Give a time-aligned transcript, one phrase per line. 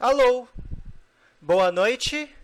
[0.00, 0.48] Alô?
[1.42, 2.34] Boa noite?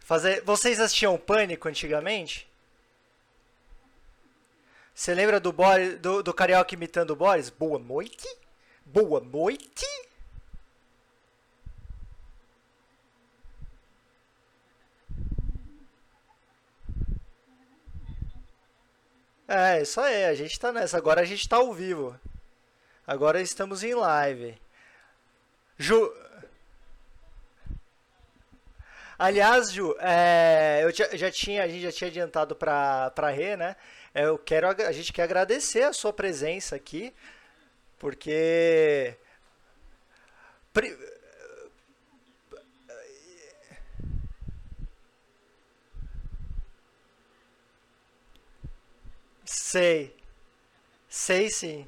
[0.00, 0.42] Fazer...
[0.42, 2.50] Vocês assistiam Pânico antigamente?
[4.92, 7.50] Você lembra do, Boris, do, do Carioca imitando o Boris?
[7.50, 8.26] Boa noite?
[8.84, 9.86] Boa noite?
[19.54, 20.96] É, isso aí, a gente tá nessa.
[20.96, 22.18] Agora a gente tá ao vivo.
[23.06, 24.58] Agora estamos em live.
[25.76, 26.10] Ju...
[29.18, 33.76] Aliás, Ju, é, eu já, tinha, a gente já tinha adiantado para para Rê, né?
[34.14, 37.12] Eu quero, a gente quer agradecer a sua presença aqui,
[37.98, 39.14] porque
[49.52, 50.16] Sei.
[51.08, 51.86] Sei sim.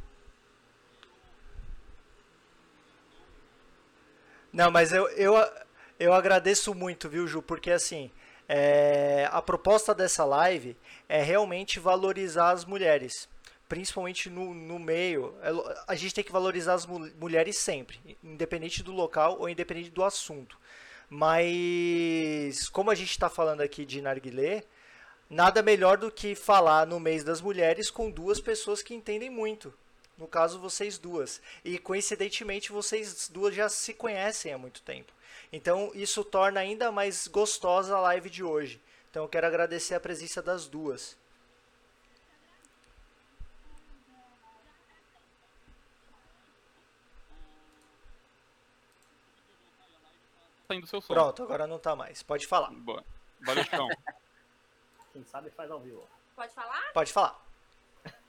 [4.52, 5.34] Não, mas eu, eu,
[5.98, 7.40] eu agradeço muito, viu, Ju?
[7.40, 8.10] Porque assim,
[8.46, 10.76] é, a proposta dessa live
[11.08, 13.28] é realmente valorizar as mulheres.
[13.66, 15.34] Principalmente no, no meio.
[15.42, 15.50] É
[15.88, 20.60] a gente tem que valorizar as mulheres sempre, independente do local ou independente do assunto.
[21.08, 24.64] Mas, como a gente está falando aqui de narguilé,
[25.28, 29.72] nada melhor do que falar no mês das mulheres com duas pessoas que entendem muito.
[30.16, 31.40] No caso, vocês duas.
[31.64, 35.12] E coincidentemente, vocês duas já se conhecem há muito tempo.
[35.52, 38.80] Então, isso torna ainda mais gostosa a live de hoje.
[39.10, 41.16] Então, eu quero agradecer a presença das duas.
[50.66, 51.12] Saindo seu som.
[51.12, 52.22] Pronto, agora não tá mais.
[52.22, 52.70] Pode falar.
[52.70, 53.04] Boa.
[53.40, 53.88] Valeu, Chão.
[55.14, 56.04] Quem sabe faz ao vivo.
[56.34, 56.92] Pode falar?
[56.92, 57.40] Pode falar.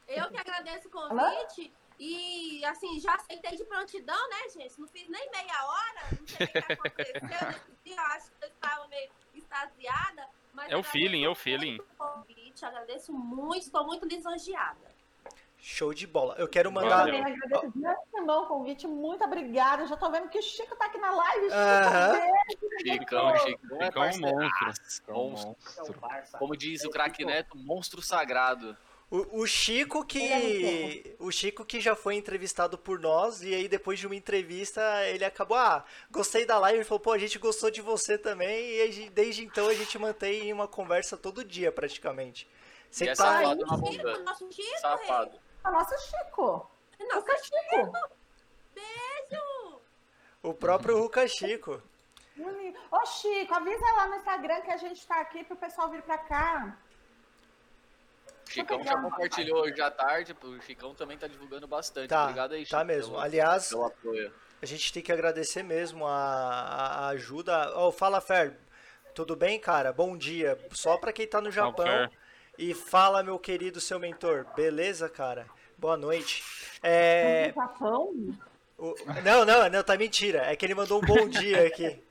[0.08, 1.74] Eu que agradeço o convite.
[1.98, 4.80] E assim, já aceitei de prontidão, né, gente?
[4.80, 8.46] Não fiz nem meia hora, não sei o que aconteceu nesse dia, eu acho que
[8.46, 10.30] eu estava meio extasiada.
[10.54, 11.80] Mas é o feeling, é o feeling.
[11.98, 14.95] Convite, agradeço muito, estou muito lisonjeada.
[15.68, 16.36] Show de bola.
[16.38, 17.10] Eu quero mandar.
[17.10, 19.88] Eu agradeço muito o convite, muito obrigada.
[19.88, 21.46] Já tô vendo que o Chico tá aqui na live.
[21.46, 22.94] Chico, uh -huh.
[22.94, 25.14] Chicão, Chicão é um monstro.
[25.16, 26.38] monstro.
[26.38, 28.78] Como diz o craque Neto, monstro sagrado.
[29.10, 33.98] O, o, Chico que o Chico que já foi entrevistado por nós e aí depois
[33.98, 37.70] de uma entrevista ele acabou ah gostei da live e falou pô a gente gostou
[37.70, 42.48] de você também e gente, desde então a gente mantém uma conversa todo dia praticamente.
[42.90, 44.20] Você e é tá safado na bunda.
[44.20, 45.46] Nosso Chico, safado.
[45.66, 46.70] É nosso Chico.
[47.00, 47.92] Nosso Ruka Chico.
[48.74, 49.82] Beijo.
[50.44, 51.82] O próprio Ruka Chico.
[52.92, 56.18] Ô Chico, avisa lá no Instagram que a gente tá aqui pro pessoal vir pra
[56.18, 56.78] cá.
[58.48, 62.10] O Chicão já compartilhou hoje à tarde, o Chicão também tá divulgando bastante.
[62.10, 62.78] Tá, Obrigado aí, Chico.
[62.78, 63.14] Tá mesmo.
[63.14, 64.34] Pelo, Aliás, pelo apoio.
[64.62, 67.74] a gente tem que agradecer mesmo a, a ajuda.
[67.78, 68.56] Oh, fala, Fer.
[69.16, 69.92] Tudo bem, cara?
[69.92, 70.60] Bom dia.
[70.72, 72.10] Só pra quem tá no Japão.
[72.58, 74.46] E fala, meu querido seu mentor.
[74.56, 75.48] Beleza, cara?
[75.78, 76.44] Boa noite.
[76.82, 77.54] É...
[78.78, 78.94] O...
[79.24, 80.44] Não, não, não, tá mentira.
[80.52, 82.04] É que ele mandou um bom dia aqui.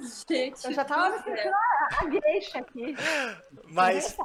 [0.00, 2.94] Gente, eu já tava me sentindo a, a gueixa aqui.
[3.64, 4.16] Mas,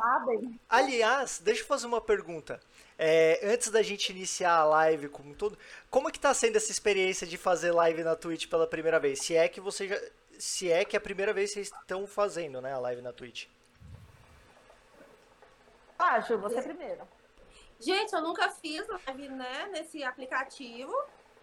[0.69, 2.59] aliás, deixa eu fazer uma pergunta.
[2.97, 5.57] É, antes da gente iniciar a live como todo,
[5.89, 9.19] como é que tá sendo essa experiência de fazer live na Twitch pela primeira vez?
[9.19, 9.99] Se é que você já,
[10.37, 13.11] se é que é a primeira vez que vocês estão fazendo, né, a live na
[13.11, 13.47] Twitch.
[16.05, 17.07] Ah, Ju, você primeiro.
[17.79, 20.93] Gente, eu nunca fiz live, né, nesse aplicativo.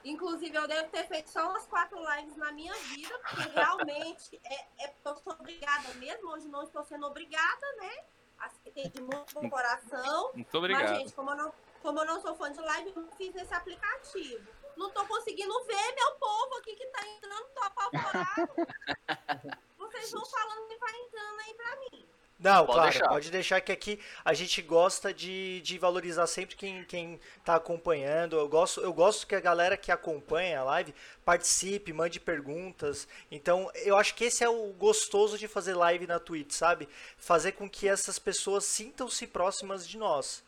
[0.05, 4.85] Inclusive, eu devo ter feito só umas quatro lives na minha vida, porque realmente é,
[4.85, 6.31] é, eu sou obrigada mesmo.
[6.31, 8.05] Hoje não estou sendo obrigada, né?
[8.39, 10.33] Aceitei de muito bom coração.
[10.35, 10.89] Muito obrigado.
[10.89, 13.35] Mas, gente, como eu, não, como eu não sou fã de live, eu não fiz
[13.35, 14.47] esse aplicativo.
[14.77, 18.53] Não tô conseguindo ver meu povo aqui que tá entrando, tô apavorado.
[19.77, 22.10] Vocês vão falando e vai entrando aí pra mim.
[22.41, 23.09] Não, pode claro, deixar.
[23.09, 28.37] pode deixar que aqui a gente gosta de, de valorizar sempre quem, quem tá acompanhando.
[28.37, 30.95] Eu gosto, eu gosto que a galera que acompanha a live
[31.25, 33.07] participe, mande perguntas.
[33.31, 36.89] Então, eu acho que esse é o gostoso de fazer live na Twitch, sabe?
[37.19, 40.43] Fazer com que essas pessoas sintam-se próximas de nós.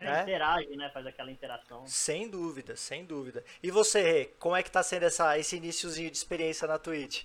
[0.00, 0.22] É, né?
[0.22, 0.90] Interage, né?
[0.92, 1.86] Faz aquela interação.
[1.86, 3.42] Sem dúvida, sem dúvida.
[3.62, 7.24] E você, Rê, como é que tá sendo essa, esse iníciozinho de experiência na Twitch?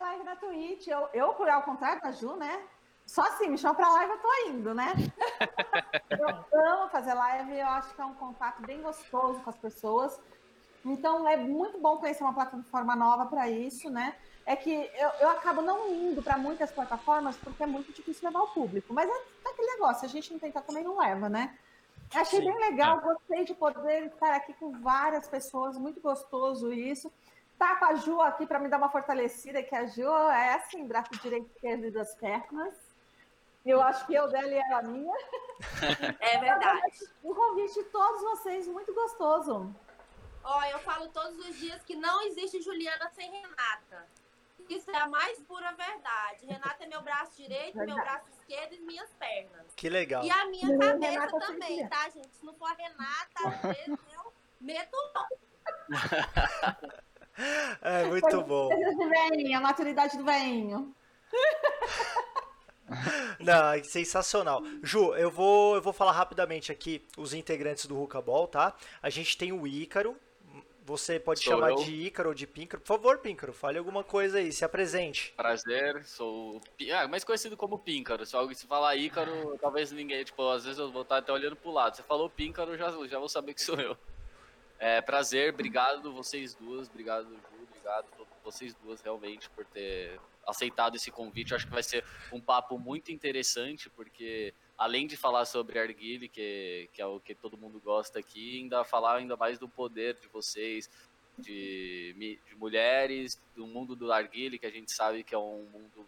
[0.00, 0.86] Live na Twitch.
[0.86, 2.62] Eu, eu, ao contrário da Ju, né?
[3.06, 4.92] Só assim, me chama pra live, eu tô indo, né?
[6.10, 10.20] eu amo fazer live, eu acho que é um contato bem gostoso com as pessoas.
[10.84, 14.14] Então, é muito bom conhecer uma plataforma nova para isso, né?
[14.48, 18.40] é que eu, eu acabo não indo para muitas plataformas porque é muito difícil levar
[18.40, 18.94] o público.
[18.94, 21.54] Mas é aquele negócio, a gente não tentar também não leva, né?
[22.14, 23.00] Achei Sim, bem legal, é.
[23.02, 27.12] gostei de poder estar aqui com várias pessoas, muito gostoso isso.
[27.58, 30.86] Tá com a Ju aqui para me dar uma fortalecida, que a Ju é assim,
[30.86, 32.74] braço direito esquerdo e das pernas.
[33.64, 35.16] Eu acho que eu dela e ela minha.
[36.20, 36.98] É verdade.
[37.24, 39.74] Um convite de todos vocês, muito gostoso.
[40.44, 44.08] Ó, eu falo todos os dias que não existe Juliana sem Renata.
[44.68, 46.46] Isso é a mais pura verdade.
[46.46, 48.02] Renata é meu braço direito, meu Verdade.
[48.08, 49.74] braço esquerdo e minhas pernas.
[49.74, 50.22] Que legal.
[50.24, 51.88] E a minha Hum, cabeça Renata também, sempre.
[51.88, 52.36] tá, gente?
[52.36, 55.38] Se não for a Renata, às vezes eu meto louco.
[57.80, 58.68] É muito bom.
[58.68, 60.94] De veinho, a maturidade do veinho.
[63.38, 64.62] Não, é sensacional.
[64.82, 68.74] Ju, eu vou, eu vou falar rapidamente aqui os integrantes do Ruka Ball, tá?
[69.02, 70.16] A gente tem o Ícaro.
[70.84, 71.76] Você pode Sou chamar eu.
[71.76, 72.80] de Ícaro ou de Píncaro.
[72.80, 75.34] Por favor, Píncaro, fale alguma coisa aí, se apresente.
[75.36, 76.62] Prazer, sou
[76.94, 78.24] ah, mais conhecido como Píncaro.
[78.24, 81.56] Se alguém se falar Ícaro, talvez ninguém, tipo, às vezes eu vou estar até olhando
[81.56, 81.94] pro lado.
[81.94, 83.98] Você falou Píncaro, já, já vou saber que sou eu.
[84.78, 88.06] É, prazer, obrigado vocês duas, obrigado Ju, obrigado
[88.44, 91.50] vocês duas realmente por ter aceitado esse convite.
[91.50, 96.28] Eu acho que vai ser um papo muito interessante, porque além de falar sobre Arguile,
[96.28, 100.14] que, que é o que todo mundo gosta aqui, ainda falar ainda mais do poder
[100.14, 100.88] de vocês,
[101.36, 102.14] de,
[102.46, 106.06] de mulheres, do mundo do Arguile, que a gente sabe que é um mundo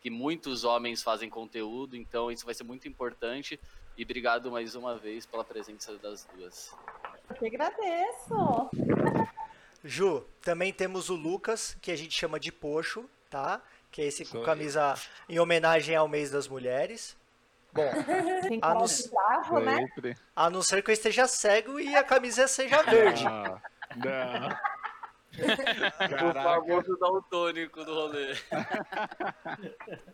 [0.00, 3.58] que muitos homens fazem conteúdo, então isso vai ser muito importante.
[3.96, 6.72] E obrigado mais uma vez pela presença das duas.
[7.30, 8.70] Eu que agradeço.
[9.84, 13.60] Ju, também temos o Lucas, que a gente chama de Poxo, tá?
[13.90, 14.94] Que é esse com camisa
[15.28, 17.16] em homenagem ao mês das mulheres.
[17.72, 17.84] Bom,
[18.74, 19.76] no- ser bravo, né?
[19.78, 20.16] Sempre.
[20.34, 23.24] a não ser que eu esteja cego e a camisa seja verde.
[23.26, 23.60] Ah,
[23.96, 24.48] não.
[26.28, 28.34] O famoso daltônico do rolê.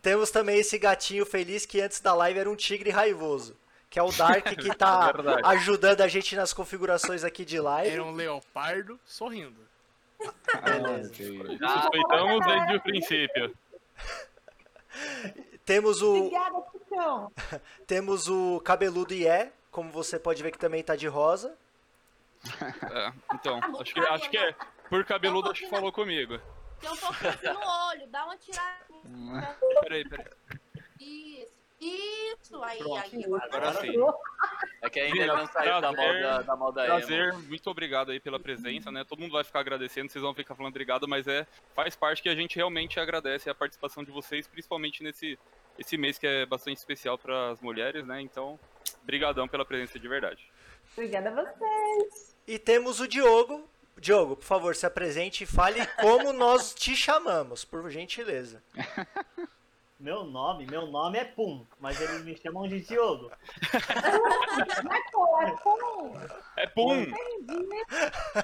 [0.01, 3.57] Temos também esse gatinho feliz que antes da live era um tigre raivoso.
[3.95, 5.41] Que é o Dark que tá Verdade.
[5.45, 7.93] ajudando a gente nas configurações aqui de live.
[7.93, 9.55] Era um leopardo sorrindo.
[10.21, 13.57] Ah, Suspeitamos desde o princípio.
[15.63, 21.07] Temos o, Obrigada, temos o cabeludo Ié, como você pode ver que também tá de
[21.07, 21.55] rosa.
[22.91, 24.53] É, então, acho que, acho que é.
[24.89, 26.37] Por cabeludo, acho que falou comigo.
[26.81, 29.57] Tem um pouquinho no olho, dá uma tiradinha.
[29.83, 30.27] Peraí, peraí.
[30.99, 32.61] Isso, isso.
[32.63, 33.03] Aí, Pronto.
[33.13, 33.45] aí, agora.
[33.45, 33.93] Agora sim.
[34.81, 36.97] É que ainda não saiu da moda, da moda emo.
[36.97, 39.03] Prazer, muito obrigado aí pela presença, né?
[39.03, 42.29] Todo mundo vai ficar agradecendo, vocês vão ficar falando obrigado, mas é faz parte que
[42.29, 45.37] a gente realmente agradece a participação de vocês, principalmente nesse
[45.77, 48.21] esse mês que é bastante especial para as mulheres, né?
[48.21, 48.57] Então,
[49.03, 50.49] brigadão pela presença de verdade.
[50.93, 52.35] Obrigada a vocês.
[52.47, 53.67] E temos o Diogo.
[53.97, 58.61] Diogo, por favor, se apresente e fale como nós te chamamos, por gentileza.
[59.99, 63.31] Meu nome, meu nome é Pum, mas eles me chamam de Diogo.
[64.83, 66.13] Mas, pô, é bom.
[66.57, 67.05] É pum!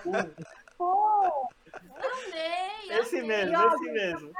[0.01, 0.31] Pum.
[0.77, 1.50] Pô,
[1.83, 3.45] Amei, Esse amei.
[3.45, 4.31] mesmo, esse mesmo.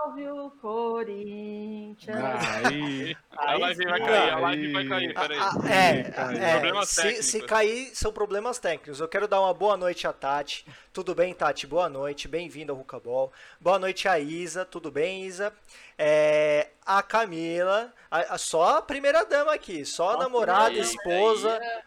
[0.00, 2.16] Salve o Corinthians.
[2.64, 4.42] Aí, A Aí live vai cair, a aí.
[4.42, 5.38] live vai cair, peraí.
[5.38, 9.00] Ah, é, é, Problemas se, se cair, são problemas técnicos.
[9.00, 10.64] Eu quero dar uma boa noite a Tati.
[10.92, 11.66] Tudo bem, Tati?
[11.66, 13.32] Boa noite, bem-vindo ao Rucabol.
[13.60, 15.52] Boa noite a Isa, tudo bem, Isa?
[15.98, 20.80] É, a Camila, a- a- só a primeira dama aqui, só a Nossa, namorada, Eita,
[20.80, 21.82] esposa, aí é-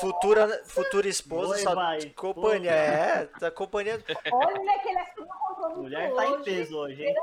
[0.00, 4.04] futura, futura esposa, Noiva só e companhia, é, tá companhia.
[4.32, 7.16] Olha que ele assumiu um compromisso Mulher tá em peso hoje, hein?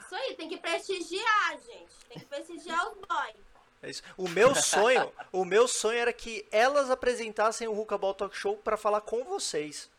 [0.00, 1.94] Isso aí, tem que prestigiar, gente.
[2.08, 3.36] Tem que prestigiar os boys.
[3.82, 4.02] É isso.
[4.16, 8.76] O meu sonho, o meu sonho era que elas apresentassem o Rucabol Talk Show para
[8.76, 9.90] falar com vocês.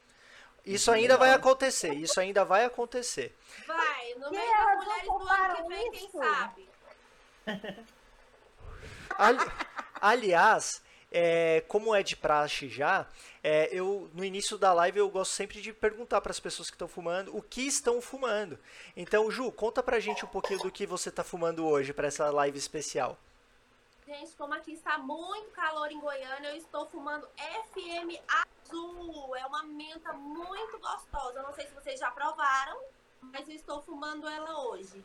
[0.65, 3.33] Isso ainda vai acontecer, isso ainda vai acontecer.
[3.65, 6.17] Vai, no meio das mulheres do ano que vem, quem isso?
[6.17, 6.69] sabe?
[9.17, 9.51] Ali-
[10.01, 13.07] aliás, é, como é de praxe já,
[13.43, 16.75] é, eu no início da live eu gosto sempre de perguntar para as pessoas que
[16.75, 18.59] estão fumando o que estão fumando.
[18.95, 22.29] Então, Ju, conta pra gente um pouquinho do que você está fumando hoje para essa
[22.29, 23.17] live especial.
[24.05, 29.35] Gente, como aqui está muito calor em Goiânia, eu estou fumando FM Azul.
[29.35, 31.39] É uma menta muito gostosa.
[31.39, 32.79] Eu não sei se vocês já provaram,
[33.21, 35.03] mas eu estou fumando ela hoje.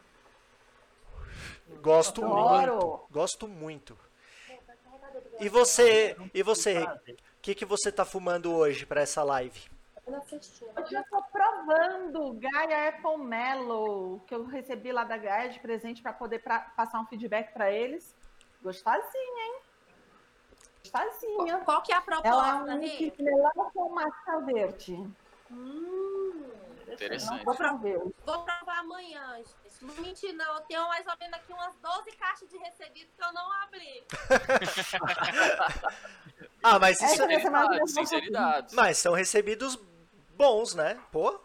[1.80, 3.06] Gosto muito, Adoro.
[3.10, 3.98] gosto muito.
[5.40, 9.60] E você, e você, o que, que você tá fumando hoje para essa live?
[10.06, 15.60] Hoje eu tô provando o Gaia Apple Mellow, que eu recebi lá da Gaia de
[15.60, 18.14] presente para poder pra- passar um feedback para eles.
[18.62, 19.60] Gostosinha, hein?
[20.82, 21.58] Gostosinha.
[21.64, 24.94] Qual que é a Ela é proposta, um melão com maçã verde.
[25.50, 26.11] Hum,
[26.92, 27.44] Interessante.
[27.44, 27.98] Não vou ver.
[27.98, 29.84] Vou provar amanhã, gente.
[29.84, 30.54] Não mentir, não.
[30.56, 34.04] Eu tenho mais ou menos aqui umas 12 caixas de recebido que eu não abri.
[36.64, 38.74] Ah, mas isso vai ser mais Sinceridade, sinceridade.
[38.74, 39.76] Mas são recebidos
[40.36, 41.00] bons, né?
[41.10, 41.40] Pô.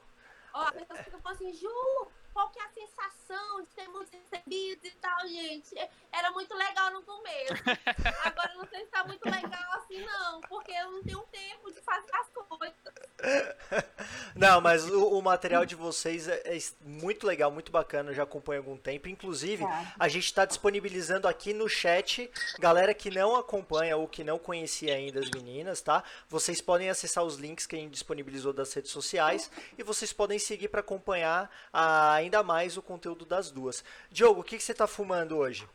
[0.54, 4.12] Ó, as pessoas ficam falando assim, Ju, qual que é a sensação de ter muitos
[4.12, 5.75] recebidos e tal, gente?
[6.12, 7.54] Era muito legal no começo.
[8.25, 11.82] Agora não sei se tá muito legal assim, não, porque eu não tenho tempo de
[11.82, 12.77] fazer as coisas.
[14.36, 18.24] Não, mas o, o material de vocês é, é muito legal, muito bacana, eu já
[18.24, 19.10] acompanho há algum tempo.
[19.10, 19.94] Inclusive, Tá.
[20.00, 24.94] a gente está disponibilizando aqui no chat, galera que não acompanha ou que não conhecia
[24.96, 26.04] ainda as meninas, tá?
[26.30, 30.38] Vocês podem acessar os links que a gente disponibilizou das redes sociais e vocês podem
[30.38, 33.84] seguir para acompanhar ah, ainda mais o conteúdo das duas.
[34.12, 35.68] Diogo, o que, que você tá fumando hoje?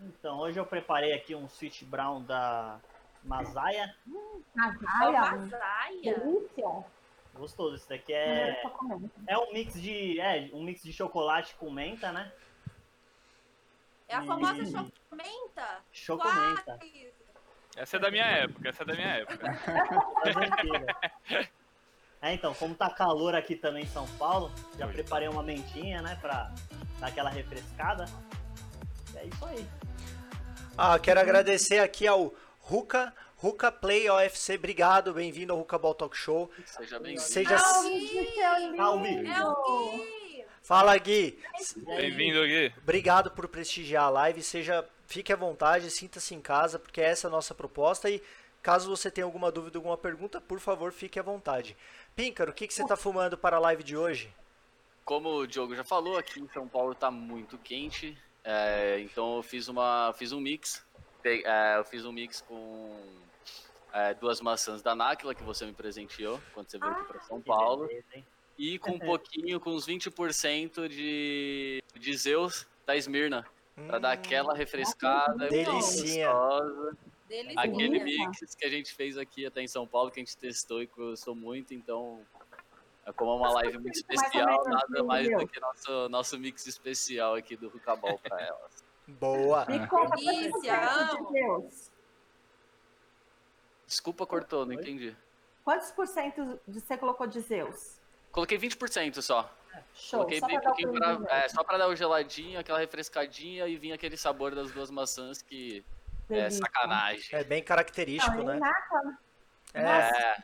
[0.00, 2.78] Então, hoje eu preparei aqui um Sweet Brown da
[3.22, 3.94] Masaya.
[4.54, 6.14] Nazária, Uma zaia.
[6.14, 6.33] delícia.
[7.34, 8.62] Gostoso, esse daqui É...
[8.64, 9.10] é, comendo.
[9.26, 12.32] é um mix de é, um mix de chocolate com menta, né?
[14.08, 14.66] É a famosa Hum.
[15.10, 15.80] chocomenta?
[15.92, 16.78] Chocomenta.
[16.78, 17.12] Quase.
[17.76, 19.44] Essa é da minha época, essa é da minha época.
[22.22, 26.16] É, então, como tá calor aqui também em São Paulo, já preparei uma mentinha, né,
[26.22, 26.50] pra
[26.98, 28.06] dar aquela refrescada.
[29.14, 29.66] É isso aí.
[30.78, 33.14] Ah, quero agradecer aqui ao Ruka,
[33.44, 36.50] Ruka Play OFC, obrigado, bem-vindo ao Ruka Ball Talk Show.
[36.64, 37.20] Seja bem-vindo.
[37.20, 37.58] Seja...
[38.74, 39.28] Calmi.
[39.28, 40.44] É o Gui.
[40.62, 41.38] Fala, Gui.
[41.76, 42.72] Bem-vindo aqui.
[42.78, 44.42] Obrigado por prestigiar a live.
[44.42, 48.08] Seja, fique à vontade, sinta-se em casa, porque essa é a nossa proposta.
[48.08, 48.22] E
[48.62, 51.76] caso você tenha alguma dúvida, alguma pergunta, por favor, fique à vontade.
[52.16, 54.32] Píncaro, o que, que você está fumando para a live de hoje?
[55.04, 58.16] Como o Diogo já falou, aqui em São Paulo tá muito quente.
[58.42, 60.14] é, então eu fiz uma.
[60.16, 60.82] fiz um mix.
[61.22, 63.23] É, eu fiz um mix com
[63.94, 67.40] é, duas maçãs da Náquila que você me presenteou quando você veio aqui para São
[67.40, 67.86] que Paulo.
[67.86, 68.04] beleza?
[68.58, 73.46] E com um pouquinho, com uns 20% de, de Zeus da Esmirna.
[73.86, 75.48] Pra dar aquela refrescada.
[75.48, 76.30] Delicinha.
[76.32, 76.96] gostosa.
[77.28, 77.60] Delícia.
[77.60, 80.82] Aquele mix que a gente fez aqui até em São Paulo, que a gente testou
[80.82, 82.20] e gostou muito, então.
[83.04, 87.34] é Como é uma live muito especial, nada mais do que nosso, nosso mix especial
[87.34, 88.84] aqui do Rucabol pra elas.
[89.08, 89.66] Boa.
[89.66, 91.32] Me conta Delícia, amo.
[91.32, 91.90] Deus.
[93.94, 95.16] Desculpa, cortou, não entendi.
[95.62, 98.00] Quantos por cento você colocou de Zeus?
[98.32, 99.48] Coloquei 20% só.
[99.94, 100.18] Show.
[100.18, 103.76] Coloquei Só bem pra pouquinho pra, é, só pra dar o geladinho, aquela refrescadinha e
[103.76, 105.84] vinha aquele sabor das duas maçãs que
[106.28, 106.58] é Delícia.
[106.60, 107.28] sacanagem.
[107.38, 108.58] É bem característico, Não, né?
[109.72, 109.82] e É.
[109.82, 110.36] É,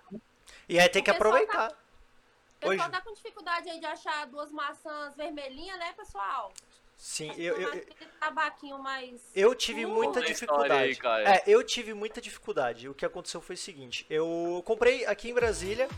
[0.69, 1.71] E aí tem que pessoal aproveitar.
[1.73, 2.91] O pessoal Hoje.
[2.91, 6.53] tá com dificuldade aí de achar duas maçãs vermelhinhas, né, pessoal?
[7.01, 7.85] Sim, eu, eu, eu-
[8.21, 9.23] tabaquinho mais...
[9.35, 10.97] eu tive Uh, muita aí, dificuldade.
[10.97, 11.27] Caio.
[11.27, 12.91] É, eu tive muita dificuldade.
[12.91, 15.89] O que aconteceu foi o seguinte: eu comprei aqui em Brasília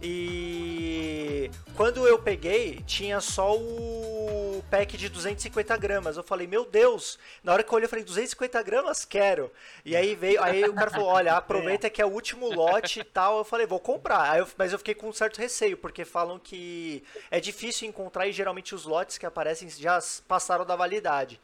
[0.00, 6.16] e quando eu peguei tinha só o pack de 250 gramas.
[6.16, 7.18] Eu falei, meu Deus!
[7.42, 9.04] Na hora que eu olhei, eu falei, 250 gramas?
[9.04, 9.50] Quero.
[9.84, 13.04] E aí veio, aí o cara falou, olha, aproveita que é o último lote e
[13.04, 13.38] tal.
[13.38, 14.38] Eu falei, vou comprar.
[14.38, 18.32] Eu- mas eu fiquei com um certo receio, porque falam que é difícil encontrar e
[18.32, 21.40] geralmente os lotes que aparecem já passaram da validade.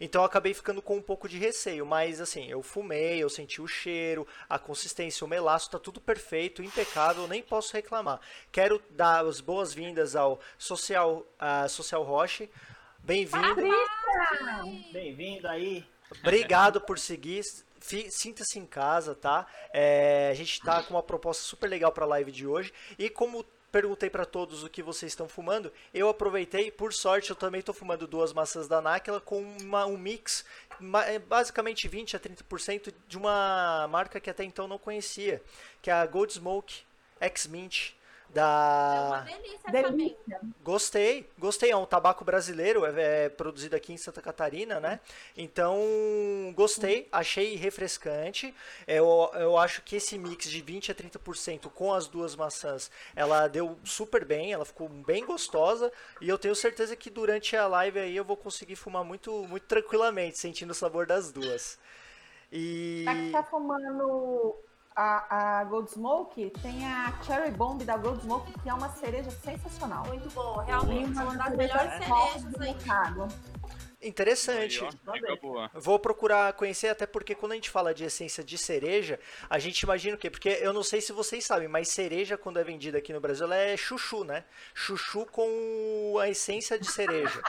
[0.00, 3.60] Então eu acabei ficando com um pouco de receio, mas assim, eu fumei, eu senti
[3.60, 8.20] o cheiro, a consistência, o melaço, tá tudo perfeito, impecável, nem posso reclamar.
[8.50, 12.50] Quero dar as boas-vindas ao Social, a Social Roche.
[12.98, 13.62] Bem-vindo.
[14.92, 15.86] Bem-vindo aí.
[16.10, 17.42] Obrigado por seguir.
[18.10, 19.46] Sinta-se em casa, tá?
[19.72, 22.72] É, a gente tá com uma proposta super legal para a live de hoje.
[22.98, 23.44] E como
[23.80, 26.70] perguntei para todos o que vocês estão fumando, eu aproveitei.
[26.70, 30.46] Por sorte, eu também estou fumando duas maçãs da Náquila com uma- um mix,
[31.06, 35.42] é, basicamente 20 a 30% de uma marca que até então não conhecia,
[35.82, 36.84] que é a Gold Smoke
[38.34, 38.90] X-Mint.
[38.90, 39.20] É uma Da...
[39.20, 40.40] delícia delícia.
[40.62, 41.70] Gostei, gostei.
[41.70, 45.00] É um tabaco brasileiro, é, é produzido aqui em Santa Catarina, né?
[45.36, 45.78] Então,
[46.54, 48.54] gostei, achei refrescante.
[48.86, 53.48] Eu, eu acho que esse mix de 20 a 30% com as duas maçãs, ela
[53.48, 55.92] deu super bem, ela ficou bem gostosa.
[56.20, 59.66] E eu tenho certeza que durante a live aí eu vou conseguir fumar muito, muito
[59.66, 61.78] tranquilamente, sentindo o sabor das duas.
[62.52, 63.04] E.
[63.06, 64.56] Quem tá fumando
[64.96, 69.30] a, a Gold Smoke, tem a Cherry Bomb da Gold Smoke, que é uma cereja
[69.30, 70.06] sensacional.
[70.06, 71.12] Muito bom, realmente.
[71.12, 72.74] Uma Uma das melhores cerejas do aí.
[72.74, 73.28] mercado.
[74.00, 74.80] Interessante.
[75.42, 75.70] Boa.
[75.74, 79.18] Vou procurar conhecer, até porque quando a gente fala de essência de cereja,
[79.50, 80.30] a gente imagina o quê?
[80.30, 83.44] Porque eu não sei se vocês sabem, mas cereja, quando é vendida aqui no Brasil,
[83.44, 84.44] ela é chuchu, né?
[84.74, 87.42] Chuchu com a essência de cereja.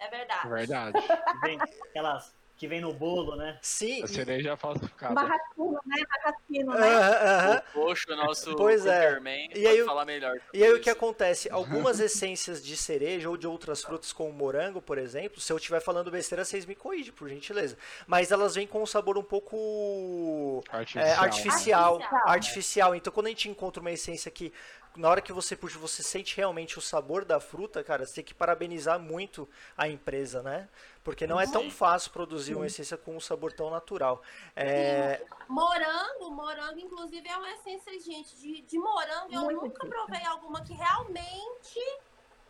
[0.00, 0.48] É verdade.
[0.48, 0.98] Verdade.
[1.42, 3.58] Vem aquelas que vem no bolo, né?
[3.60, 4.02] Sim.
[4.02, 5.12] A cereja falsificada.
[5.14, 6.02] Marrasquino, né?
[6.08, 6.88] Marrasquino, né?
[6.88, 7.56] Aham, aham.
[7.58, 9.12] O Poxo, nosso Pois é.
[9.12, 10.40] E pode aí o- falar melhor.
[10.54, 10.98] E aí o sobre que isso.
[10.98, 11.50] acontece?
[11.52, 15.80] Algumas essências de cereja ou de outras frutas, como morango, por exemplo, se eu estiver
[15.80, 17.76] falando besteira, vocês me corrigem, por gentileza.
[18.06, 21.04] Mas elas vêm com um sabor um pouco Artificial.
[21.06, 22.28] é, artificial, Artificial.
[22.28, 22.94] artificial.
[22.94, 24.52] Então quando a gente encontra uma essência que
[24.96, 28.24] na hora que você puxa, você sente realmente o sabor da fruta, cara, você tem
[28.24, 30.68] que parabenizar muito a empresa, né?
[31.04, 34.22] Porque não é tão fácil produzir uma essência com um sabor tão natural.
[34.56, 39.28] É, Morango, morango, inclusive, é uma essência, gente, de, de morango.
[39.30, 39.90] Eu Muito nunca difícil.
[39.90, 41.80] provei alguma que realmente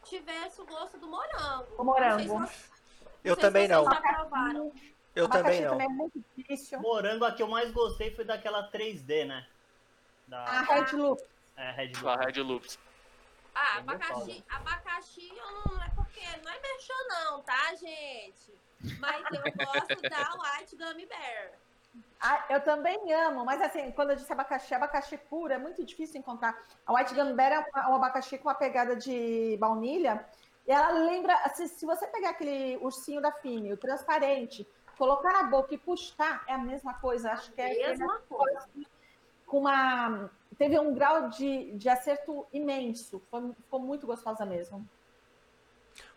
[0.05, 1.67] tivesse o gosto do morango.
[1.77, 2.39] O morango.
[2.39, 2.49] Não
[3.25, 3.85] eu também não.
[5.17, 5.71] Eu também não.
[5.73, 6.79] também é muito difícil.
[6.81, 9.47] Morango, a que eu mais gostei foi daquela 3D, né?
[10.29, 11.21] Da A Red Loop.
[11.57, 12.17] é, Red Com a.
[12.17, 12.79] Red Loops.
[13.55, 18.53] Ah, Bem abacaxi, abacaxi eu não, não é porque não é merchan não, tá, gente?
[18.99, 21.53] Mas eu gosto da White Gummy Bear.
[22.21, 26.19] Ah, eu também amo, mas assim, quando eu disse abacaxi, abacaxi puro, é muito difícil
[26.19, 26.59] encontrar.
[26.85, 30.27] A White Gambera é uma- um abacaxi com uma pegada de baunilha,
[30.67, 34.67] e ela lembra, assim, se você pegar aquele ursinho da Fini, o transparente,
[34.99, 38.69] colocar na boca e puxar, é a mesma coisa, acho que é Mesma coisa.
[39.47, 40.31] com uma...
[40.59, 44.87] Teve um grau de, de acerto imenso, foi, ficou muito gostosa mesmo.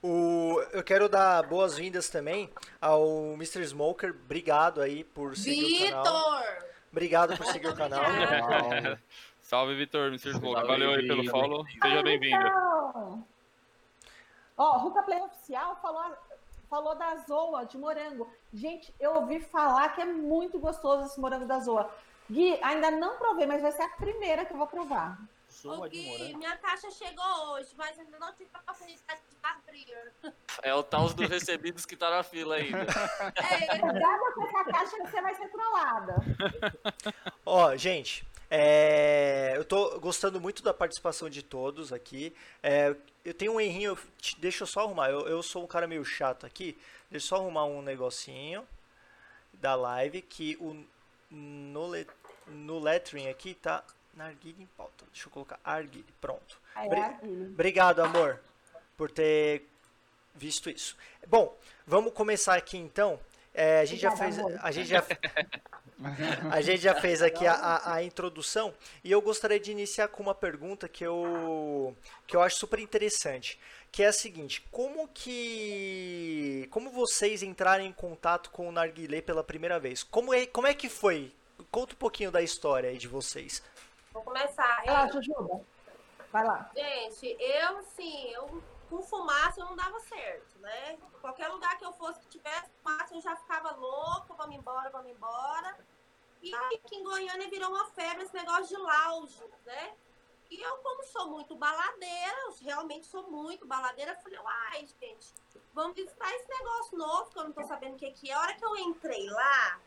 [0.01, 2.50] O, eu quero dar boas-vindas também
[2.82, 3.63] ao Mr.
[3.65, 4.12] Smoker.
[4.12, 6.03] Obrigado aí por seguir o canal.
[6.03, 6.67] Vitor!
[6.91, 8.01] Obrigado por seguir o canal.
[9.41, 10.34] Salve, Vitor, Mr.
[10.34, 10.53] Smoke.
[10.53, 11.65] Salve, Valeu aí pelo follow.
[11.82, 12.46] Seja bem-vindo.
[14.58, 16.17] Ó, Ruka Play Oficial falou,
[16.70, 18.29] falou da Zoa de morango.
[18.53, 21.89] Gente, eu ouvi falar que é muito gostoso esse morango da Zoa.
[22.29, 25.17] Gui, ainda não provei, mas vai ser a primeira que eu vou provar.
[25.89, 28.98] De Gui, minha caixa chegou hoje, mas ainda não tive a de
[29.41, 29.88] abrir.
[30.62, 32.86] É o tal dos recebidos que tá na fila ainda.
[33.36, 36.15] É, Cuidado com essa caixa que você vai ser trollada.
[37.46, 42.36] Ó, gente, é, eu tô gostando muito da participação de todos aqui.
[42.62, 45.10] É, eu tenho um errinho, eu te- deixa eu só arrumar.
[45.10, 46.77] Eu, eu sou um cara meio chato aqui.
[47.10, 48.67] Deixa eu só arrumar um negocinho
[49.53, 50.86] da live que o
[51.30, 52.08] no, le-
[52.48, 55.06] no lettering aqui tá Narguile em pauta.
[55.12, 56.60] Deixa eu colocar Arguile, pronto.
[56.90, 57.46] Bri- é aquilo.
[57.46, 58.40] Obrigado, amor,
[58.96, 59.68] por ter
[60.34, 60.98] visto isso.
[61.28, 63.20] Bom, vamos começar aqui então.
[63.54, 64.60] É, a gente já Obrigada, fez, amor.
[64.63, 65.04] a gente já,
[66.51, 70.21] a gente já fez aqui a, a- a introdução e eu gostaria de iniciar com
[70.23, 71.95] uma pergunta que eu,
[72.27, 73.60] que eu acho super interessante,
[73.91, 79.43] que é a seguinte: como que, como vocês entraram em contato com o narguilé pela
[79.43, 80.03] primeira vez?
[80.03, 81.31] Como é, como é que foi?
[81.71, 83.63] Conta um pouquinho da história aí de vocês.
[84.13, 84.83] vou começar.
[84.86, 85.62] Vai lá, Jujuba.
[86.31, 86.69] Vai lá.
[86.75, 90.97] Gente, eu sim, eu com fumaça não dava certo, né?
[91.21, 95.12] Qualquer lugar que eu fosse que tivesse fumaça, eu já ficava louca, vamos embora, vamos
[95.12, 95.78] embora.
[96.41, 99.95] E aqui em Goiânia virou uma febre esse negócio de lounge, né?
[100.50, 105.34] E eu, como sou muito baladeira, eu realmente sou muito baladeira, falei, uai, gente,
[105.73, 108.34] vamos visitar esse negócio novo que eu não tô sabendo o que, que é.
[108.34, 109.82] A hora que eu entrei lá,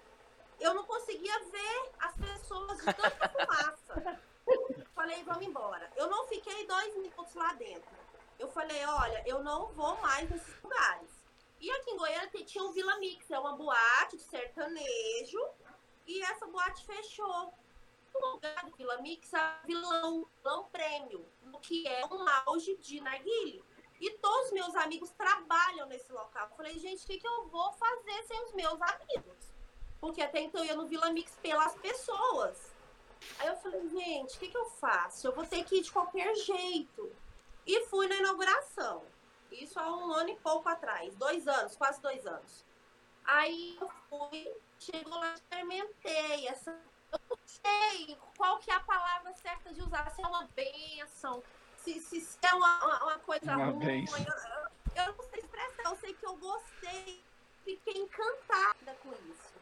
[0.58, 4.20] eu não conseguia ver as pessoas de tanta fumaça.
[4.94, 5.90] Falei, vamos embora.
[5.96, 7.99] Eu não fiquei dois minutos lá dentro.
[8.40, 11.11] Eu falei, olha, eu não vou mais nesses lugares.
[11.61, 15.46] E aqui em Goiânia tinha o Vila Mix, é uma boate de sertanejo,
[16.07, 17.53] e essa boate fechou.
[18.14, 21.24] No lugar do Vila Mix, a Vilão, Vilão Prêmio,
[21.61, 23.62] que é um auge de narguile.
[24.00, 26.48] E todos os meus amigos trabalham nesse local.
[26.48, 29.53] Eu falei, gente, o que, que eu vou fazer sem os meus amigos?
[30.00, 32.72] Porque até então eu ia no Vila Mix pelas pessoas.
[33.38, 35.26] Aí eu falei, gente, o que, que eu faço?
[35.26, 37.14] Eu vou ter que ir de qualquer jeito.
[37.70, 39.04] E fui na inauguração.
[39.52, 41.14] Isso há um ano e pouco atrás.
[41.14, 42.64] Dois anos, quase dois anos.
[43.24, 46.48] Aí eu fui, chegou lá, experimentei.
[46.48, 46.72] Essa,
[47.12, 50.11] eu não sei qual que é a palavra certa de usar.
[50.11, 51.44] Se é uma benção,
[51.76, 54.04] se, se, se é uma, uma, coisa Uma ruim.
[54.04, 55.85] Eu, eu não sei expressar.
[55.85, 57.24] Eu sei que eu gostei.
[57.64, 59.54] Fiquei encantada com isso.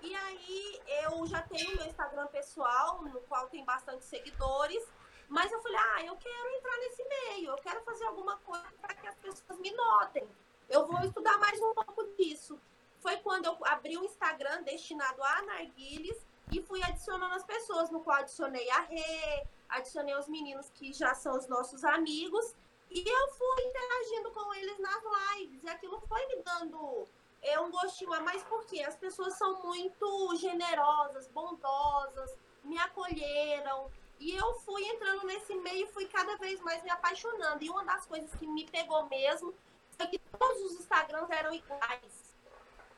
[0.00, 4.82] E aí eu já tenho meu Instagram pessoal, no qual tem bastante seguidores.
[5.28, 8.94] Mas eu falei, ah, eu quero entrar nesse meio, eu quero fazer alguma coisa para
[8.94, 10.28] que as pessoas me notem.
[10.68, 12.58] Eu vou estudar mais um pouco disso.
[13.00, 16.16] Foi quando eu abri um Instagram destinado a narguiles
[16.52, 21.14] e fui adicionando as pessoas, no qual adicionei a Rê, adicionei os meninos que já
[21.14, 22.54] são os nossos amigos,
[22.90, 25.02] e eu fui interagindo com eles nas
[25.36, 27.08] lives, e aquilo foi me dando
[27.42, 33.90] é, um gostinho a mais, porque as pessoas são muito generosas, bondosas, me acolheram,
[34.24, 37.62] e eu fui entrando nesse meio, fui cada vez mais me apaixonando.
[37.62, 39.54] E uma das coisas que me pegou mesmo
[39.98, 42.34] foi que todos os Instagrams eram iguais.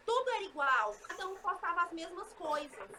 [0.07, 0.95] Tudo era igual.
[1.09, 2.91] Cada um postava as mesmas coisas.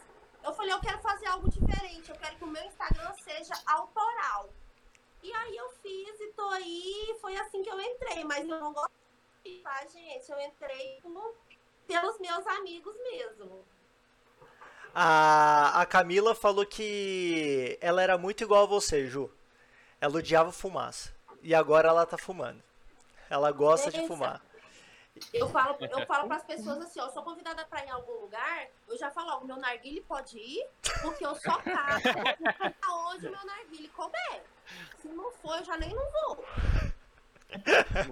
[0.43, 2.09] Eu falei, eu quero fazer algo diferente.
[2.09, 4.49] Eu quero que o meu Instagram seja autoral.
[5.23, 7.17] E aí eu fiz e tô aí.
[7.21, 8.25] Foi assim que eu entrei.
[8.25, 8.91] Mas eu não gosto
[9.45, 10.29] de tá, gente?
[10.29, 11.01] Eu entrei
[11.87, 13.65] pelos meus amigos mesmo.
[14.93, 19.29] A, a Camila falou que ela era muito igual a você, Ju.
[20.01, 21.13] Ela odiava fumaça.
[21.41, 22.61] E agora ela tá fumando.
[23.29, 24.07] Ela gosta de Pensa.
[24.07, 24.41] fumar.
[25.33, 27.91] Eu falo, eu falo para as pessoas assim, ó, eu sou convidada para ir em
[27.91, 30.63] algum lugar, eu já falo, ó, o meu narguile pode ir,
[31.01, 32.07] porque eu só cago
[32.83, 34.43] aonde o meu narguile couber.
[35.01, 36.45] Se não for, eu já nem não vou.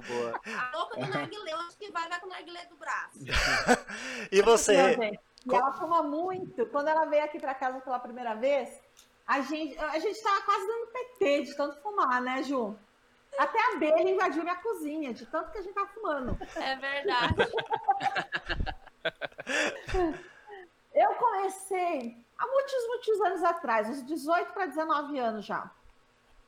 [0.07, 0.41] Boa.
[0.57, 3.19] A louca do narguilé, eu acho que vai, vai com o narguilé do braço.
[4.31, 5.19] E você?
[5.45, 6.65] E ela fuma muito.
[6.67, 8.81] Quando ela veio aqui pra casa pela primeira vez,
[9.27, 12.77] a gente, a gente tava quase dando PT de tanto fumar, né, Ju?
[13.38, 16.38] Até a abelha invadiu minha cozinha, de tanto que a gente tava fumando.
[16.55, 17.36] É verdade.
[20.93, 25.69] Eu comecei há muitos, muitos anos atrás, uns 18 para 19 anos já.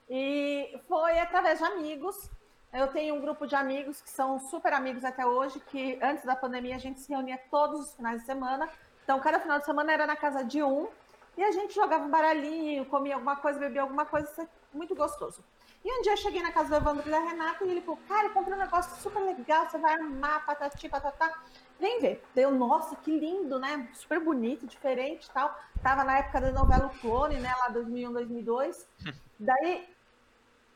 [0.10, 2.30] E foi através de amigos.
[2.72, 6.36] Eu tenho um grupo de amigos que são super amigos até hoje, que antes da
[6.36, 8.70] pandemia a gente se reunia todos os finais de semana.
[9.08, 10.90] Então, cada final de semana era na casa de um.
[11.38, 14.94] E a gente jogava um baralhinho, comia alguma coisa, bebia alguma coisa, isso é muito
[14.94, 15.42] gostoso.
[15.86, 18.02] E um dia eu cheguei na casa do Evandro e da Renata e ele falou,
[18.06, 21.42] cara, eu comprei um negócio super legal, você vai amar, patati, patatá.
[21.80, 22.22] Vem ver.
[22.36, 23.88] Deu, nossa, que lindo, né?
[23.94, 25.58] Super bonito, diferente e tal.
[25.82, 27.54] Tava na época da novela O Clone, né?
[27.60, 28.90] Lá 2001, 2002.
[29.40, 29.88] Daí,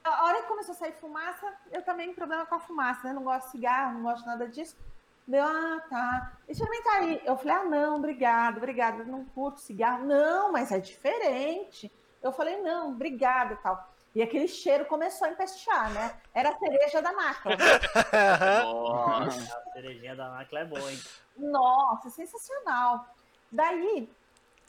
[0.06, 3.14] a hora que começou a sair fumaça, eu também tenho problema com a fumaça, né?
[3.14, 4.78] Não gosto de cigarro, não gosto nada disso.
[5.28, 6.34] Deu, ah, tá.
[6.48, 7.22] Experimenta aí.
[7.26, 9.00] Eu falei, ah, não, obrigado, obrigado.
[9.00, 10.06] Eu não curto cigarro.
[10.06, 11.92] Não, mas é diferente.
[12.22, 13.92] Eu falei, não, obrigado e tal.
[14.14, 16.20] E aquele cheiro começou a empestear, né?
[16.34, 17.56] Era a cereja da máquina.
[18.64, 19.58] Nossa.
[19.58, 21.00] A cerejinha da máquina é boa, hein?
[21.38, 23.06] Nossa, sensacional.
[23.50, 24.10] Daí,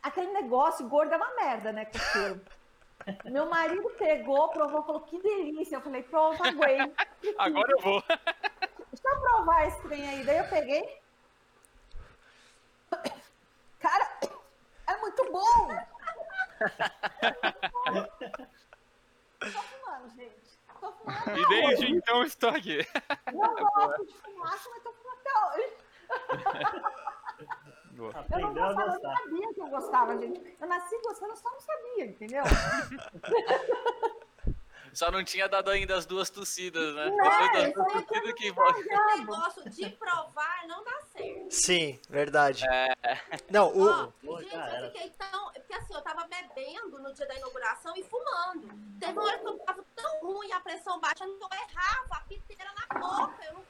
[0.01, 2.41] aquele negócio gordo é uma merda, né, com cheiro.
[3.25, 5.77] Meu marido pegou, provou, falou, que delícia.
[5.77, 6.95] Eu falei, pronto, aguento.
[7.37, 8.03] Agora eu vou.
[8.93, 10.25] Deixa eu provar esse trem aí.
[10.25, 11.01] Daí eu peguei.
[13.81, 14.19] Cara,
[14.87, 15.69] é muito bom!
[19.41, 20.59] Tô fumando, gente.
[20.81, 21.97] Tô fumando E desde hoje.
[21.97, 22.79] então estou aqui.
[23.33, 25.77] Não gosto de fumaça, mas tô fumando até hoje.
[27.97, 30.57] Eu não gostava, eu não sabia que eu gostava, gente.
[30.61, 32.43] Eu nasci gostando, eu só não sabia, entendeu?
[34.93, 37.07] Só não tinha dado ainda as duas tossidas, né?
[37.11, 38.51] Não, Depois das duas é tossidas que.
[38.51, 41.51] O negócio de provar não dá certo.
[41.51, 42.65] Sim, verdade.
[43.51, 45.51] Não, o, Pô, gente, eu fiquei tão.
[45.53, 48.69] Porque assim, eu tava bebendo no dia da inauguração e fumando.
[49.01, 52.21] Teve uma hora que eu tava tão ruim, a pressão baixa, que eu errava a
[52.21, 53.45] piteira na boca.
[53.47, 53.65] Eu não,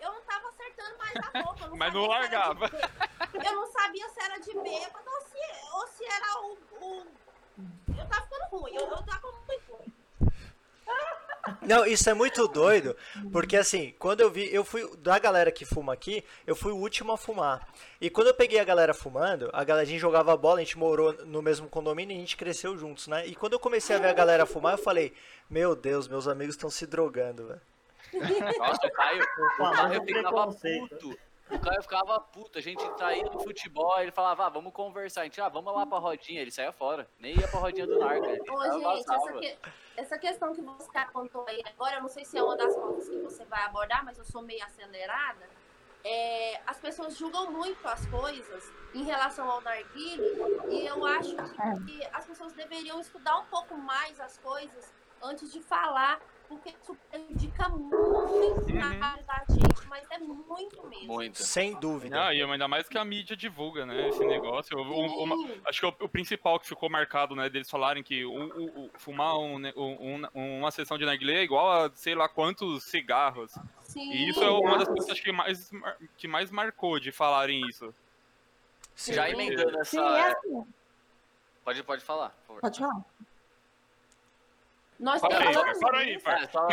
[0.00, 1.66] eu não tava acertando mais a boca.
[1.66, 2.66] Não Mas não de largava.
[3.44, 7.06] Eu não sabia se era de bêbado ou se, ou se era o, o-
[7.98, 9.67] Eu tava ficando ruim, eu, eu tava muito.
[11.62, 12.96] Não, isso é muito doido,
[13.32, 16.76] porque assim, quando eu vi, eu fui da galera que fuma aqui, eu fui o
[16.76, 17.66] último a fumar.
[18.00, 20.78] E quando eu peguei a galera fumando, a galera a gente jogava bola, a gente
[20.78, 23.26] morou no mesmo condomínio e a gente cresceu juntos, né?
[23.26, 25.12] E quando eu comecei a ver a galera fumar, eu falei:
[25.48, 27.60] "Meu Deus, meus amigos estão se drogando, velho".
[28.58, 31.18] Nossa, o Caio, o Caio ficava puto.
[31.50, 32.58] O Caio ficava puto.
[32.58, 35.22] A gente saía do futebol, ele falava, ah, vamos conversar.
[35.22, 36.40] A gente, ah, vamos lá pra rodinha.
[36.42, 37.08] Ele saía fora.
[37.18, 38.26] Nem ia pra rodinha do Narga.
[38.28, 39.58] Ele Ô, gente, essa, que-
[39.96, 43.08] essa questão que você apontou aí agora, eu não sei se é uma das pautas
[43.08, 45.48] que você vai abordar, mas eu sou meio acelerada.
[46.04, 50.22] É, as pessoas julgam muito as coisas em relação ao narguile
[50.70, 51.34] e eu acho
[51.84, 56.96] que as pessoas deveriam estudar um pouco mais as coisas antes de falar, porque isso
[57.10, 61.06] prejudica muito na área da gente, mas é muito mesmo.
[61.06, 61.42] Muito.
[61.42, 62.16] Sem dúvida.
[62.16, 64.76] Não, e ainda mais que a mídia divulga, né, esse negócio.
[64.78, 68.32] O- uma- acho que o, o principal que ficou marcado, né, deles falarem que o,
[68.32, 72.14] o- o- fumar um, né, um- um- uma sessão de narguilé é igual a sei
[72.14, 73.52] lá quantos cigarros.
[73.82, 74.10] sim.
[74.10, 75.70] E isso é uma das coisas que mais,
[76.16, 77.94] que mais marcou de falarem isso.
[78.94, 79.12] Sim.
[79.12, 79.90] Já emendando essa.
[79.90, 80.66] Sim, é assim.
[81.64, 82.60] Pode, pode falar, por favor.
[82.62, 83.04] Pode falar.
[84.98, 86.42] Nós Para aí, temos, para aí, para.
[86.42, 86.68] É, só,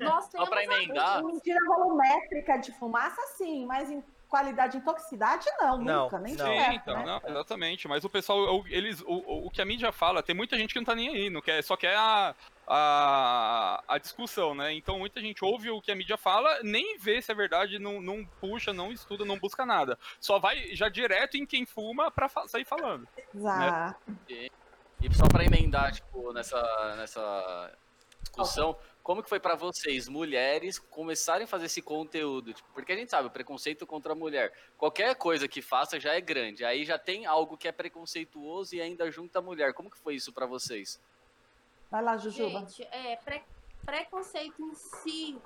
[0.00, 1.22] nós temos pra emendar.
[1.22, 6.46] Mentira volumétrica de fumaça, sim, mas em qualidade de intoxicidade, não, Não, nunca, nem não.
[6.46, 7.04] Sim, perto, então, né?
[7.22, 7.86] não, exatamente.
[7.86, 10.72] Mas o pessoal, o- eles, o, o- o que a mídia fala, tem muita gente
[10.72, 12.34] que não tá nem aí, não quer, só quer a,
[12.66, 14.72] a, a discussão, né?
[14.74, 18.00] Então muita gente ouve o que a mídia fala, nem vê se é verdade, não,
[18.00, 19.98] não puxa, não estuda, não busca nada.
[20.20, 23.06] Só vai já direto em quem fuma pra fa- sair falando.
[23.34, 24.00] Exato.
[24.28, 24.50] E
[25.12, 27.72] só pra emendar, tipo, nessa, nessa
[28.22, 32.52] discussão, como que foi pra vocês, mulheres, começarem a fazer esse conteúdo?
[32.52, 36.14] Tipo, porque a gente sabe, o preconceito contra a mulher, qualquer coisa que faça já
[36.14, 36.64] é grande.
[36.64, 39.72] Aí já tem algo que é preconceituoso e ainda junta a mulher.
[39.74, 41.00] Como que foi isso pra vocês?
[41.90, 42.60] Vai lá, Jujuba.
[42.60, 43.44] Gente, é, pre-
[43.84, 45.38] preconceito em si,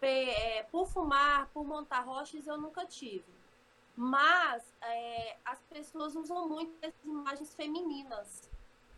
[0.00, 3.24] é, por fumar, por montar rochas, eu nunca tive.
[3.96, 8.50] Mas é, as pessoas usam muito essas imagens femininas,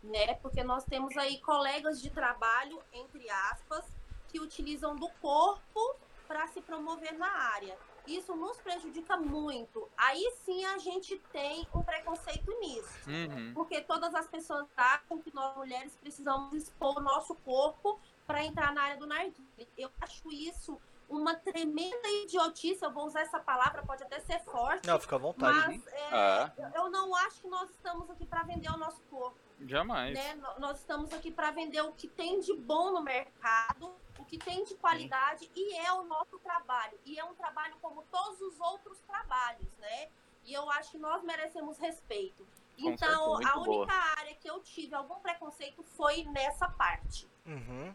[0.07, 0.35] né?
[0.35, 3.85] Porque nós temos aí colegas de trabalho, entre aspas,
[4.29, 7.77] que utilizam do corpo para se promover na área.
[8.07, 9.89] Isso nos prejudica muito.
[9.97, 12.99] Aí sim a gente tem um preconceito nisso.
[13.09, 13.53] Uhum.
[13.53, 18.73] Porque todas as pessoas acham que nós mulheres precisamos expor o nosso corpo para entrar
[18.73, 19.67] na área do narguilé.
[19.77, 22.85] Eu acho isso uma tremenda idiotice.
[22.85, 24.87] Eu vou usar essa palavra, pode até ser forte.
[24.87, 25.67] Não, fica à vontade.
[25.67, 29.37] mas é, Ah, eu não acho que nós estamos aqui para vender o nosso corpo.
[29.61, 30.15] Jamais.
[30.15, 30.35] né?
[30.59, 34.65] Nós estamos aqui para vender o que tem de bom no mercado, o que tem
[34.65, 36.99] de qualidade, e é o nosso trabalho.
[37.05, 40.09] E é um trabalho como todos os outros trabalhos, né?
[40.45, 42.47] E eu acho que nós merecemos respeito.
[42.81, 43.79] Com Então, certeza, a boa.
[43.79, 47.27] única área que eu tive algum preconceito foi nessa parte.
[47.47, 47.95] Uhum.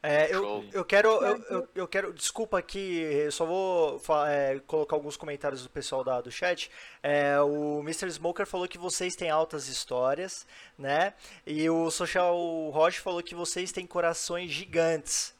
[0.00, 4.94] É, eu, eu quero, eu, eu, eu quero, desculpa aqui, eu só vou é, colocar
[4.94, 6.70] alguns comentários do pessoal da, do chat.
[7.02, 8.08] É, o Mr.
[8.08, 10.46] Smoker falou que vocês têm altas histórias,
[10.78, 11.14] né?
[11.44, 12.36] E o Social
[12.70, 15.36] Roche falou que vocês têm corações gigantes.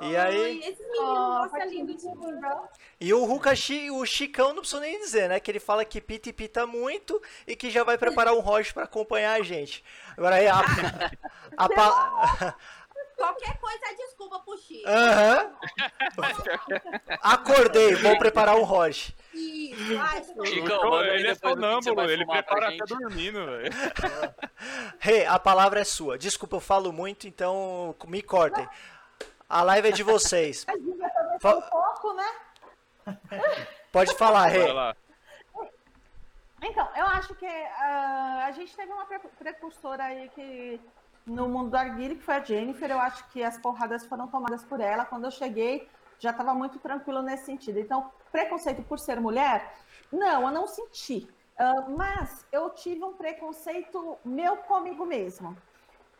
[0.00, 2.06] E Ai, aí, meninos, Oh, patinho lindo de
[3.00, 5.38] e o Ruka Chi- o Chicão não precisa nem dizer, né?
[5.40, 8.72] Que ele fala que pita e pita muito e que já vai preparar um Roche
[8.72, 9.84] para acompanhar a gente.
[10.16, 10.60] Agora aí, a,
[11.56, 12.56] a, pa-
[13.22, 14.88] Qualquer coisa é desculpa pro Chico.
[14.88, 15.52] Aham.
[17.22, 19.14] Acordei, vou preparar um Roche.
[19.32, 22.24] Isso, ai, Chicão, Chicão, manda aí ele é depois do que você sonâmbulo, vai ele
[22.24, 22.98] fumar pra prepara até gente.
[22.98, 23.72] dormindo, velho.
[24.98, 26.18] Rê, a palavra é sua.
[26.18, 28.68] Desculpa, eu falo muito, então me cortem.
[29.48, 30.64] A live é de vocês.
[30.68, 33.16] A Jujuba também Fa- foi um pouco, né?
[33.92, 34.72] Pode falar, Vai Rê.
[34.72, 34.96] lá.
[36.64, 40.80] Então, eu acho que ah, a gente teve uma pre- precursora aí que
[41.26, 42.90] no mundo do arguile, que foi a Jennifer.
[42.90, 45.04] Eu acho que as porradas foram tomadas por ela.
[45.04, 47.78] Quando eu cheguei, já estava muito tranquilo nesse sentido.
[47.78, 49.74] Então, preconceito por ser mulher?
[50.10, 51.28] Não, eu não senti.
[51.58, 55.56] Ah, mas eu tive um preconceito meu comigo mesmo.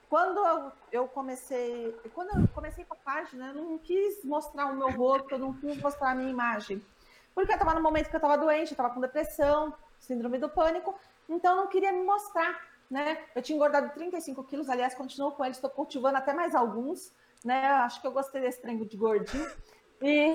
[0.08, 4.76] Quando eu- eu comecei, quando eu comecei com a página, eu não quis mostrar o
[4.76, 6.84] meu rosto, eu não quis mostrar a minha imagem.
[7.34, 10.50] Porque eu estava no momento que eu estava doente, eu estava com depressão, síndrome do
[10.50, 10.94] pânico,
[11.26, 12.60] então eu não queria me mostrar,
[12.92, 13.24] né?
[13.34, 17.10] Eu tinha engordado 35 quilos, aliás, continuo com eles, estou cultivando até mais alguns,
[17.42, 17.68] né?
[17.68, 19.50] Acho que eu gostei desse trem de gordinho.
[20.02, 20.34] E,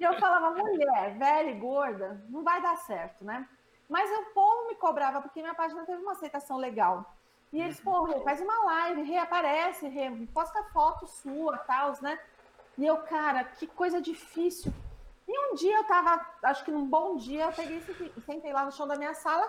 [0.00, 3.46] e eu falava, mulher, velha e gorda, não vai dar certo, né?
[3.86, 7.14] Mas o povo me cobrava, porque minha página teve uma aceitação legal.
[7.52, 12.18] E eles, pô, Rê, faz uma live, reaparece, Rê, posta foto sua, tal, né?
[12.78, 14.72] E eu, cara, que coisa difícil.
[15.28, 17.82] E um dia eu tava, acho que num bom dia, eu peguei,
[18.24, 19.46] sentei lá no chão da minha sala,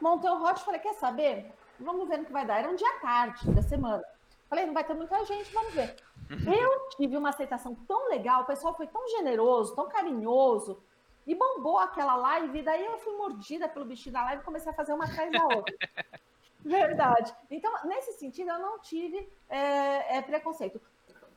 [0.00, 1.52] montei o hot e falei, quer saber?
[1.78, 2.58] Vamos ver no que vai dar.
[2.58, 4.02] Era um dia tarde da semana.
[4.48, 5.94] Falei, não vai ter muita gente, vamos ver.
[6.30, 10.82] Eu tive uma aceitação tão legal, o pessoal foi tão generoso, tão carinhoso,
[11.26, 14.70] e bombou aquela live, e daí eu fui mordida pelo bichinho da live e comecei
[14.70, 15.74] a fazer uma atrás da outra.
[16.64, 17.34] Verdade.
[17.50, 20.80] Então, nesse sentido, eu não tive é, é, preconceito.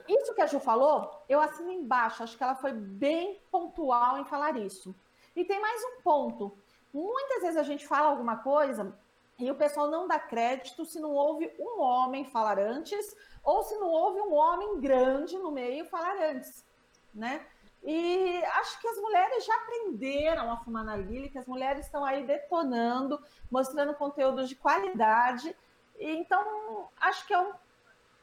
[0.08, 2.24] Isso que a Ju falou, eu assino embaixo.
[2.24, 4.96] Acho que ela foi bem pontual em falar isso.
[5.36, 6.58] E tem mais um ponto.
[6.94, 8.98] Muitas vezes a gente fala alguma coisa
[9.40, 13.76] e o pessoal não dá crédito se não houve um homem falar antes ou se
[13.78, 16.66] não houve um homem grande no meio falar antes,
[17.14, 17.46] né?
[17.84, 22.24] E acho que as mulheres já aprenderam a fumar narguilha, que as mulheres estão aí
[22.26, 25.56] detonando, mostrando conteúdo de qualidade.
[25.98, 27.52] E, então, acho que é um.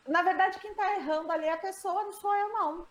[0.07, 2.87] Na verdade, quem está errando ali é a pessoa, não sou eu, não.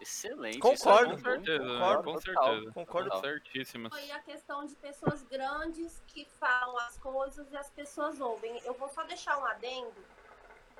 [0.00, 0.58] Excelente.
[0.58, 1.14] Concordo.
[1.14, 2.72] isso é Com certeza, Concordo, com certeza.
[2.72, 3.10] Concordo.
[3.10, 3.20] Total.
[3.22, 3.92] Certíssimas.
[3.92, 8.60] Foi a questão de pessoas grandes que falam as coisas e as pessoas ouvem.
[8.64, 10.04] Eu vou só deixar um adendo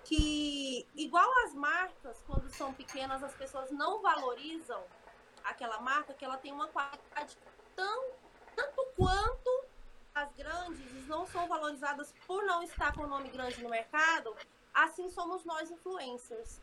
[0.04, 4.82] que, igual as marcas, quando são pequenas, as pessoas não valorizam
[5.44, 7.36] aquela marca, que ela tem uma qualidade
[7.74, 8.10] tão,
[8.54, 9.64] tanto quanto
[10.14, 14.36] as grandes não são valorizadas por não estar com o nome grande no mercado,
[14.74, 16.60] assim somos nós influencers.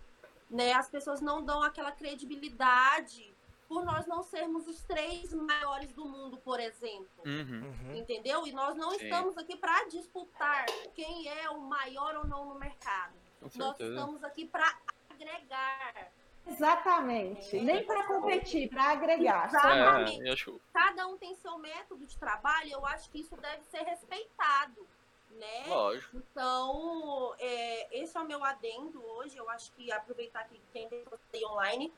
[0.50, 0.74] Né?
[0.74, 3.34] As pessoas não dão aquela credibilidade
[3.70, 7.08] por nós não sermos os três maiores do mundo, por exemplo.
[7.24, 7.64] Uhum.
[7.64, 7.96] Uhum.
[7.96, 8.48] Entendeu?
[8.48, 9.04] E nós não Sim.
[9.04, 13.14] estamos aqui para disputar quem é o maior ou não no mercado.
[13.56, 14.76] Nós estamos aqui para
[15.08, 16.12] agregar.
[16.48, 17.60] Exatamente.
[17.60, 19.46] Nem para competir, para agregar.
[19.46, 20.28] Exatamente.
[20.28, 23.84] É, acho Cada um tem seu método de trabalho, eu acho que isso deve ser
[23.84, 24.88] respeitado.
[25.32, 25.66] Né?
[25.68, 26.18] Lógico.
[26.18, 29.38] Então, é, esse é o meu adendo hoje.
[29.38, 30.90] Eu acho que aproveitar que tem
[31.34, 31.94] aí online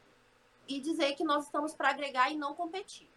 [0.68, 3.10] e dizer que nós estamos para agregar e não competir.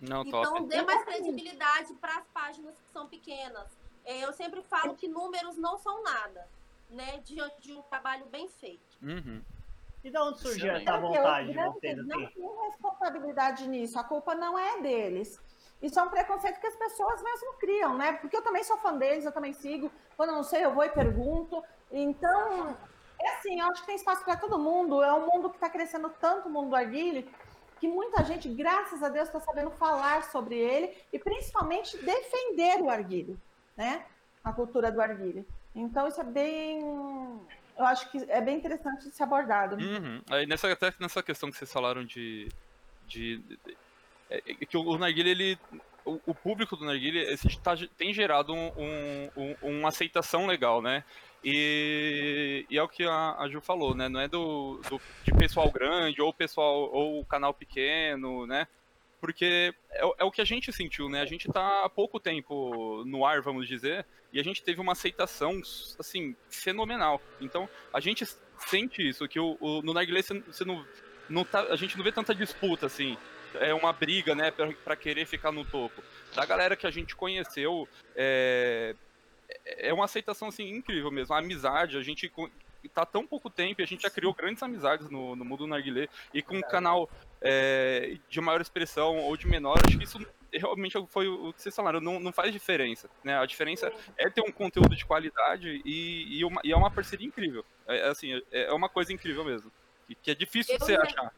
[0.00, 0.66] Não, Então, top.
[0.66, 3.68] dê mais credibilidade para as páginas que são pequenas.
[4.04, 6.48] É, eu sempre falo que números não são nada,
[6.88, 7.18] né?
[7.18, 8.98] Diante de um trabalho bem feito.
[9.02, 9.42] Uhum.
[10.02, 12.34] E de onde surgiu essa vontade de vocês, não assim?
[12.34, 15.38] têm responsabilidade nisso, a culpa não é deles.
[15.82, 18.12] Isso é um preconceito que as pessoas mesmo criam, né?
[18.14, 19.90] Porque eu também sou fã deles, eu também sigo.
[20.16, 21.62] Quando eu não sei, eu vou e pergunto.
[21.90, 22.76] Então,
[23.18, 25.02] é assim, eu acho que tem espaço para todo mundo.
[25.02, 27.30] É um mundo que está crescendo tanto, o mundo do Arguile,
[27.78, 32.90] que muita gente, graças a Deus, está sabendo falar sobre ele e principalmente defender o
[32.90, 33.38] Arguile,
[33.74, 34.04] né?
[34.44, 35.46] A cultura do Arguile.
[35.74, 36.80] Então, isso é bem.
[37.78, 39.76] Eu acho que é bem interessante de ser abordado.
[39.76, 40.20] Uhum.
[40.28, 42.48] Aí nessa, até nessa questão que vocês falaram de.
[43.06, 43.42] de,
[44.30, 45.58] é, é que o Narguilha, ele.
[46.04, 50.80] O, o público do Narguilha esse tá- tem gerado um, um- um- uma aceitação legal,
[50.80, 51.04] né?
[51.44, 54.08] E, e é o que a, a Ju falou, né?
[54.08, 58.66] Não é do, do- de pessoal grande ou pessoal ou canal pequeno, né?
[59.20, 61.20] Porque é, é o que a gente sentiu, né?
[61.20, 64.92] A gente tá há pouco tempo no ar, vamos dizer, e a gente teve uma
[64.92, 65.60] aceitação,
[65.98, 67.20] assim, fenomenal.
[67.40, 68.24] Então, a gente
[68.66, 70.84] sente isso, que o, o- no Narguilé você, você não,
[71.28, 73.18] não tá, a gente não vê tanta disputa, assim,
[73.54, 76.02] é uma briga, né, pra, pra querer ficar no topo.
[76.34, 78.94] Da galera que a gente conheceu, é,
[79.78, 82.30] é uma aceitação, assim, incrível mesmo, a amizade, a gente
[82.94, 85.66] tá tão pouco tempo e a gente já criou grandes amizades no, no mundo do
[85.66, 87.10] Narguilé, e com um canal
[87.40, 90.18] é, de maior expressão ou de menor, acho que isso
[90.52, 94.40] realmente foi o que vocês falaram, não, não faz diferença, né, a diferença é ter
[94.42, 97.64] um conteúdo de qualidade e, e, uma- e é uma parceria incrível.
[97.86, 99.70] É, é assim, é, é uma coisa incrível mesmo.
[100.06, 101.32] Que, que é difícil de Eu você ia- achar.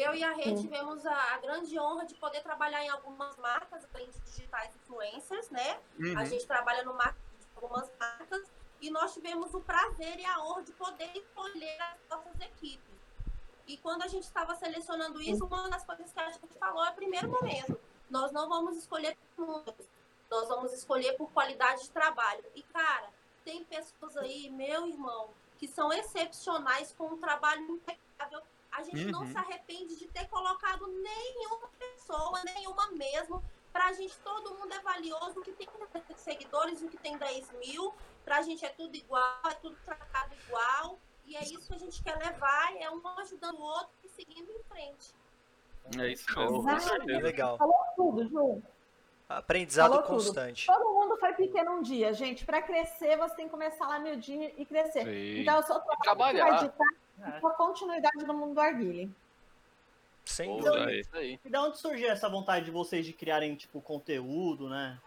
[0.00, 3.84] Eu e a Rê tivemos a, a grande honra de poder trabalhar em algumas marcas,
[3.92, 5.80] além de digitais influencers, né?
[6.16, 6.26] A Uhum.
[6.26, 8.42] gente trabalha no marketing de algumas marcas
[8.80, 12.94] e nós tivemos o prazer e a honra de poder escolher as nossas equipes.
[13.66, 16.92] E quando a gente estava selecionando isso, uma das coisas que a gente falou é
[16.92, 17.78] primeiro momento.
[18.08, 19.86] Nós não vamos escolher por números,
[20.30, 22.44] nós vamos escolher por qualidade de trabalho.
[22.54, 23.10] E, cara,
[23.44, 28.40] tem pessoas aí, meu irmão, que são excepcionais com um trabalho impecável.
[28.78, 29.32] A gente não Uhum.
[29.32, 33.42] se arrepende de ter colocado nenhuma pessoa, nenhuma mesmo.
[33.72, 35.40] Pra gente, todo mundo é valioso.
[35.40, 37.92] O que tem 10 seguidores, o que tem 10 mil.
[38.24, 40.98] Pra gente é tudo igual, é tudo tratado igual.
[41.26, 44.48] E é isso que a gente quer levar, é um ajudando o outro e seguindo
[44.50, 45.12] em frente.
[45.98, 47.18] É isso mesmo, certeza.
[47.22, 47.58] legal.
[47.58, 48.62] Falou tudo, Ju.
[49.28, 50.14] Aprendizado Falou tudo.
[50.14, 50.66] constante.
[50.66, 52.46] Todo mundo foi pequeno um dia, gente.
[52.46, 55.04] Para crescer, você tem que começar lá miudinho e crescer.
[55.04, 55.40] Sim.
[55.42, 56.44] Então, eu sou trabalhar.
[56.46, 56.84] que vai editar
[57.20, 57.40] É.
[57.40, 59.14] com a continuidade no mundo do Arguile.
[60.24, 60.86] Sem Pô, dúvida.
[60.86, 61.00] aí.
[61.00, 61.40] isso aí.
[61.42, 65.00] E de onde surgiu essa vontade de vocês de criarem, tipo, conteúdo, né?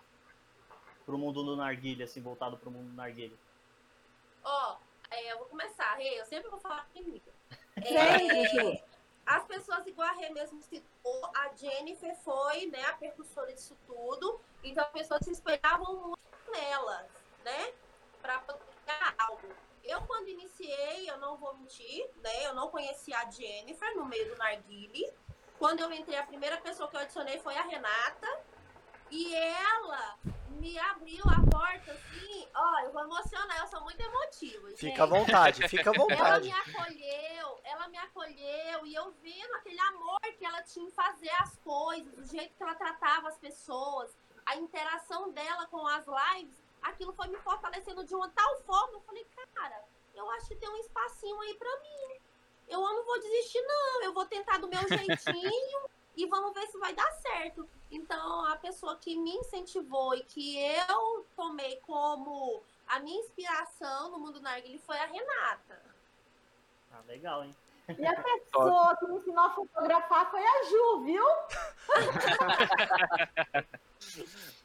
[1.06, 3.36] Pro mundo do narguilha, assim, voltado pro mundo do narguilha.
[4.44, 4.78] Ó,
[5.12, 7.22] é, eu vou começar, Rê, eu sempre vou falar comigo.
[7.78, 8.80] Ju.
[9.26, 14.42] as pessoas, igual a Rê mesmo citou, a Jennifer foi né, a percussora disso tudo,
[14.64, 17.08] então as pessoas se espelhavam muito nelas,
[17.46, 17.74] né?
[18.22, 19.48] Pra poder criar algo.
[19.92, 22.46] Eu, quando iniciei, eu não vou mentir, né?
[22.46, 25.12] Eu não conhecia a Jennifer no meio do Narguile.
[25.60, 28.28] Quando eu entrei, a primeira pessoa que eu adicionei foi a Renata.
[29.10, 30.18] E ela
[30.52, 34.70] me abriu a porta, assim, ó, eu vou emocionar, eu sou muito emotiva.
[34.78, 35.20] Fica à gente.
[35.20, 36.46] vontade, fica à Ela vontade.
[36.48, 41.32] me acolheu, ela me acolheu e eu vendo aquele amor que ela tinha em fazer
[41.40, 46.61] as coisas, o jeito que ela tratava as pessoas, a interação dela com as lives,
[46.82, 48.94] aquilo foi me fortalecendo de uma tal forma.
[48.94, 52.20] Eu falei, cara, eu acho que tem um espacinho aí pra mim.
[52.68, 54.04] Eu não vou desistir, não.
[54.04, 57.68] Eu vou tentar do meu jeitinho e vamos ver se vai dar certo.
[57.90, 64.20] Então, a pessoa que me incentivou e que eu tomei como a minha inspiração no
[64.20, 65.82] mundo narguile foi a Renata.
[66.92, 67.56] Ah, legal, hein?
[67.98, 71.26] E a pessoa que me ensinou a fotografar foi a Ju, viu?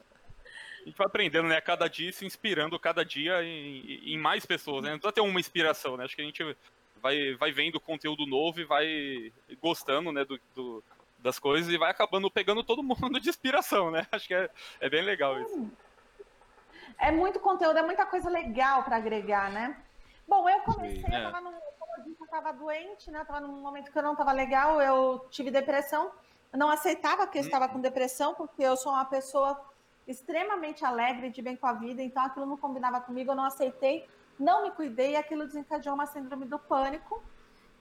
[0.87, 1.59] A gente vai aprendendo, né?
[1.59, 4.91] Cada dia se inspirando cada dia em, em mais pessoas, né?
[4.91, 6.05] Não precisa ter uma inspiração, né?
[6.05, 6.55] Acho que a gente
[7.01, 10.81] vai, vai vendo conteúdo novo e vai gostando, né, do, do-
[11.19, 14.07] das coisas e vai acabando pegando todo mundo de inspiração, né?
[14.13, 15.69] Acho que é, é bem legal isso.
[16.97, 19.77] É muito conteúdo, é muita coisa legal para agregar, né?
[20.25, 21.19] Bom, eu comecei, Sim, é.
[21.19, 23.19] eu tava num, como eu disse, eu tava doente, né?
[23.19, 26.13] Eu tava num momento que eu não tava legal, eu tive depressão.
[26.53, 29.61] Eu não aceitava que eu estava com depressão, porque eu sou uma pessoa
[30.07, 34.07] extremamente alegre, de bem com a vida, então aquilo não combinava comigo, eu não aceitei,
[34.39, 37.21] não me cuidei, e aquilo desencadeou uma síndrome do pânico.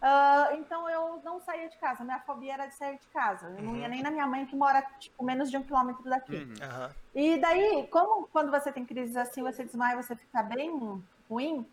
[0.00, 2.04] Ah, então eu não saía de casa.
[2.04, 3.46] Minha fobia era de sair de casa.
[3.56, 3.78] Eu não Uhum.
[3.78, 6.36] ia nem na minha mãe, que mora tipo, menos de um quilômetro daqui.
[6.36, 6.90] Uhum.
[7.14, 11.66] E daí, como quando você tem crises assim, você desmaia, você fica bem ruim,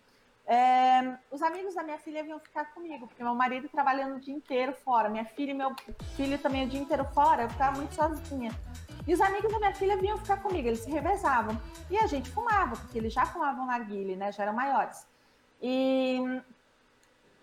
[0.45, 4.33] é, os amigos da minha filha vinham ficar comigo, porque meu marido trabalhando o dia
[4.33, 5.73] inteiro fora, minha filha e meu
[6.15, 8.51] filho também o dia inteiro fora, eu ficava muito sozinha.
[9.05, 11.59] E os amigos da minha filha vinham ficar comigo, eles se revezavam.
[11.89, 14.31] E a gente fumava, porque eles já fumavam narguile, né?
[14.31, 15.05] Já eram maiores.
[15.61, 16.19] E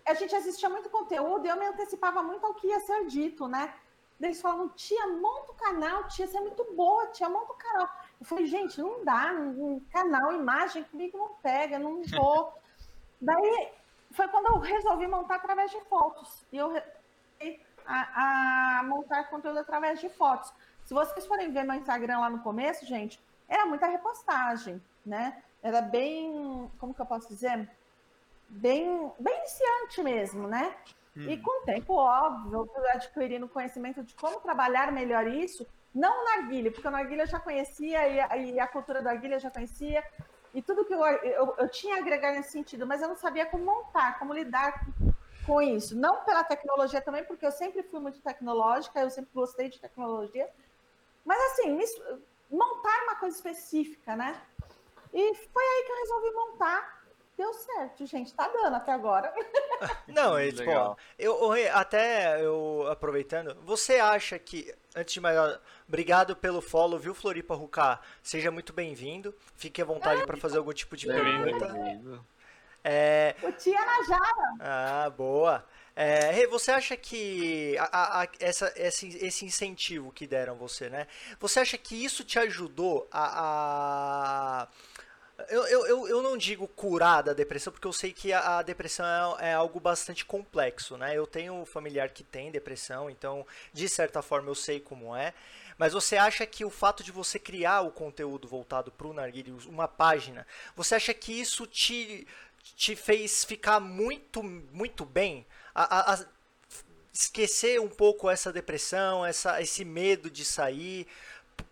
[0.05, 3.47] a gente assistia muito conteúdo e eu me antecipava muito ao que ia ser dito,
[3.47, 3.73] né?
[4.19, 7.89] Eles falavam, tia, monta o canal, tia, você é muito boa, tia, monta o canal.
[8.19, 12.53] Eu falei, gente, não dá, um canal, imagem comigo não pega, não vou.
[13.19, 13.71] Daí
[14.11, 16.45] foi quando eu resolvi montar através de fotos.
[16.51, 16.71] E eu
[17.85, 20.53] a, a montar conteúdo através de fotos.
[20.91, 23.17] Se vocês forem ver meu Instagram lá no começo, gente,
[23.47, 25.41] era muita repostagem, né?
[25.63, 27.65] Era bem, como que eu posso dizer?
[28.49, 30.75] Bem, bem iniciante mesmo, né?
[31.15, 35.65] E com o tempo, óbvio, eu adquirindo conhecimento de como trabalhar melhor isso,
[35.95, 39.05] não na narguilha, porque o narguilha eu já conhecia e a, e a cultura do
[39.05, 40.03] narguilha eu já conhecia,
[40.53, 43.45] e tudo que eu, eu, eu tinha a agregar nesse sentido, mas eu não sabia
[43.45, 44.85] como montar, como lidar
[45.45, 45.97] com isso.
[45.97, 50.49] Não pela tecnologia também, porque eu sempre fui muito tecnológica, eu sempre gostei de tecnologia,
[51.25, 51.77] mas assim,
[52.49, 54.39] montar uma coisa específica, né?
[55.13, 57.01] E foi aí que eu resolvi montar.
[57.37, 58.33] Deu certo, gente.
[58.33, 59.33] Tá dando até agora.
[60.07, 60.97] Não, é, tipo, Legal.
[61.17, 66.99] eu, Rê, até eu aproveitando, você acha que, antes de mais nada, obrigado pelo follow,
[66.99, 67.99] viu, Floripa Rucá?
[68.21, 69.33] Seja muito bem-vindo.
[69.55, 72.23] Fique à vontade para fazer algum tipo de pergunta.
[72.83, 74.53] É, O Tia Najara.
[74.59, 75.65] ah, boa.
[76.03, 81.05] É, você acha que a- a- essa, esse, esse incentivo que deram você, né?
[81.39, 84.63] Você acha que isso te ajudou a.
[84.63, 84.67] a-
[85.49, 88.61] Eu, eu, eu, eu não digo curar da depressão, porque eu sei que a, a
[88.63, 91.17] depressão é, é algo bastante complexo, né?
[91.17, 95.33] Eu tenho um familiar que tem depressão, então, de certa forma, eu sei como é.
[95.77, 99.57] Mas você acha que o fato de você criar o conteúdo voltado para o Narguilho,
[99.67, 100.45] uma página,
[100.75, 102.27] você acha que isso te,
[102.75, 105.45] te fez ficar muito, muito bem?
[105.73, 106.25] A- a- a-
[107.13, 111.07] esquecer um pouco essa depressão, essa, esse medo de sair?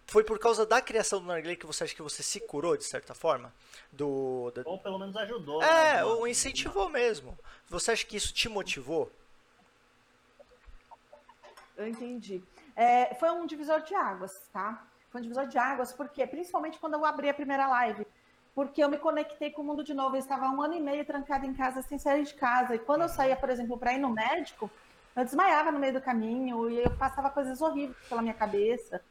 [0.05, 2.83] Foi por causa da criação do Narguilé que você acha que você se curou, de
[2.83, 3.53] certa forma?
[3.91, 5.61] Do, da- Ou pelo menos ajudou.
[5.63, 6.03] É, né?
[6.03, 7.37] ou incentivou mesmo.
[7.67, 9.11] Você acha que isso te motivou?
[11.77, 12.43] Eu entendi.
[12.75, 14.85] É, foi um divisor de águas, tá?
[15.09, 18.05] Foi um divisor de águas, porque principalmente quando eu abri a primeira live,
[18.59, 20.17] porque eu me conectei com o mundo de novo.
[20.17, 22.75] Eu estava um ano e meio trancada em casa sem sair de casa.
[22.75, 24.69] E quando eu saía, por exemplo, para ir no médico,
[25.15, 29.01] eu desmaiava no meio do caminho e eu passava coisas horríveis pela minha cabeça.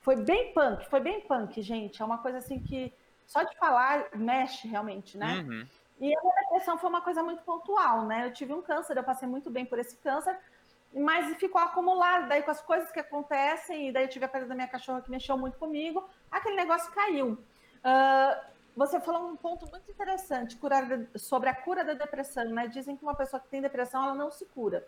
[0.00, 2.00] Foi bem punk, foi bem punk, gente.
[2.00, 2.90] É uma coisa assim que
[3.26, 5.44] só de falar mexe realmente, né?
[5.46, 5.66] Uhum.
[6.00, 8.24] E a minha depressão foi uma coisa muito pontual, né?
[8.26, 10.38] Eu tive um câncer, eu passei muito bem por esse câncer,
[10.94, 12.28] mas ficou acumulado.
[12.28, 15.02] Daí, com as coisas que acontecem, e daí eu tive a perda da minha cachorra
[15.02, 17.36] que mexeu muito comigo, aquele negócio caiu.
[17.84, 18.42] Ah,
[18.76, 20.58] você falou um ponto muito interessante
[21.16, 22.68] sobre a cura da depressão, né?
[22.68, 24.86] Dizem que uma pessoa que tem depressão, ela não se cura,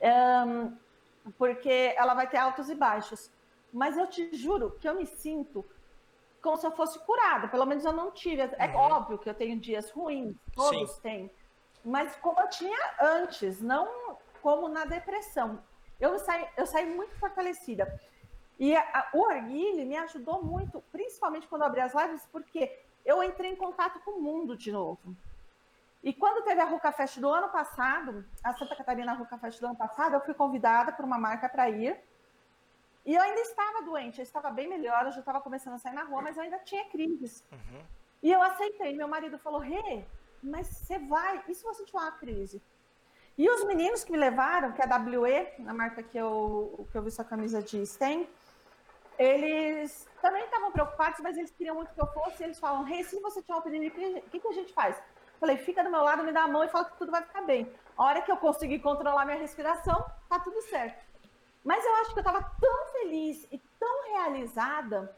[0.00, 0.72] Ahn,
[1.36, 3.30] porque ela vai ter altos e baixos.
[3.72, 5.64] Mas eu te juro que eu me sinto
[6.40, 7.48] como se eu fosse curada.
[7.48, 8.42] Pelo menos eu não tive.
[8.42, 8.76] É Uhum.
[8.76, 11.30] óbvio que eu tenho dias ruins, todos têm.
[11.84, 15.62] Mas como eu tinha antes, não como na depressão.
[15.98, 18.00] Eu saí, eu saí muito fortalecida.
[18.58, 22.83] E a- a- o Arguile me ajudou muito, principalmente quando eu abri as lives, porque
[23.04, 25.16] eu entrei em contato com o mundo de novo.
[26.02, 29.66] E quando teve a Ruca Fest do ano passado, a Santa Catarina Ruca Fest do
[29.66, 31.98] ano passado, eu fui convidada por uma marca para ir.
[33.06, 35.94] E eu ainda estava doente, eu estava bem melhor, eu já estava começando a sair
[35.94, 37.42] na rua, mas eu ainda tinha crises.
[37.52, 37.82] Uhum.
[38.22, 38.94] E eu aceitei.
[38.94, 40.04] Meu marido falou: Rê,
[40.42, 42.62] mas você vai, e se você tiver uma crise?
[43.36, 46.96] E os meninos que me levaram, que é a WE, a marca que eu, que
[46.96, 48.28] eu vi sua camisa de STEM,
[49.18, 52.42] eles também estavam preocupados, mas eles queriam muito que eu fosse.
[52.42, 55.00] E eles falam: Rê, se você tiver uma epidemia, o que, que, a gente faz?
[55.38, 57.42] Falei: fica do meu lado, me dá a mão e fala que tudo vai ficar
[57.42, 57.72] bem.
[57.96, 61.04] A hora que eu conseguir controlar minha respiração, tá tudo certo.
[61.64, 65.16] Mas eu acho que eu estava tão feliz e tão realizada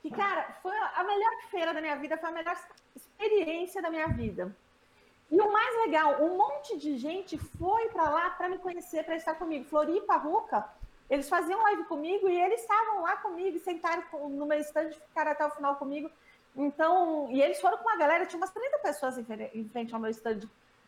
[0.00, 2.56] que, cara, foi a melhor feira da minha vida, foi a melhor
[2.96, 4.54] experiência da minha vida.
[5.30, 9.16] E o mais legal, um monte de gente foi para lá para me conhecer, para
[9.16, 9.64] estar comigo.
[9.64, 10.68] Floripa, Ruca,
[11.10, 15.32] eles faziam live comigo e eles estavam lá comigo, sentaram com- no meu stand, ficaram
[15.32, 16.10] até o final comigo.
[16.56, 19.92] Então, e eles foram com uma galera, tinha umas 30 pessoas em fre- em frente
[19.94, 20.40] ao meu stand.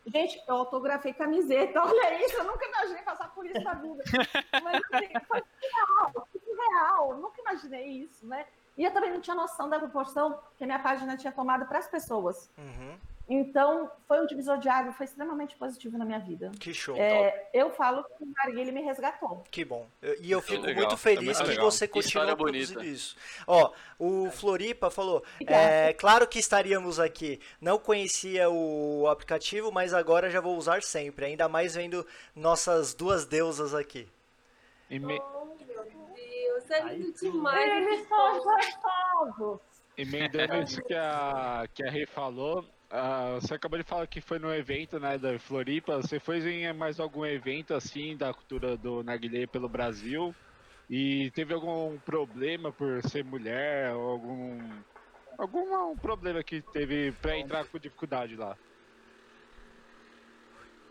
[0.05, 4.03] Gente, eu autografei camiseta, olha isso, eu nunca imaginei passar por isso na vida.
[4.63, 8.45] Mas assim, foi surreal, foi surreal, eu nunca imaginei isso, né?
[8.77, 11.79] E eu também não tinha noção da proporção que a minha página tinha tomado para
[11.79, 12.49] as pessoas.
[12.57, 12.97] Uhum.
[13.29, 16.49] Então, foi um divisor de água, foi extremamente positivo na minha vida.
[16.59, 16.95] Que show.
[16.95, 19.43] É, eu falo que o narguile me resgatou.
[19.51, 19.85] Que bom.
[20.21, 21.65] E eu Que fico legal, muito é feliz muito que legal.
[21.71, 23.17] você continua história produzindo isso.
[23.45, 27.41] Ó, o Floripa falou, é, claro que estaríamos aqui.
[27.59, 31.25] Não conhecia o aplicativo, mas agora já vou usar sempre.
[31.25, 34.07] Ainda mais vendo nossas duas deusas aqui.
[34.89, 35.83] E me- Oh, meu
[36.15, 37.71] Deus, é lindo demais.
[37.87, 39.59] Eles são gostosos.
[39.97, 44.39] Emendando isso que a, que a Rei falou, ah, você acabou de falar que foi
[44.39, 45.97] no evento né, da Floripa.
[45.97, 50.33] Você foi em mais algum evento assim da cultura do narguilé pelo Brasil?
[50.89, 53.91] E teve algum problema por ser mulher?
[53.91, 54.57] Algum,
[55.37, 58.55] algum problema que teve pra entrar com dificuldade lá?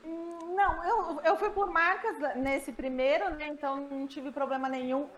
[0.05, 3.49] Não, eu, eu fui por marcas nesse primeiro, né?
[3.49, 5.09] Então não tive problema nenhum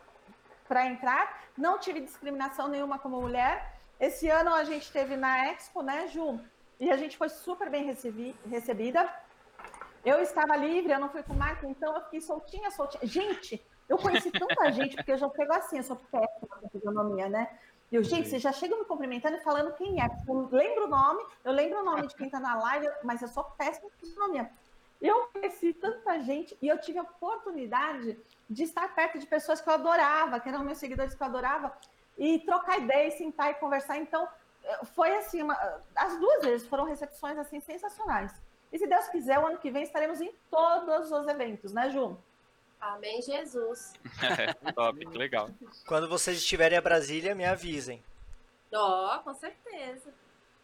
[0.69, 1.43] para entrar.
[1.57, 3.81] Não tive discriminação nenhuma como mulher.
[3.99, 6.41] Esse ano a gente teve na Expo, né, Ju?
[6.81, 9.09] E a gente foi super bem recebi- recebida.
[10.05, 13.05] Eu estava livre, eu não fui com marca, então eu fiquei soltinha, soltinha.
[13.05, 17.29] Gente, eu conheci tanta gente, porque eu já pego assim, eu sou péssima com fisionomia,
[17.29, 17.59] né?
[17.91, 20.07] E eu, gente, vocês já chegam me cumprimentando e falando quem é.
[20.29, 23.29] Eu lembro o nome, eu lembro o nome de quem tá na live, mas eu
[23.29, 24.51] sou péssima com fisionomia.
[25.01, 28.19] Eu conheci tanta gente e eu tive a oportunidade
[28.49, 31.73] de estar perto de pessoas que eu adorava, que eram meus seguidores que eu adorava,
[32.17, 33.97] e trocar ideia, e sentar e conversar.
[33.97, 34.29] Então,
[34.95, 35.59] foi assim, uma-
[35.97, 38.33] as duas vezes foram recepções assim sensacionais.
[38.73, 42.19] E se Deus quiser, o ano que vem estaremos em todos os eventos, né, Ju?
[42.81, 43.93] Amém, Jesus.
[44.75, 45.49] Top, que legal.
[45.87, 48.03] Quando vocês estiverem a Brasília, me avisem.
[48.73, 50.13] Ó, com certeza.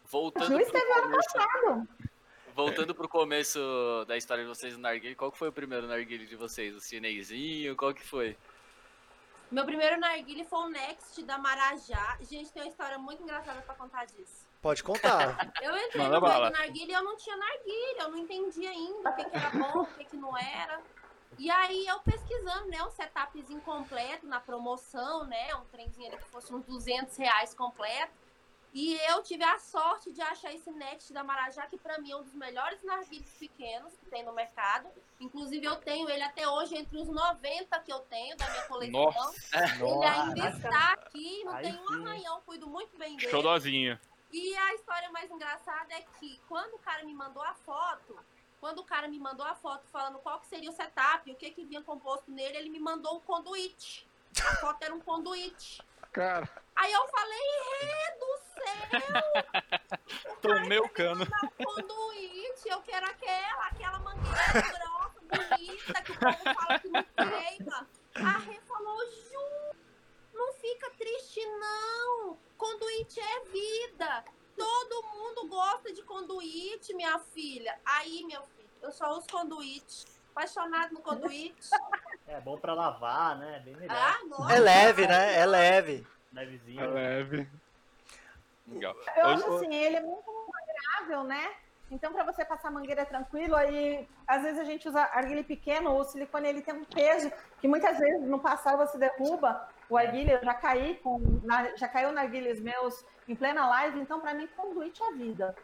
[0.05, 1.89] Voltando Ju esteve ano começo, passado.
[2.55, 3.59] voltando pro começo
[4.07, 6.77] da história de vocês no narguilé, qual que foi o primeiro narguilé de vocês?
[6.77, 7.75] O chinesinho?
[7.75, 8.37] Qual que foi?
[9.55, 12.19] Meu primeiro narguile foi o Next da Marajá.
[12.23, 14.45] Gente, tem uma história muito engraçada pra contar disso.
[14.61, 15.49] Pode contar.
[15.63, 16.51] Eu entrei Manda no meio bala.
[16.51, 19.51] do narguile e eu não tinha narguile, eu não entendia ainda o que, que era
[19.51, 20.83] bom, o que, que não era.
[21.39, 26.29] E aí eu pesquisando, né, um setupzinho completo na promoção, né, um trenzinho ali que
[26.31, 28.13] fosse uns 200 reais completo.
[28.75, 32.17] E eu tive a sorte de achar esse Next da Marajá, que pra mim é
[32.17, 34.89] um dos melhores narguilhos pequenos que tem no mercado.
[35.21, 39.01] Inclusive eu tenho ele até hoje entre os 90 que eu tenho da minha coleção.
[39.13, 40.57] Nossa, Ele ainda Caraca.
[40.57, 43.31] está aqui, não Aí tem um arranhão, cuido muito bem dele.
[43.31, 43.97] showzinho.
[44.33, 48.19] E a história mais engraçada é que quando o cara me mandou a foto,
[48.61, 51.51] quando o cara me mandou a foto falando qual que seria o setup, o que
[51.53, 54.05] que vinha composto nele, ele me mandou um conduíte.
[54.45, 55.81] A foto era um conduíte.
[56.15, 57.41] Cara, Aí eu falei,
[57.81, 61.27] Rê do céu, Tomei o cano.
[61.65, 67.89] conduíte, eu quero aquela, aquela mangueira grossa, bonita, que o povo fala que não queima.
[68.15, 69.77] A Rê falou, Ju,
[70.33, 74.25] não fica triste não, conduíte é vida.
[74.57, 77.77] Todo mundo gosta de conduíte, minha filha.
[77.85, 80.07] Aí, meu filho, eu só uso conduíte.
[80.31, 81.71] Apaixonado no conduíte.
[82.27, 83.61] É bom pra lavar, né?
[83.65, 83.97] Bem melhor.
[83.97, 84.55] Ah, nossa.
[84.55, 85.39] É leve, né?
[85.39, 86.07] É leve.
[86.33, 86.81] Levezinho.
[86.83, 87.49] é leve.
[88.67, 88.95] Legal.
[89.17, 91.55] Eu acho assim, ele é muito mangueirável, né?
[91.91, 96.03] Então, para você passar mangueira tranquilo, aí às vezes a gente usa arguilha pequeno, o
[96.05, 100.33] silicone ele tem um peso que muitas vezes no passar você derruba o arguilha.
[100.41, 104.49] Eu já caí com, na- já caiu narguilhas meus em plena live, então para mim
[104.57, 105.55] conduíte é vida.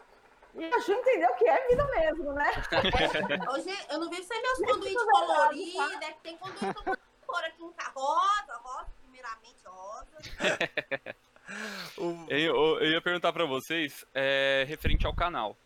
[0.55, 2.51] E a Ju entendeu que é vida mesmo, né?
[3.53, 6.83] Hoje eu não vejo sem meus conduítes é coloridos, é que tem conduíte
[7.27, 7.93] cor aqui em casa.
[7.95, 11.17] Rosa, rosa, primeiramente rosa.
[12.29, 15.57] Eu, eu ia perguntar pra vocês, é, referente ao canal.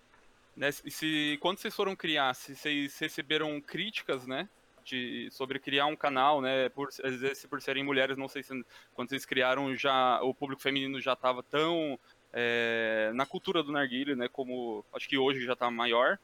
[0.57, 4.49] Né, se- quando vocês foram criar, se vocês receberam críticas, né?
[4.83, 6.69] De, sobre criar um canal, né?
[6.71, 8.65] Por, às vezes, por serem mulheres, não sei se
[8.95, 11.99] quando vocês criaram já o público feminino já estava tão
[12.35, 14.29] é, na cultura do narguilho, né?
[14.29, 16.19] Como acho que hoje já está maior.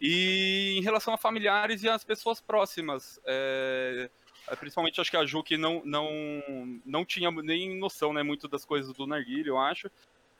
[0.00, 4.08] E em relação a familiares e as pessoas próximas, é,
[4.60, 6.08] principalmente acho que a Ju que não, não,
[6.86, 9.90] não tinha nem noção né, muito das coisas do narguilho, eu acho.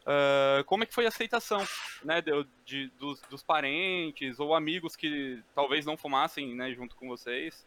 [0.07, 1.63] Ah, como é que foi a aceitação
[2.03, 2.31] né, de,
[2.65, 7.67] de- dos, dos parentes ou amigos que talvez não fumassem né, junto com vocês?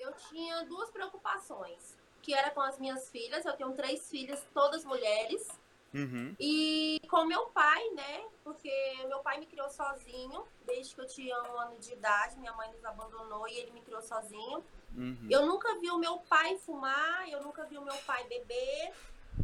[0.00, 3.44] Eu tinha duas preocupações, que era com as minhas filhas.
[3.44, 5.48] Eu tenho três filhas, todas mulheres.
[5.94, 6.34] Uhum.
[6.40, 8.24] E com meu pai, né?
[8.42, 8.70] Porque
[9.06, 12.36] meu pai me criou sozinho, desde que eu tinha um ano de idade.
[12.38, 14.64] Minha mãe nos abandonou e ele me criou sozinho.
[14.96, 15.28] Uhum.
[15.30, 18.92] Eu nunca vi o meu pai fumar, eu nunca vi o meu pai beber.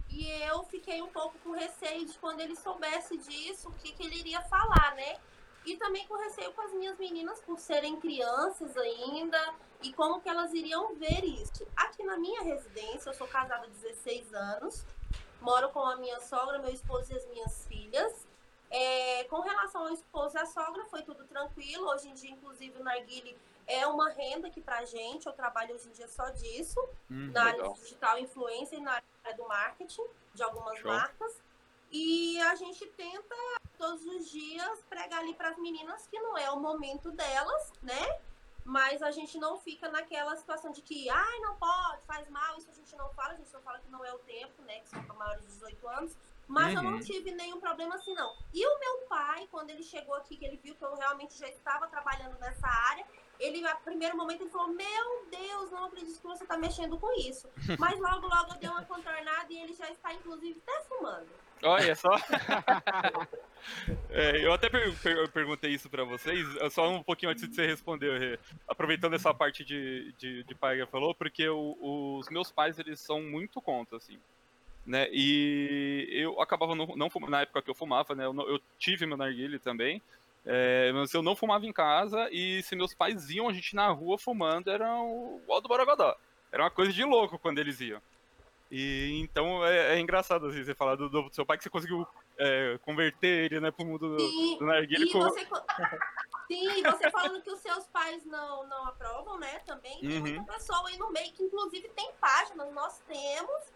[0.09, 4.03] E eu fiquei um pouco com receio de quando ele soubesse disso, o que, que
[4.03, 5.19] ele iria falar, né?
[5.65, 10.29] E também com receio com as minhas meninas, por serem crianças ainda, e como que
[10.29, 11.67] elas iriam ver isso.
[11.77, 14.85] Aqui na minha residência, eu sou casada há 16 anos,
[15.41, 18.27] moro com a minha sogra, meu esposo e as minhas filhas.
[18.71, 21.89] É, com relação ao esposo e à sogra, foi tudo tranquilo.
[21.89, 23.37] Hoje em dia, inclusive, o narguile
[23.67, 25.27] é uma renda aqui pra gente.
[25.27, 26.81] Eu trabalho hoje em dia só disso,
[27.11, 27.73] Hum, na área legal.
[27.75, 30.91] de digital influencer e na área do marketing de algumas Show.
[30.93, 31.37] marcas.
[31.91, 33.35] E a gente tenta
[33.77, 38.21] todos os dias pregar ali para as meninas que não é o momento delas, né?
[38.71, 42.71] Mas a gente não fica naquela situação de que, ai, não pode, faz mal, isso
[42.71, 44.79] a gente não fala, a gente só fala que não é o tempo, né?
[44.79, 46.17] Que são para maiores de 18 anos.
[46.47, 47.01] Mas eu não Uhum.
[47.01, 48.33] tive nenhum problema assim, não.
[48.55, 51.49] E o meu pai, quando ele chegou aqui, que ele viu que eu realmente já
[51.49, 53.05] estava trabalhando nessa área,
[53.41, 57.13] ele, a primeiro momento, ele falou: Meu Deus, não acredito que você está mexendo com
[57.15, 57.49] isso.
[57.79, 61.29] Mas logo, logo eu dei uma contornada e ele já está, inclusive, até fumando.
[61.63, 62.11] Olha só.
[64.09, 67.67] É, eu até per- per- perguntei isso pra vocês, só um pouquinho antes de você
[67.67, 68.39] responder, Rê.
[68.67, 72.99] aproveitando essa parte de, de, de pai que falou, porque o- os meus pais, eles
[73.01, 74.19] são muito contra, assim.
[74.87, 75.09] Né?
[75.13, 78.25] E eu acabava não, não fumando, na época que eu fumava, né?
[78.25, 80.01] Eu, não- eu tive meu narguile também,
[80.47, 83.89] é, mas eu não fumava em casa e se meus pais iam a gente na
[83.91, 86.17] rua fumando, era o ó do Borogodó.
[86.51, 88.01] Era uma coisa de louco quando eles iam.
[88.71, 92.07] E então é, é engraçado assim, você falar do, do seu pai que você conseguiu
[92.39, 95.05] é, converter ele né, pro mundo do, Sim, do narguilé.
[95.07, 95.41] E com- você,
[96.47, 99.59] sim, você falando que os seus pais não, não aprovam, né?
[99.61, 100.21] Também tem Uhum.
[100.21, 102.73] muita pessoa aí no meio que, inclusive, tem páginas.
[102.73, 103.73] Nós temos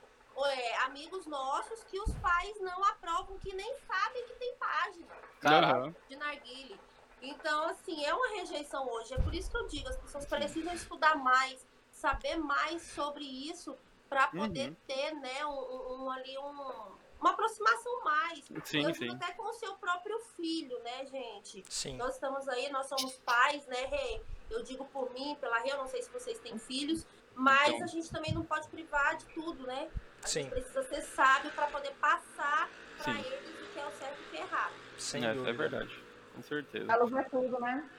[0.47, 5.09] é, amigos nossos que os pais não aprovam, que nem sabem que tem página
[5.45, 5.95] Aham.
[6.09, 6.81] de narguile.
[7.21, 9.15] Então, assim, é uma rejeição hoje.
[9.15, 13.77] É por isso que eu digo, as pessoas precisam estudar mais, saber mais sobre isso
[14.15, 14.77] para poder Uhum.
[14.87, 18.45] ter, né, um, um- um ali um, uma aproximação mais.
[18.63, 19.11] Sim, eu sim.
[19.11, 21.65] até com o seu próprio filho, né, gente?
[21.69, 21.97] Sim.
[21.97, 24.21] Nós estamos aí, nós somos pais, né, Rê?
[24.49, 27.05] Eu digo por mim, pela Rê, eu não sei se vocês têm filhos,
[27.35, 27.83] mas Então.
[27.83, 29.91] a gente também não pode privar de tudo, né?
[30.23, 30.43] A Sim.
[30.43, 33.19] gente precisa ser sábio para poder passar para Sim.
[33.21, 34.75] eles o que é o certo e o que é errado.
[34.97, 36.93] Sem É, é verdade, com certeza.
[36.93, 37.91] A luz é tudo, né?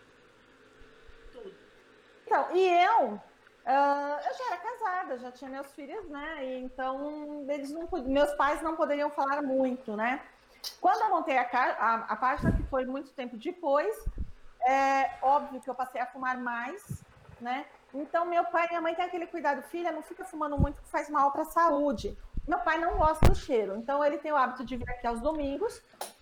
[1.34, 1.54] Tudo.
[2.26, 3.22] Então, e eu,
[3.66, 6.46] ah, eu já era casada, já tinha meus filhos, né?
[6.46, 10.22] E então, eles não, meus pais não poderiam falar muito, né?
[10.80, 13.96] Quando eu montei a, a, a página, que foi muito tempo depois,
[14.68, 17.04] é óbvio que eu passei a fumar mais,
[17.42, 17.66] né?
[17.94, 20.90] Então, meu pai e minha mãe têm aquele cuidado, filha, não fica fumando muito que
[20.90, 22.18] faz mal para a saúde.
[22.48, 25.22] Meu pai não gosta do cheiro, então ele tem o hábito de vir aqui aos
[25.22, 25.82] domingos.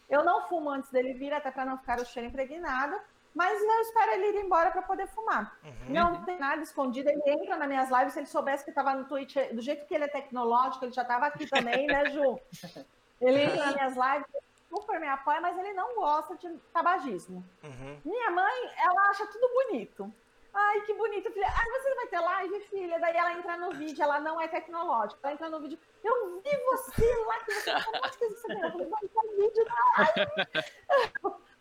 [0.09, 2.95] Eu não fumo antes dele vir, até para não ficar o cheiro impregnado,
[3.34, 5.57] mas eu espero ele ir embora para poder fumar.
[5.63, 5.73] Uhum.
[5.89, 9.05] Não tem nada escondido, ele entra nas minhas lives, se ele soubesse que estava no
[9.05, 12.39] Twitch, do jeito que ele é tecnológico, ele já estava aqui também, né, Ju?
[13.21, 14.27] Ele entra nas minhas lives,
[14.67, 17.45] super me apoia, mas ele não gosta de tabagismo.
[17.63, 18.01] Uhum.
[18.03, 20.13] Minha mãe, ela acha tudo bonito.
[20.53, 21.47] Ai, que bonito, filha.
[21.47, 22.99] Ai, você vai ter live, filha?
[22.99, 25.19] Daí ela entra no vídeo, ela não é tecnológica.
[25.23, 25.79] Ela entra no vídeo.
[26.03, 29.65] Eu vi você lá, que você falou, onde que você "Vai ter vídeo
[29.97, 31.43] live.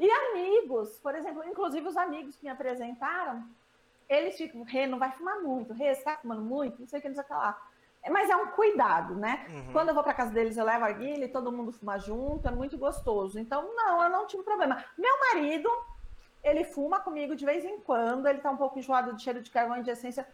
[0.00, 3.46] E amigos, por exemplo, inclusive os amigos que me apresentaram,
[4.08, 7.02] eles ficam, Rê, não vai fumar muito, Rê, você tá fumando muito, não sei o
[7.02, 7.62] que, não sei o que lá.
[8.02, 9.46] É, Mas é um cuidado, né?
[9.50, 9.72] Uhum.
[9.72, 12.48] Quando eu vou para casa deles, eu levo a guilha e todo mundo fuma junto,
[12.48, 13.38] é muito gostoso.
[13.38, 14.82] Então, não, eu não tive problema.
[14.96, 15.70] Meu marido,
[16.42, 19.50] ele fuma comigo de vez em quando, ele tá um pouco enjoado de cheiro de
[19.50, 20.26] carvão e de essência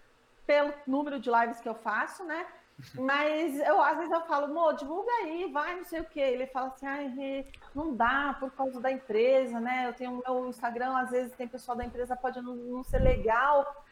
[0.46, 2.46] pelo número de lives que eu faço, né?
[2.94, 6.20] Mas eu, às vezes eu falo, Mo, divulga aí, vai, não sei o quê.
[6.20, 9.86] Ele fala assim, ai, não dá por causa da empresa, né?
[9.86, 12.98] Eu tenho o meu Instagram, às vezes tem pessoal da empresa, pode não, não ser
[12.98, 13.84] legal.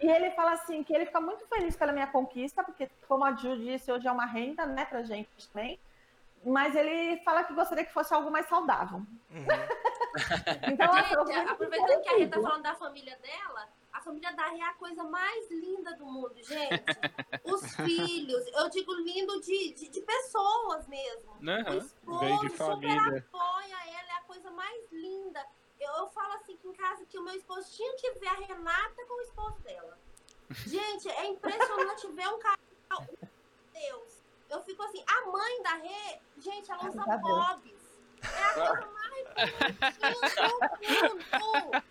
[0.00, 3.32] E ele fala assim, que ele fica muito feliz pela minha conquista, porque, como a
[3.36, 5.78] Ju disse, hoje é uma renda, né, pra gente também.
[6.44, 8.98] Mas ele fala que gostaria que fosse algo mais saudável.
[9.30, 9.46] Uhum.
[10.70, 10.92] Então,
[11.26, 13.66] Gente, aproveitando que a Rê tá falando da família dela,
[14.02, 16.98] família da Rê é a coisa mais linda do mundo, gente.
[17.44, 21.32] Os filhos, eu digo lindo de, de, de pessoas mesmo.
[21.32, 21.78] O Aham.
[21.78, 25.44] esposo super apoia ela, é a coisa mais linda.
[25.78, 28.34] Eu, eu falo assim que em casa que o meu esposo tinha que ver a
[28.34, 29.98] Renata com o esposo dela.
[30.66, 33.08] Gente, é impressionante ver um casal.
[33.72, 34.22] Deus.
[34.50, 37.81] Eu fico assim, a mãe da Rê, gente, ela usa bobs.
[38.22, 41.82] É a coisa mais bonitinha do mundo.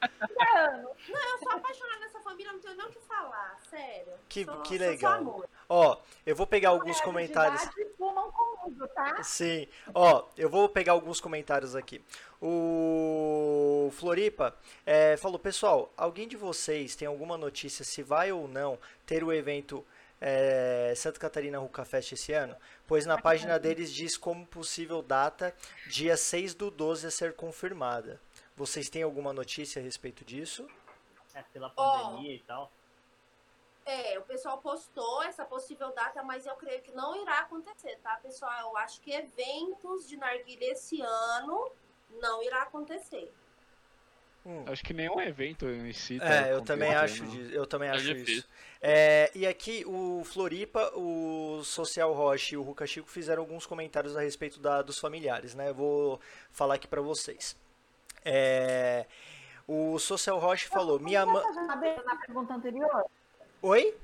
[1.09, 4.13] Não, eu sou apaixonada nessa família, não tenho nem o que falar, sério.
[4.29, 5.43] Que- Sou- que legal.
[5.67, 7.61] Ó, eu vou pegar alguns de comentários.
[7.97, 9.21] fumam comigo, tá?
[9.23, 9.67] Sim.
[9.93, 12.03] Ó, eu vou pegar alguns comentários aqui.
[12.41, 14.55] O Floripa
[14.85, 19.31] é, falou, pessoal, alguém de vocês tem alguma notícia se vai ou não ter o
[19.31, 19.85] evento
[20.19, 22.55] é, Santa Catarina Ruca Fest esse ano?
[22.91, 25.55] Pois na página deles diz como possível data,
[25.87, 28.19] dia 6 do 12 a ser confirmada.
[28.53, 30.67] Vocês têm alguma notícia a respeito disso?
[31.33, 32.09] É, pela Ó.
[32.09, 32.69] pandemia e tal.
[33.85, 38.17] É, o pessoal postou essa possível data, mas eu creio que não irá acontecer, tá,
[38.17, 38.51] pessoal?
[38.59, 41.71] Eu acho que eventos de narguilha esse ano
[42.09, 43.33] não irá acontecer.
[44.43, 44.63] Hum.
[44.67, 46.19] Acho que nenhum evento em si.
[46.19, 48.47] tá É, eu também acho, di- eu também É acho isso.
[48.81, 54.17] É, e aqui o Floripa, o Social Roche e o Ruka Chico fizeram alguns comentários
[54.17, 55.69] a respeito da, dos familiares, né?
[55.69, 56.19] Eu vou
[56.51, 57.55] falar aqui pra vocês.
[58.25, 59.05] É,
[59.67, 61.35] o Social Roche falou: minha mãe.
[61.43, 63.05] Posso fazer um adendo na pergunta anterior?
[63.61, 63.95] Oi?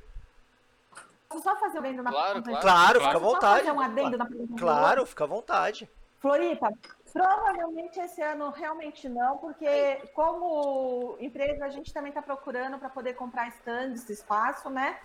[1.30, 2.62] Posso só fazer um adendo na Claro, pergunta claro.
[2.62, 3.66] Claro, fica à vontade.
[3.66, 4.60] fazer um adendo na pergunta anterior?
[4.60, 5.90] Claro, fica à vontade.
[6.20, 6.72] Floripa,
[7.18, 13.14] provavelmente esse ano realmente não, porque como empresa a gente também está procurando para poder
[13.14, 14.98] comprar stands, espaço, né?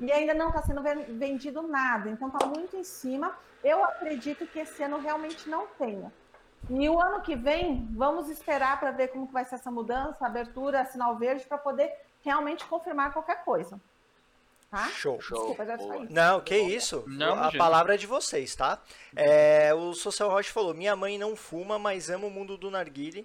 [0.00, 3.36] E ainda não está sendo ven- vendido nada, então está muito em cima.
[3.62, 6.12] Eu acredito que esse ano realmente não tenha.
[6.68, 10.84] E o ano que vem, vamos esperar para ver como vai ser essa mudança, abertura,
[10.86, 11.92] sinal verde, para poder
[12.22, 13.80] realmente confirmar qualquer coisa.
[14.74, 14.88] Tá?
[14.88, 15.20] Show.
[15.20, 15.56] Show.
[15.56, 16.06] Desculpa.
[16.10, 17.04] Não, que isso.
[17.06, 18.82] Não, a palavra é de vocês, tá?
[19.14, 23.24] É, o Social Roche falou: Minha mãe não fuma, mas ama o mundo do narguile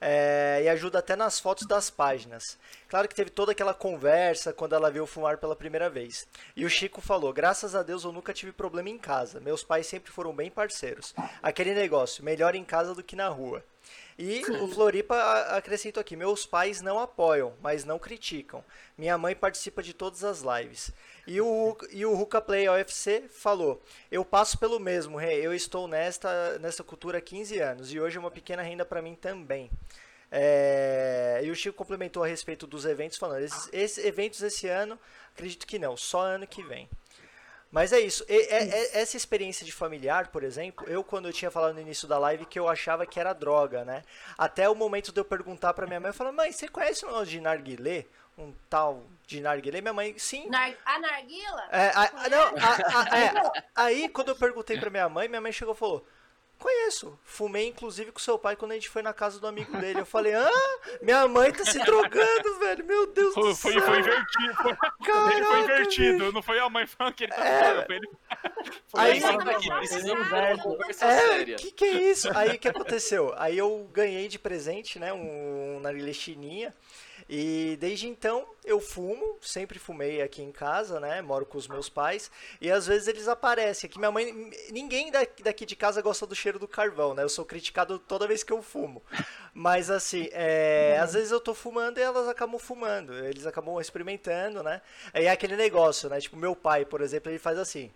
[0.00, 2.58] é, e ajuda até nas fotos das páginas.
[2.88, 6.26] Claro que teve toda aquela conversa quando ela viu fumar pela primeira vez.
[6.56, 9.40] E o Chico falou: Graças a Deus eu nunca tive problema em casa.
[9.40, 11.14] Meus pais sempre foram bem parceiros.
[11.42, 13.62] Aquele negócio, melhor em casa do que na rua.
[14.18, 15.16] E o Floripa
[15.50, 18.64] acrescentou aqui: meus pais não apoiam, mas não criticam.
[18.96, 20.90] Minha mãe participa de todas as lives.
[21.28, 25.34] E o, e o Ruka Play OFC falou: Eu passo pelo mesmo, Rê.
[25.34, 29.02] Eu estou nesta, nesta cultura há 15 anos e hoje é uma pequena renda para
[29.02, 29.70] mim também.
[30.32, 34.98] É, e o Chico complementou a respeito dos eventos, falando: esses, esses eventos esse ano,
[35.34, 36.88] acredito que não, só ano que vem.
[37.70, 38.24] Mas é isso.
[38.26, 41.80] E- é- é- essa experiência de familiar, por exemplo, eu quando eu tinha falado no
[41.82, 44.02] início da live que eu achava que era droga, né?
[44.38, 47.08] Até o momento de eu perguntar pra minha mãe, eu falei, mãe, você conhece o
[47.08, 48.06] negócio de narguilé?
[48.38, 49.80] Um tal de narguilé?
[49.82, 50.48] Minha mãe, sim.
[50.48, 51.68] Nar a narguila?
[51.70, 52.30] É, a- Conhece?
[52.30, 55.76] não, a- a- é, aí quando eu perguntei pra minha mãe, minha mãe chegou e
[55.76, 56.04] falou:
[56.58, 60.00] Conheço, fumei inclusive com seu pai quando a gente foi na casa do amigo dele.
[60.00, 62.84] Eu falei: Ah, minha mãe tá se drogando, velho.
[62.86, 63.82] Meu Deus Foi, do foi, céu.
[63.82, 64.54] foi invertido.
[64.62, 66.18] Foi, Caraca, ele foi invertido.
[66.18, 66.32] bicho.
[66.32, 67.86] Não foi a mãe falando que ele tá É.
[67.90, 68.08] ele.
[68.88, 69.20] Foi Aí-
[70.62, 71.56] conversa É, séria.
[71.56, 72.28] que que é isso?
[72.36, 73.32] Aí o que aconteceu?
[73.36, 76.74] Aí eu ganhei de presente, né, um narguilé chininha.
[77.28, 81.20] E desde então eu fumo, sempre fumei aqui em casa, né?
[81.20, 82.30] Moro com os meus pais.
[82.60, 83.88] E às vezes eles aparecem.
[83.88, 84.50] Aqui minha mãe.
[84.70, 85.12] Ninguém
[85.42, 87.22] daqui de casa gosta do cheiro do carvão, né?
[87.22, 89.02] Eu sou criticado toda vez que eu fumo.
[89.52, 93.12] Mas assim, é, às vezes eu tô fumando e elas acabam fumando.
[93.12, 94.80] Eles acabam experimentando, né?
[95.12, 96.20] Aí é aquele negócio, né?
[96.20, 97.90] Tipo, meu pai, por exemplo, ele faz assim.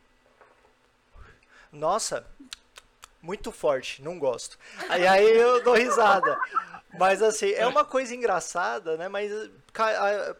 [1.73, 2.27] Nossa,
[3.23, 4.59] muito forte, não gosto.
[4.91, 6.39] Aí, aí eu dou risada.
[6.99, 9.09] Mas assim, é uma coisa engraçada, né?
[9.09, 9.31] Mas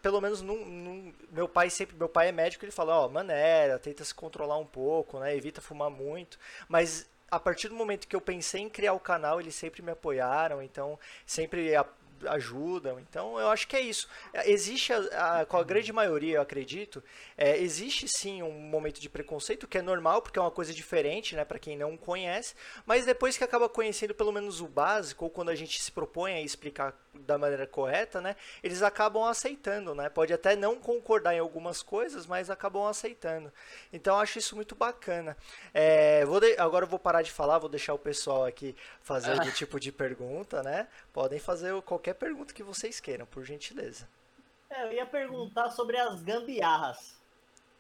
[0.03, 3.79] pelo menos num, num- meu pai sempre, meu pai é médico, ele fala, ó, maneira,
[3.79, 5.35] tenta se controlar um pouco, né?
[5.37, 6.39] Evita fumar muito.
[6.69, 9.91] Mas a partir do momento que eu pensei em criar o canal, eles sempre me
[9.91, 11.73] apoiaram, então sempre
[12.29, 12.99] ajudam.
[13.01, 14.09] Então eu acho que é isso.
[14.45, 17.03] Existe, a- a- com a grande maioria, eu acredito,
[17.37, 21.35] é, existe sim um momento de preconceito, que é normal, porque é uma coisa diferente,
[21.37, 22.55] né, para quem não conhece,
[22.87, 26.35] mas depois que acaba conhecendo pelo menos o básico, ou quando a gente se propõe
[26.35, 31.39] a explicar da maneira correta, né, eles acabam aceitando, né, pode até não concordar em
[31.39, 33.53] algumas coisas, mas acabam aceitando.
[33.93, 35.37] Então eu acho isso muito bacana.
[35.75, 39.33] É, vou de- Agora eu vou parar de falar, vou deixar o pessoal aqui fazer
[39.49, 44.09] o tipo de pergunta, né, podem fazer qualquer pergunta que vocês queiram, por gentileza.
[44.71, 47.21] É, eu ia perguntar sobre as gambiarras.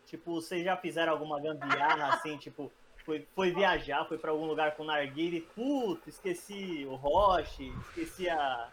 [0.06, 2.70] Tipo, vocês já fizeram alguma gambiarra assim, tipo,
[3.04, 8.70] foi, foi viajar, foi pra algum lugar com narguile, puta, esqueci o roche, esqueci a,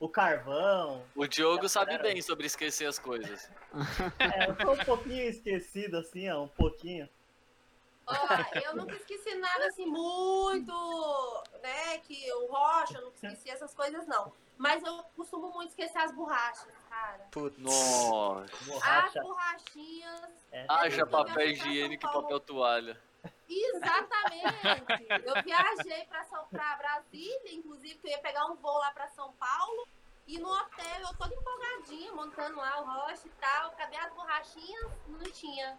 [0.00, 1.04] o carvão.
[1.14, 3.50] O Diogo sabe bem sobre esquecer as coisas.
[4.18, 7.08] É, eu tô um pouquinho esquecido assim, ó, um pouquinho.
[8.06, 8.14] Ó,
[8.64, 11.98] eu nunca esqueci nada assim muito, né?
[11.98, 14.32] Que o rocha, eu nunca esqueci essas coisas, não.
[14.60, 17.26] Mas eu costumo muito esquecer as borrachas, cara.
[17.30, 17.56] Putz.
[17.56, 18.44] Nossa.
[18.44, 19.22] As Borracha.
[19.22, 20.30] borrachinhas.
[20.52, 20.66] É.
[20.68, 23.00] Haja Eu fui papel higiênico e papel toalha.
[23.48, 25.06] Exatamente.
[25.24, 29.08] Eu viajei pra, São, pra Brasília, inclusive, que eu ia pegar um voo lá pra
[29.08, 29.88] São Paulo.
[30.26, 33.70] E no hotel, eu toda empolgadinha, montando lá o rocha e tal.
[33.70, 34.90] Cadê as borrachinhas?
[35.08, 35.78] Não tinha.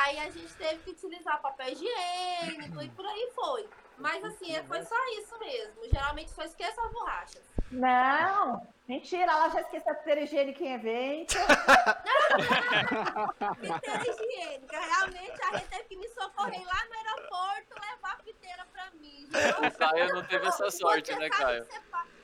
[0.00, 3.68] Aí a gente teve que utilizar papel higiênico e por aí foi.
[3.96, 5.74] Mas assim, é- foi só isso mesmo.
[5.92, 7.42] Geralmente só esqueço as borrachas.
[7.72, 11.34] Não, mentira, ela já esqueceu de ter higiênico em evento.
[13.60, 14.78] Piteira higiênica.
[14.80, 19.28] Realmente a gente teve que me socorrer lá no aeroporto, levar a piteira pra mim.
[19.66, 21.66] O Caio não teve essa sorte, né, Caio?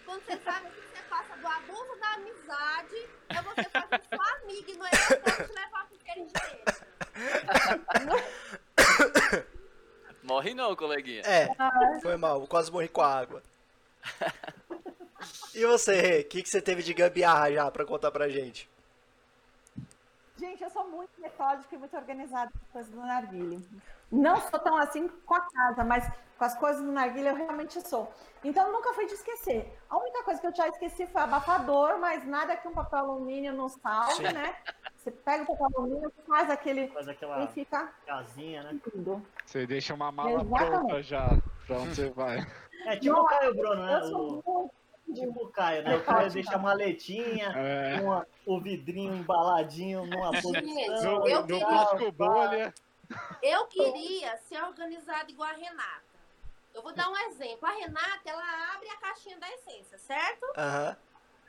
[0.05, 4.70] Quando você sabe que você passa do abuso da amizade, é você fazer sua amiga
[4.70, 6.93] e no aeroporto te levar a piteira gente.
[10.22, 11.22] Morre não, coleguinha.
[11.22, 11.48] É,
[12.00, 13.42] foi mal, eu quase morri com a água.
[15.54, 18.68] E você, Rê, o que, que você teve de gambiarra já pra contar pra gente?
[20.36, 23.58] Gente, eu sou muito metódica e muito organizada com as coisas do narguilé.
[24.10, 27.80] Não sou tão assim com a casa, mas com as coisas do narguilé eu realmente
[27.88, 28.12] sou.
[28.42, 29.72] Então nunca fui de esquecer.
[29.88, 33.52] A única coisa que eu já esqueci foi abafador, mas nada que um papel alumínio
[33.52, 34.34] não salve, Sim.
[34.34, 34.56] né?
[35.05, 38.80] Você pega o papel alumínio, faz aquele Faz e aquela fica casinha, né?
[38.94, 39.22] lindo.
[39.44, 40.70] Você deixa uma mala Exatamente.
[40.70, 41.28] pronta já
[41.66, 42.38] pra onde você vai.
[42.86, 43.94] É tipo o Caio Bruno, né?
[44.00, 44.70] Eu sou O,
[45.07, 45.96] muito tipo o Caio, né?
[45.96, 48.00] O Caio deixa a maletinha, É.
[48.00, 51.20] uma- o vidrinho embaladinho numa posição.
[51.20, 52.74] No, Eu no queria- bolha.
[53.42, 56.02] Eu queria ser organizada igual a Renata.
[56.72, 57.66] Eu vou dar um exemplo.
[57.66, 58.42] A Renata, ela
[58.74, 60.46] abre a caixinha da essência, certo?
[60.57, 60.96] Aham.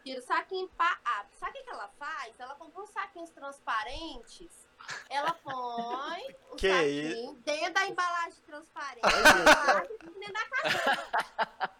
[0.05, 1.35] Tira o saquinho, pá, abre.
[1.35, 2.39] Sabe o que que ela faz?
[2.39, 4.67] Ela comprou uns saquinhos transparentes.
[5.09, 9.01] Ela põe o Que saquinho dentro da embalagem transparente.
[10.19, 11.71] Dentro da caixinha.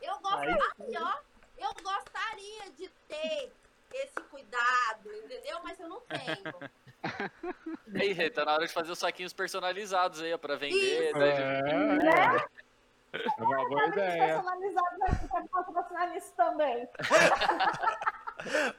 [0.00, 1.18] Eu gosto aqui, ó.
[1.58, 3.52] Eu gostaria de ter
[3.92, 5.58] esse cuidado, entendeu?
[5.64, 6.70] Mas eu não tenho.
[7.94, 11.10] E aí, Rê, tá na hora de fazer os saquinhos personalizados aí, ó, pra vender.
[11.10, 11.18] Isso.
[11.18, 12.38] né?
[12.38, 12.63] É.
[13.38, 14.34] É uma boa ideia.
[14.34, 16.88] personalizado, mas você pode patrocinar nisso também.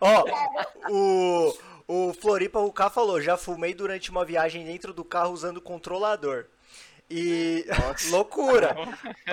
[0.02, 0.26] Ó,
[0.90, 1.58] o,
[1.88, 6.46] o Floripa Ruká falou, já fumei durante uma viagem dentro do carro usando controlador.
[7.10, 7.66] E.
[8.10, 8.76] loucura!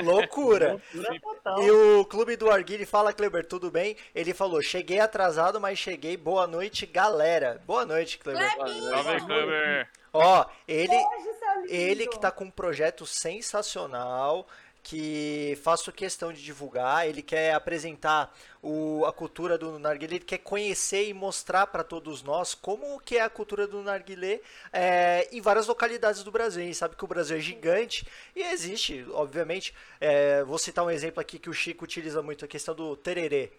[0.03, 0.80] Loucura!
[0.94, 1.62] Loucura.
[1.62, 3.96] E o Clube do Arguile fala, Kleber, tudo bem?
[4.14, 6.16] Ele falou, cheguei atrasado, mas cheguei.
[6.16, 7.62] Boa noite, galera.
[7.66, 8.55] Boa noite, Kleber.
[8.55, 9.88] Salve, Kleber!
[10.12, 11.32] Ó, ele, Beijo,
[11.68, 14.46] ele que tá com um projeto sensacional,
[14.83, 17.07] que faço questão de divulgar.
[17.09, 22.22] Ele quer apresentar o, a cultura do narguilé, ele quer conhecer e mostrar para todos
[22.22, 24.41] nós como que é a cultura do narguilé
[24.72, 26.62] é, em várias localidades do Brasil.
[26.62, 29.72] A gente sabe que o Brasil é gigante e existe, obviamente.
[30.01, 33.53] é, vou citar um exemplo aqui que o Chico utiliza muito, a questão do tererê.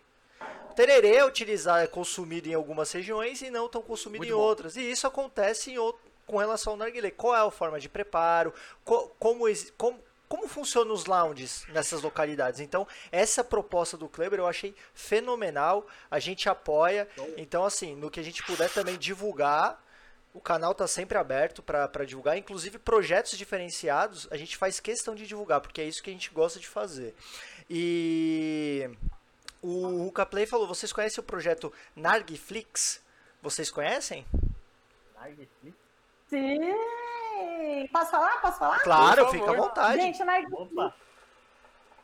[0.70, 4.36] O tererê é utilizado, é consumido em algumas regiões e não tão consumido Muito em
[4.36, 4.42] bom.
[4.42, 4.76] outras.
[4.76, 7.12] E isso acontece em out- com relação ao narguilé.
[7.12, 8.52] Qual é a forma de preparo?
[8.84, 9.46] Co- como,
[9.78, 12.60] como, como funcionam os lounges nessas localidades?
[12.60, 15.88] Então, essa proposta do Kleber eu achei fenomenal.
[16.10, 17.08] A gente apoia.
[17.38, 19.84] Então, assim, no que a gente puder também divulgar,
[20.34, 22.38] o canal está sempre aberto para divulgar.
[22.38, 26.32] Inclusive, projetos diferenciados, a gente faz questão de divulgar, porque é isso que a gente
[26.32, 27.14] gosta de fazer.
[27.70, 28.90] E
[29.62, 33.02] o Ruka Play falou: vocês conhecem o projeto Nargflix?
[33.42, 34.26] Vocês conhecem?
[35.16, 35.83] Nargflix?
[36.34, 37.88] Sim!
[37.92, 38.42] Posso falar?
[38.42, 38.80] Posso falar?
[38.80, 40.02] Claro, fica à vontade.
[40.02, 40.96] Gente, Opa!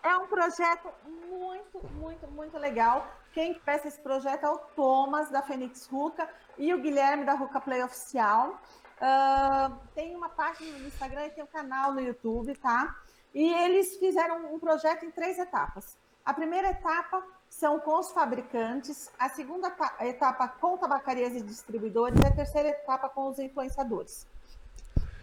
[0.03, 0.87] é um projeto
[1.27, 3.07] muito, muito, muito legal.
[3.33, 7.59] Quem peça esse projeto é o Thomas, da Fênix Ruca, e o Guilherme, da Ruca
[7.59, 8.61] Play Oficial.
[9.01, 12.95] Ah, tem uma página no Instagram e tem um canal no YouTube, tá?
[13.33, 15.97] E eles fizeram um projeto em três etapas.
[16.25, 22.19] A primeira etapa são com os fabricantes, a segunda ta- etapa com tabacarias e distribuidores,
[22.21, 24.27] e a terceira etapa com os influenciadores.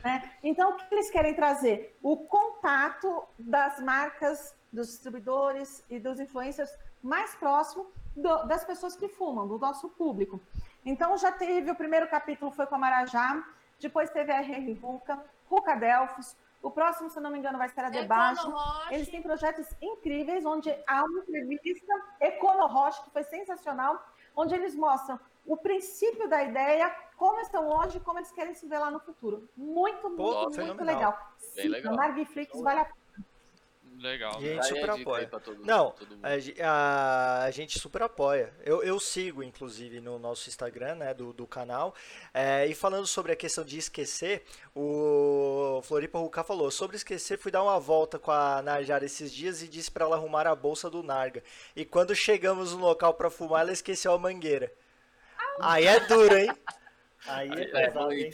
[0.03, 0.31] né?
[0.43, 1.97] Então, o que eles querem trazer?
[2.01, 6.71] O contato das marcas, dos distribuidores e dos influencers
[7.03, 10.41] mais próximo do- das pessoas que fumam, do nosso público.
[10.85, 13.45] Então, já teve o primeiro capítulo, foi com a Marajá,
[13.81, 15.19] depois teve a Henry Ruca,
[15.51, 18.43] Ruca Delfos, o próximo, se não me engano, vai ser a Debaixo.
[18.43, 18.95] Econo Roche.
[18.95, 24.05] Eles têm projetos incríveis, onde há uma entrevista Econo Roche, que foi sensacional,
[24.35, 28.67] onde eles mostram o princípio da ideia, como estão hoje e como eles querem se
[28.67, 29.49] ver lá no futuro.
[29.57, 30.87] Muito, muito, muito fenomenal.
[30.87, 31.13] legal.
[31.55, 31.95] Bem Sim, legal.
[31.95, 33.06] Nargiflix vale a pena.
[33.99, 34.41] Legal.
[34.43, 35.27] E a gente Aí super é apoia.
[35.29, 36.25] pra todo- Não, todo mundo.
[36.25, 38.53] a, a- a gente super apoia.
[38.65, 41.95] Eu, eu sigo, inclusive, no nosso Instagram, né, do, do canal.
[42.35, 44.45] É, e falando sobre a questão de esquecer,
[44.75, 49.63] o Floripa Ruka falou, sobre esquecer, fui dar uma volta com a Najara esses dias
[49.63, 51.43] e disse pra ela arrumar a bolsa do Narga.
[51.75, 54.73] E quando chegamos no local pra fumar, ela esqueceu a mangueira.
[55.61, 56.51] Aí é duro, hein?
[57.27, 58.31] Aí é É, pesado, hein?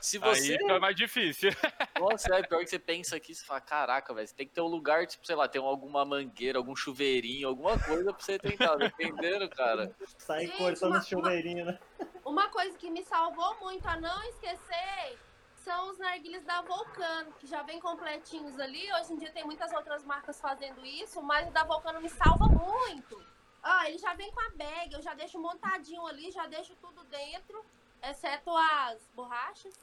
[0.00, 0.58] Se Aí você.
[0.58, 1.50] fica mais difícil.
[1.98, 4.60] Nossa, é pior que você pensa aqui, você fala, caraca, velho, você tem que ter
[4.60, 8.76] um lugar, tipo, sei lá, tem alguma mangueira, algum chuveirinho, alguma coisa pra você tentar,
[8.76, 9.94] dependendo, cara.
[10.18, 11.78] Sair Gente, cortando uma- chuveirinho, né?
[12.24, 15.18] Uma coisa que me salvou muito a não esquecer
[15.56, 18.90] são os narguilhos da Vulcano, que já vem completinhos ali.
[18.94, 22.46] Hoje em dia tem muitas outras marcas fazendo isso, mas o da Vulcano me salva
[22.46, 23.20] muito.
[23.62, 27.02] Ah, ele já vem com a bag, eu já deixo montadinho ali, já deixo tudo
[27.04, 27.64] dentro,
[28.02, 29.74] exceto as borrachas.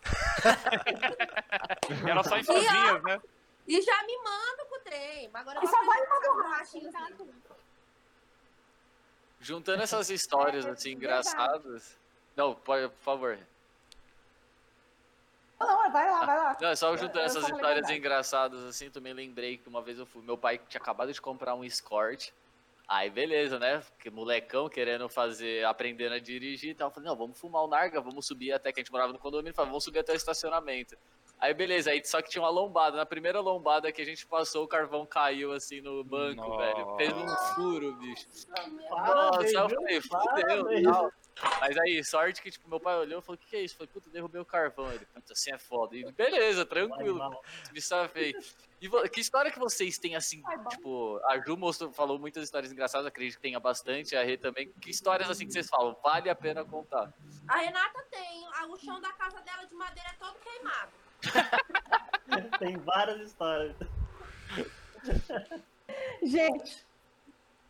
[2.08, 2.44] Era só em
[3.04, 3.22] né?
[3.68, 5.30] E já me mando com o trem.
[5.30, 6.80] mas Agora eu E vou só vai uma borracha.
[9.42, 11.28] Juntando essas histórias, É, assim, verdade.
[11.28, 11.98] engraçadas.
[12.36, 13.40] Não, pode, por favor.
[15.60, 16.58] não, vai lá, vai lá.
[16.60, 20.06] Não, é só juntando eu essas histórias engraçadas assim, também lembrei que uma vez eu
[20.06, 22.32] fui, meu pai tinha acabado de comprar um Escort.
[22.88, 23.80] Aí beleza, né?
[23.80, 26.90] Porque molecão querendo fazer, aprendendo a dirigir e tal.
[26.90, 29.20] Eu falei, não, vamos fumar o Narga, vamos subir até que a gente morava no
[29.20, 30.96] condomínio, falei, vamos subir até o estacionamento.
[31.40, 32.96] Aí beleza, aí só que tinha uma lombada.
[32.96, 36.96] Na primeira lombada que a gente passou, o carvão caiu assim no banco, velho.
[36.96, 38.26] Fez um furo, bicho.
[38.90, 41.12] Nossa, Parabéns, eu falei, fudeu.
[41.60, 43.76] Mas aí, sorte que, tipo, meu pai olhou e falou, o que, que é isso?
[43.76, 44.92] Eu falei, puta, derrubei o carvão.
[44.92, 45.96] Ele, puta, assim é foda.
[45.96, 47.20] E beleza, tranquilo.
[47.74, 48.34] Me safei.
[48.82, 53.08] E que história que vocês têm, assim, tipo, a Ju mostrou, falou muitas histórias engraçadas,
[53.08, 54.72] acredito que tenha bastante, a Rê também.
[54.82, 57.14] Que histórias, assim, que vocês falam, vale a pena contar?
[57.48, 58.46] A Renata tem.
[58.70, 60.92] O chão da casa dela de madeira é todo queimado.
[62.60, 63.76] Tem várias histórias.
[66.24, 66.85] Gente,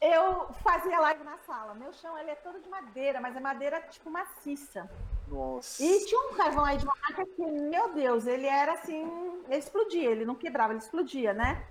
[0.02, 1.74] eu fazia live na sala.
[1.74, 4.89] Meu chão ele é todo de madeira, mas é madeira tipo maciça.
[5.28, 5.84] Nossa.
[5.84, 9.58] E tinha um carvão aí de uma marca que, meu Deus, ele era assim, ele
[9.58, 11.66] explodia, ele não quebrava, ele explodia, né?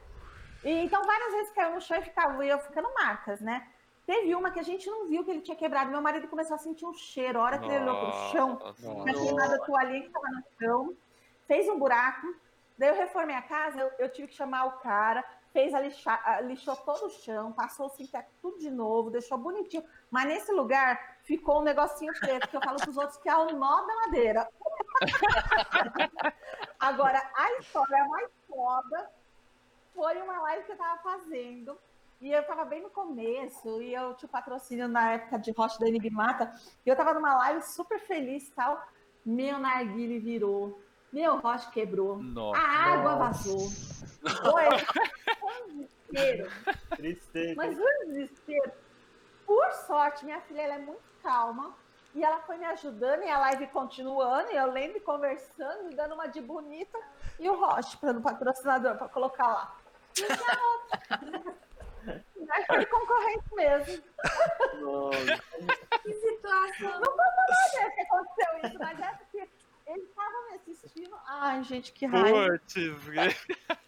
[0.64, 3.68] E, então várias vezes caiu no chão e ficava, e eu ficando marcas, né?
[4.06, 5.90] Teve uma que a gente não viu que ele tinha quebrado.
[5.90, 7.40] Meu marido começou a sentir um cheiro.
[7.40, 10.96] A hora que ele olhou pro chão, tinha queimado a toalhinha que estava no chão,
[11.46, 12.34] fez um buraco.
[12.76, 16.44] Daí eu reformei a casa, eu, eu tive que chamar o cara, fez a lixar,
[16.44, 19.84] lixou todo o chão, passou o sinteco tudo de novo, deixou bonitinho.
[20.10, 23.56] Mas nesse lugar ficou um negocinho preto, que eu falo pros outros que é o
[23.56, 24.48] nó da madeira.
[26.80, 29.10] Agora, a história mais foda
[29.94, 31.78] foi uma live que eu tava fazendo.
[32.20, 35.86] E eu tava bem no começo, e eu tinha patrocínio na época de Rocha da
[35.86, 36.52] Enigmata.
[36.84, 38.84] E eu tava numa live super feliz e tal.
[39.24, 40.80] Meu narguile virou.
[41.14, 42.20] Meu roche quebrou.
[42.20, 42.60] Nossa.
[42.60, 43.70] A água vazou.
[44.50, 44.68] Foi
[45.44, 46.50] um desespero.
[46.96, 47.54] Tristeza.
[47.56, 48.72] Mas um desespero.
[49.46, 51.72] Por sorte, minha filha ela é muito calma.
[52.16, 54.50] E ela foi me ajudando e a live continuando.
[54.50, 56.98] E eu e conversando, me dando uma de bonita.
[57.38, 59.76] E o Roche, para o patrocinador, para colocar lá.
[60.10, 61.54] E tinha outro.
[62.44, 64.02] Mas foi concorrente mesmo.
[66.02, 67.00] Que situação.
[67.00, 69.48] Não sei que aconteceu isso, mas é porque
[69.94, 71.16] eles estavam me assistindo.
[71.26, 72.60] Ai, gente, que raiva.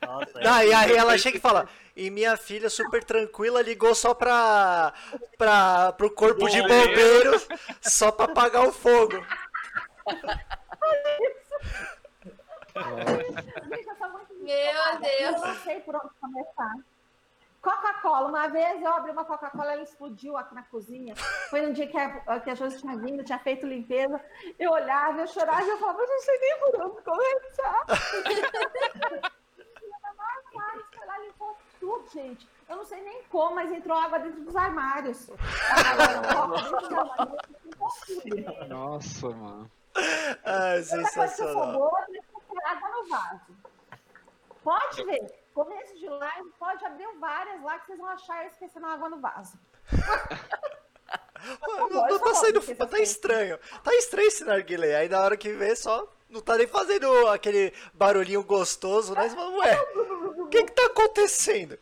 [0.03, 4.15] Nossa, Não, e aí ela chega e fala, e minha filha super tranquila ligou só
[4.15, 4.93] pra,
[5.37, 7.33] pra, pro corpo de bombeiro,
[7.83, 9.25] só pra apagar o fogo.
[13.69, 15.35] Gente, eu sou muito Meu Deus.
[15.35, 16.75] Eu não sei por onde começar.
[17.67, 21.17] Coca-Cola, uma vez eu abri uma Coca-Cola, ela explodiu aqui na cozinha.
[21.51, 24.25] Foi um dia que a, que a Josi tinha vindo, tinha feito limpeza.
[24.57, 27.87] Eu olhava, eu chorava e eu falava, eu não sei nem por onde começar.
[30.55, 32.49] Lá, limpou tudo, gente.
[32.69, 35.29] Eu não sei nem como, mas entrou água dentro dos armários.
[38.69, 39.69] Nossa, mano.
[40.45, 41.73] Ah, Outra coisa que eu sensacional.
[41.73, 43.57] boa é ter água no vaso.
[44.63, 45.46] Pode ver.
[45.57, 49.59] Começo de live, pode abrir várias lá que vocês vão achar esquecendo água no vaso.
[51.63, 53.59] Não, não tá saindo, tá estranho.
[53.83, 54.97] Tá estranho esse narguilé.
[54.97, 59.31] Aí na hora que vê, só não tá nem fazendo aquele barulhinho gostoso, né?
[59.31, 59.81] Você fala, ué,
[60.37, 61.79] o que que tá acontecendo?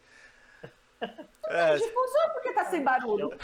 [1.49, 3.31] É, Difusor porque tá sem barulho.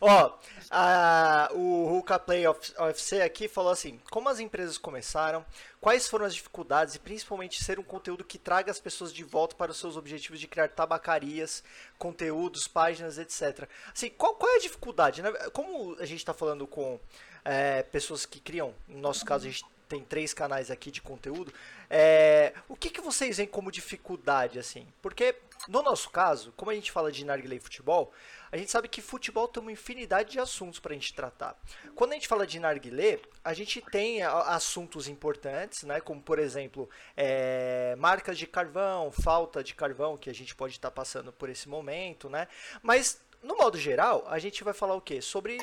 [0.00, 0.36] Ó,
[0.70, 5.44] a- o Ruka Play of- UFC aqui falou assim: como as empresas começaram,
[5.80, 9.54] quais foram as dificuldades e principalmente ser um conteúdo que traga as pessoas de volta
[9.54, 11.62] para os seus objetivos de criar tabacarias,
[11.98, 13.68] conteúdos, páginas, etc.
[13.94, 15.22] Assim, qual, qual é a dificuldade?
[15.22, 15.32] né?
[15.52, 16.98] Como a gente está falando com
[17.44, 21.52] é, pessoas que criam, no nosso caso a gente tem três canais aqui de conteúdo,
[21.90, 24.86] é, o que, que vocês veem como dificuldade, assim?
[25.02, 25.34] Porque,
[25.68, 28.10] no nosso caso, como a gente fala de narguilé e futebol,
[28.50, 31.54] a gente sabe que futebol tem uma infinidade de assuntos para a gente tratar.
[31.94, 36.00] Quando a gente fala de narguilé, a gente tem assuntos importantes, né?
[36.00, 40.90] Como, por exemplo, é, marcas de carvão, falta de carvão, que a gente pode estar
[40.90, 42.48] passando por esse momento, né?
[42.80, 45.20] Mas, no modo geral, a gente vai falar o quê?
[45.20, 45.58] Sobre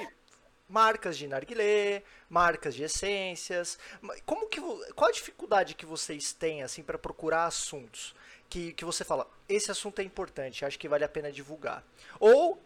[0.70, 3.78] marcas de narguilé, marcas de essências.
[4.26, 4.62] Como que
[4.94, 8.16] qual a dificuldade que vocês têm assim para procurar assuntos
[8.50, 11.84] que, que você fala, esse assunto é importante, acho que vale a pena divulgar.
[12.20, 12.62] Ou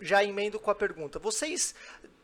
[0.00, 1.74] já emendo com a pergunta, vocês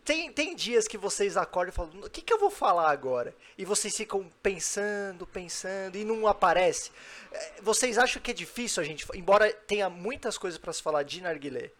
[0.04, 3.34] tem, tem dias que vocês acordam e falam, o que, que eu vou falar agora?
[3.56, 6.90] E vocês ficam pensando, pensando e não aparece.
[7.32, 11.04] Eh, Vocês acham que é difícil a gente, embora tenha muitas coisas para se falar
[11.04, 11.70] de narguilé,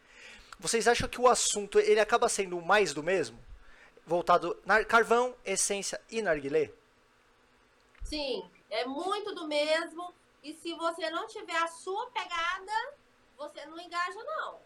[0.64, 3.38] vocês acham que o assunto ele acaba sendo mais do mesmo?
[4.06, 6.72] Voltado na carvão, essência e narguilé?
[8.02, 10.10] Sim, é muito do mesmo.
[10.42, 12.94] E se você não tiver a sua pegada,
[13.36, 14.58] você não engaja, não.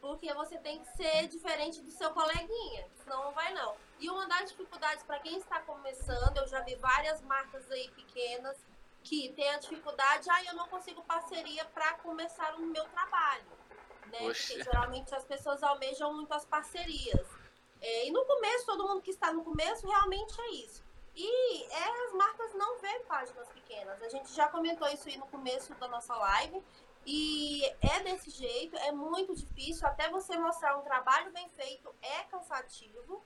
[0.00, 3.76] Porque você tem que ser diferente do seu coleguinha, senão não vai não.
[4.00, 8.56] E uma das dificuldades para quem está começando, eu já vi várias marcas aí pequenas
[9.04, 13.44] que tem a dificuldade, ah, eu não consigo parceria para começar o meu trabalho,
[14.12, 14.18] né?
[14.18, 17.26] Porque geralmente as pessoas almejam muito as parcerias.
[17.80, 20.82] É, e no começo, todo mundo que está no começo realmente é isso.
[21.16, 24.00] E é, as marcas não vêem páginas pequenas.
[24.02, 26.62] A gente já comentou isso aí no começo da nossa live.
[27.04, 29.86] E é desse jeito, é muito difícil.
[29.88, 33.22] Até você mostrar um trabalho bem feito é cansativo.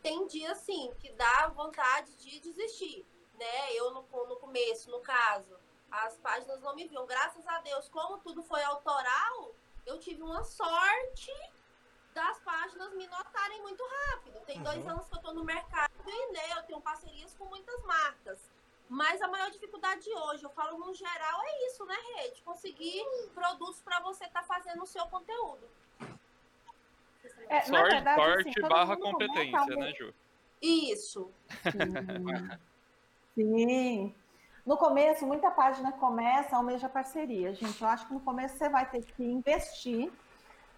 [0.00, 3.04] Tem dia, sim, que dá vontade de desistir.
[3.34, 3.72] Né?
[3.74, 5.58] Eu, no, no começo, no caso,
[5.90, 7.06] as páginas não me viam.
[7.06, 9.52] Graças a Deus, como tudo foi autoral,
[9.88, 11.32] eu tive uma sorte
[12.12, 14.38] das páginas me notarem muito rápido.
[14.44, 14.90] Tem dois Uhum.
[14.90, 18.38] anos que eu tô no mercado e né, eu tenho parcerias com muitas marcas.
[18.88, 22.42] Mas a maior dificuldade hoje, eu falo no geral, é isso, né, Rede?
[22.42, 23.02] Conseguir
[23.34, 25.68] produtos para você estar fazendo o seu conteúdo.
[27.48, 30.14] É, na Sorte, verdade, assim, sorte todo barra começa competência, né, Ju?
[30.62, 31.34] Isso.
[31.70, 32.58] Sim.
[33.34, 34.17] Sim.
[34.68, 37.54] No começo, muita página começa, almeja parceria.
[37.54, 40.12] Gente, eu acho que no começo você vai ter que investir.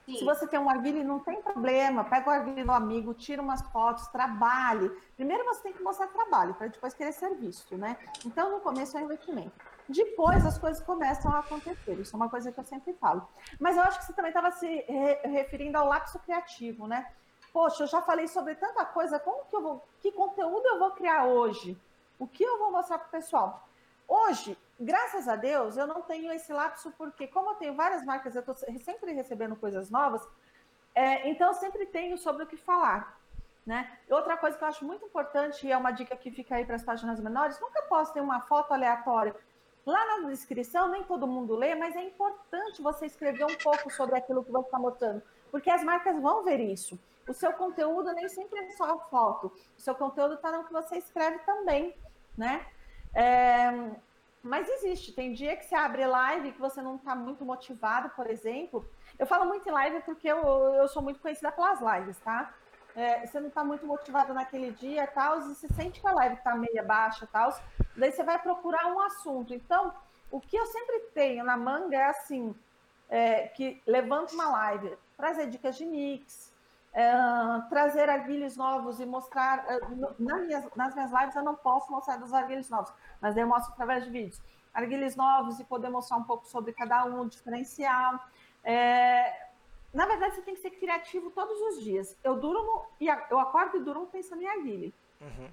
[0.07, 0.17] Sim.
[0.17, 2.05] Se você tem um arguile, não tem problema.
[2.05, 4.89] Pega o arguile do amigo, tira umas fotos, trabalhe.
[5.17, 7.97] Primeiro você tem que mostrar trabalho, para depois querer ser visto, né?
[8.25, 9.51] Então, no começo é um investimento.
[9.89, 11.99] Depois as coisas começam a acontecer.
[11.99, 13.27] Isso é uma coisa que eu sempre falo.
[13.59, 17.11] Mas eu acho que você também estava se re- referindo ao lapso criativo, né?
[17.53, 20.93] Poxa, eu já falei sobre tanta coisa, como que eu vou, que conteúdo eu vou
[20.93, 21.77] criar hoje?
[22.21, 23.67] O que eu vou mostrar para o pessoal?
[24.13, 28.35] Hoje, graças a Deus, eu não tenho esse lapso, porque como eu tenho várias marcas,
[28.35, 30.21] eu estou sempre recebendo coisas novas,
[30.97, 33.17] é, então eu sempre tenho sobre o que falar.
[33.65, 33.89] Né?
[34.11, 36.75] Outra coisa que eu acho muito importante, e é uma dica que fica aí para
[36.75, 39.33] as páginas menores, nunca postem uma foto aleatória.
[39.87, 44.17] Lá na descrição, nem todo mundo lê, mas é importante você escrever um pouco sobre
[44.17, 46.99] aquilo que você está mostrando, porque as marcas vão ver isso.
[47.29, 50.97] O seu conteúdo nem sempre é só foto, o seu conteúdo está no que você
[50.99, 51.95] escreve também,
[52.37, 52.67] né?
[53.15, 53.71] É,
[54.43, 58.31] mas existe, tem dia que você abre live que você não está muito motivado, por
[58.31, 58.89] exemplo.
[59.19, 60.43] Eu falo muito em live porque eu,
[60.75, 62.55] eu sou muito conhecida pelas lives, tá?
[62.95, 66.37] É, você não está muito motivado naquele dia tal, e você sente que a live
[66.37, 67.57] está meia baixa tal,
[67.97, 69.55] daí você vai procurar um assunto.
[69.55, 69.93] Então,
[70.31, 72.55] o que eu sempre tenho na manga é assim,
[73.09, 76.50] é, que levanta uma live, trazer dicas de mix,
[76.93, 77.13] é,
[77.69, 79.65] trazer arguilhos novos e mostrar.
[79.69, 83.37] é, no- nas, minhas, nas minhas lives eu não posso mostrar dos arguilhos novos, mas
[83.37, 84.41] eu mostro através de vídeos.
[84.75, 88.19] Arguilhos novos e poder mostrar um pouco sobre cada um, o diferencial.
[88.63, 89.49] É,
[89.93, 92.17] na verdade, você tem que ser criativo todos os dias.
[92.23, 94.95] Eu durmo e eu acordo e durmo pensando em arguile.
[95.21, 95.51] Uhum.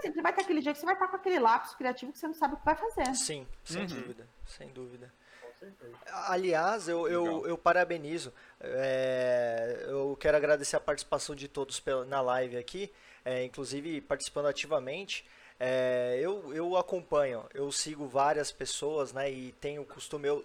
[0.00, 2.26] Sempre vai ter aquele dia que você vai estar com aquele lápis criativo que você
[2.26, 3.14] não sabe o que vai fazer.
[3.14, 3.86] Sim, sem Uhum.
[3.88, 5.12] dúvida, sem dúvida.
[6.28, 8.32] Aliás, eu, eu, eu parabenizo.
[8.60, 12.92] é, eu quero agradecer a participação de todos na live aqui,
[13.24, 15.24] é, inclusive participando ativamente.
[15.58, 19.30] É, eu, eu acompanho, eu sigo várias pessoas, né?
[19.30, 20.44] E tenho o costume, eu,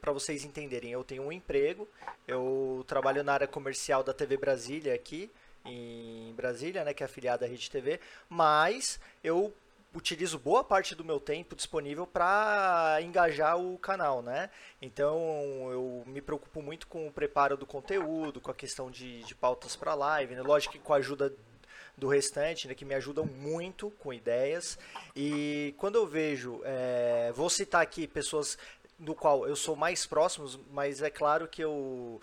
[0.00, 1.88] para vocês entenderem, eu tenho um emprego,
[2.26, 5.30] eu trabalho na área comercial da TV Brasília aqui,
[5.64, 6.92] em Brasília, né?
[6.92, 9.54] Que é afiliada à Rede TV, mas eu
[9.94, 14.50] utilizo boa parte do meu tempo disponível para engajar o canal, né?
[14.80, 15.18] Então
[15.70, 19.76] eu me preocupo muito com o preparo do conteúdo, com a questão de, de pautas
[19.76, 20.42] para live, né?
[20.42, 21.34] Lógico que com a ajuda
[21.96, 24.78] do restante, né, que me ajudam muito com ideias.
[25.14, 28.56] E quando eu vejo, é, vou citar aqui pessoas
[28.98, 32.20] do qual eu sou mais próximo, mas é claro que eu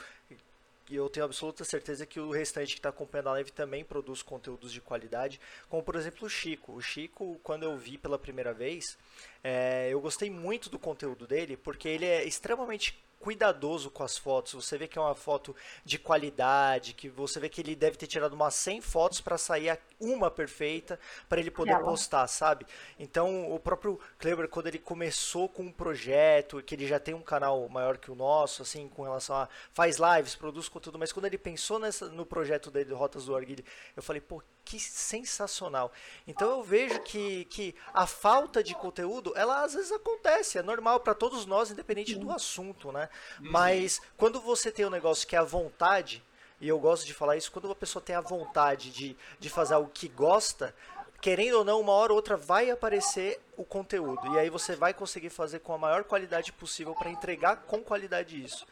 [0.89, 4.21] e eu tenho absoluta certeza que o restante que está acompanhando a live também produz
[4.21, 6.73] conteúdos de qualidade, como por exemplo o Chico.
[6.73, 8.97] O Chico, quando eu vi pela primeira vez,
[9.43, 14.53] é, eu gostei muito do conteúdo dele, porque ele é extremamente cuidadoso com as fotos.
[14.53, 18.07] Você vê que é uma foto de qualidade, que você vê que ele deve ter
[18.07, 21.89] tirado umas 100 fotos para sair uma perfeita para ele poder Aquela.
[21.89, 22.65] postar, sabe?
[22.99, 27.21] Então, o próprio Kleber, quando ele começou com um projeto, que ele já tem um
[27.21, 31.25] canal maior que o nosso, assim, com relação a faz lives, produz conteúdo, mas quando
[31.25, 33.63] ele pensou nessa, no projeto dele, do Rotas do Arguilho,
[33.95, 35.93] eu falei, pô, que sensacional.
[36.27, 40.99] Então eu vejo que, que a falta de conteúdo, ela às vezes acontece, é normal
[40.99, 43.07] para todos nós, independente do assunto, né?
[43.39, 46.21] Mas quando você tem um negócio que é a vontade,
[46.59, 49.75] e eu gosto de falar isso, quando uma pessoa tem a vontade de, de fazer
[49.75, 50.75] algo que gosta,
[51.21, 54.33] querendo ou não, uma hora ou outra vai aparecer o conteúdo.
[54.33, 58.43] E aí você vai conseguir fazer com a maior qualidade possível para entregar com qualidade
[58.43, 58.67] isso.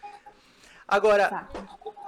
[0.87, 1.47] Agora, Tá.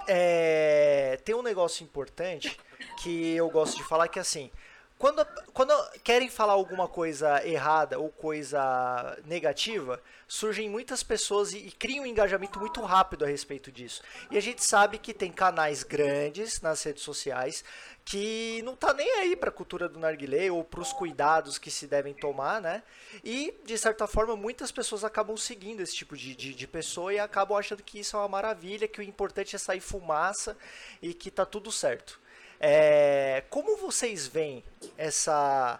[0.08, 2.60] é, tem um negócio importante
[2.98, 4.52] que eu gosto de falar que assim,
[4.98, 5.24] quando,
[5.54, 5.74] quando
[6.04, 12.08] querem falar alguma coisa errada ou coisa negativa, surgem muitas pessoas e, e, criam um
[12.08, 14.02] engajamento muito rápido a respeito disso.
[14.32, 17.64] E a gente sabe que tem canais grandes nas redes sociais
[18.04, 21.70] que não tá nem aí para a cultura do narguilé ou para os cuidados que
[21.70, 22.82] se devem tomar, né?
[23.24, 27.20] E, de certa forma, muitas pessoas acabam seguindo esse tipo de, de, de pessoa e
[27.20, 30.58] acabam achando que isso é uma maravilha, que o importante é sair fumaça
[31.04, 32.20] e que tá tudo certo.
[32.60, 34.64] É, como vocês veem
[34.98, 35.80] essa,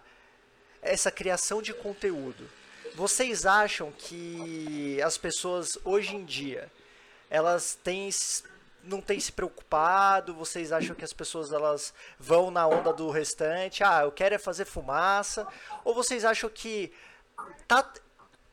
[0.80, 2.48] essa criação de conteúdo?
[2.94, 6.70] Vocês acham que as pessoas hoje em dia
[7.30, 8.10] elas têm
[8.82, 10.34] não têm se preocupado?
[10.34, 13.84] Vocês acham que as pessoas elas vão na onda do restante?
[13.84, 15.46] Ah, eu quero é fazer fumaça?
[15.84, 16.92] Ou vocês acham que
[17.66, 17.92] tá,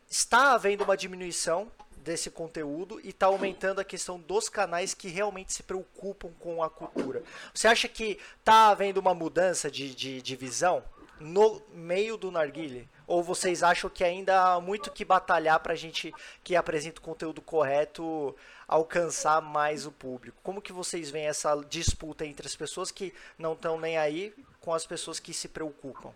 [0.09, 1.71] está havendo uma diminuição
[2.05, 6.69] desse conteúdo e está aumentando a questão dos canais que realmente se preocupam com a
[6.69, 7.23] cultura.
[7.53, 10.83] Você acha que está havendo uma mudança de, de, de visão
[11.19, 12.87] no meio do narguile?
[13.07, 16.13] Ou vocês acham que ainda há muito que batalhar para a gente
[16.43, 18.35] que apresenta o conteúdo correto
[18.67, 20.37] alcançar mais o público?
[20.43, 24.73] Como que vocês veem essa disputa entre as pessoas que não estão nem aí com
[24.73, 26.11] as pessoas que se preocupam?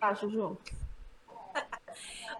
[0.00, 0.56] Ah, Juju.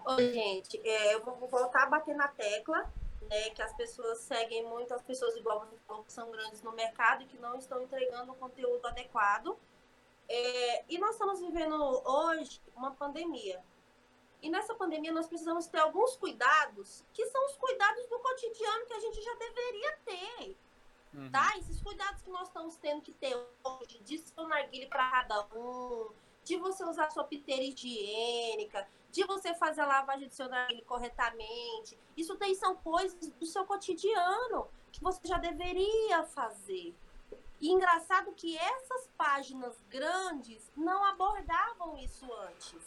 [0.05, 2.91] Oi, gente, é, eu vou voltar a bater na tecla,
[3.29, 6.71] né, que as pessoas seguem muito as pessoas igual você falou, que são grandes no
[6.71, 9.57] mercado e que não estão entregando o conteúdo adequado.
[10.27, 11.75] É, e nós estamos vivendo
[12.05, 13.63] hoje uma pandemia.
[14.41, 18.93] E nessa pandemia nós precisamos ter alguns cuidados, que são os cuidados do cotidiano que
[18.93, 20.57] a gente já deveria ter.
[21.13, 21.31] Uhum.
[21.31, 21.57] Tá?
[21.57, 26.09] Esses cuidados que nós estamos tendo que ter hoje, de seu narguile para cada um,
[26.43, 31.97] de você usar sua piteira higiênica, de você fazer a lavagem do seu nariz corretamente.
[32.15, 36.95] Isso daí são coisas do seu cotidiano que você já deveria fazer.
[37.61, 42.81] E engraçado que essas páginas grandes não abordavam isso antes,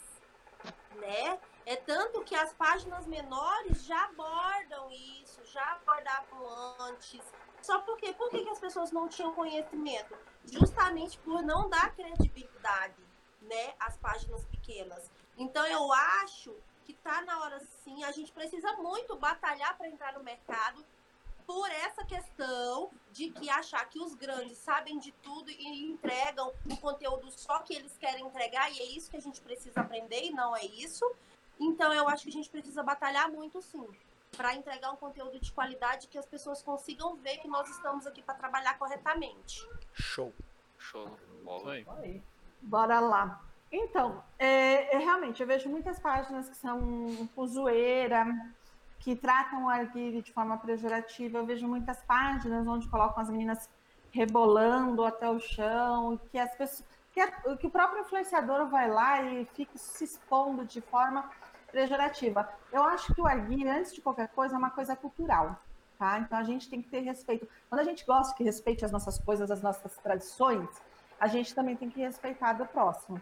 [0.95, 1.39] né?
[1.65, 7.21] É tanto que as páginas menores já abordam isso, já abordavam antes.
[7.61, 10.17] Só porque, por que as pessoas não tinham conhecimento?
[10.45, 13.01] Justamente por não dar credibilidade,
[13.41, 15.09] né, às páginas pequenas.
[15.37, 16.55] Então eu acho
[16.85, 20.83] que está na hora sim, a gente precisa muito batalhar para entrar no mercado
[21.45, 26.77] por essa questão de que achar que os grandes sabem de tudo e entregam o
[26.77, 30.31] conteúdo só que eles querem entregar e é isso que a gente precisa aprender e
[30.31, 31.05] não é isso.
[31.59, 33.87] Então eu acho que a gente precisa batalhar muito sim
[34.35, 38.21] para entregar um conteúdo de qualidade que as pessoas consigam ver que nós estamos aqui
[38.21, 39.67] para trabalhar corretamente.
[39.93, 40.33] Show.
[40.77, 41.07] Show.
[41.43, 41.75] Bola.
[42.61, 43.41] Bora lá.
[43.75, 48.23] Então, é, é, realmente, eu vejo muitas páginas que são com zoeira,
[48.99, 51.39] que tratam o arguile de forma pejorativa.
[51.39, 53.67] Eu vejo muitas páginas onde colocam as meninas
[54.11, 59.23] rebolando até o chão, que as pessoas, que, a, que o próprio influenciador vai lá
[59.23, 61.27] e fica se expondo de forma
[61.71, 62.47] pejorativa.
[62.71, 65.59] Eu acho que o arguile, antes de qualquer coisa, é uma coisa cultural.
[65.97, 66.19] Tá?
[66.19, 67.47] Então a gente tem que ter respeito.
[67.69, 70.69] Quando a gente gosta que respeite as nossas coisas, as nossas tradições,
[71.19, 73.19] a gente também tem que respeitar do próximo.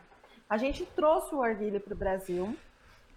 [0.51, 2.53] A gente trouxe o arguile para o Brasil.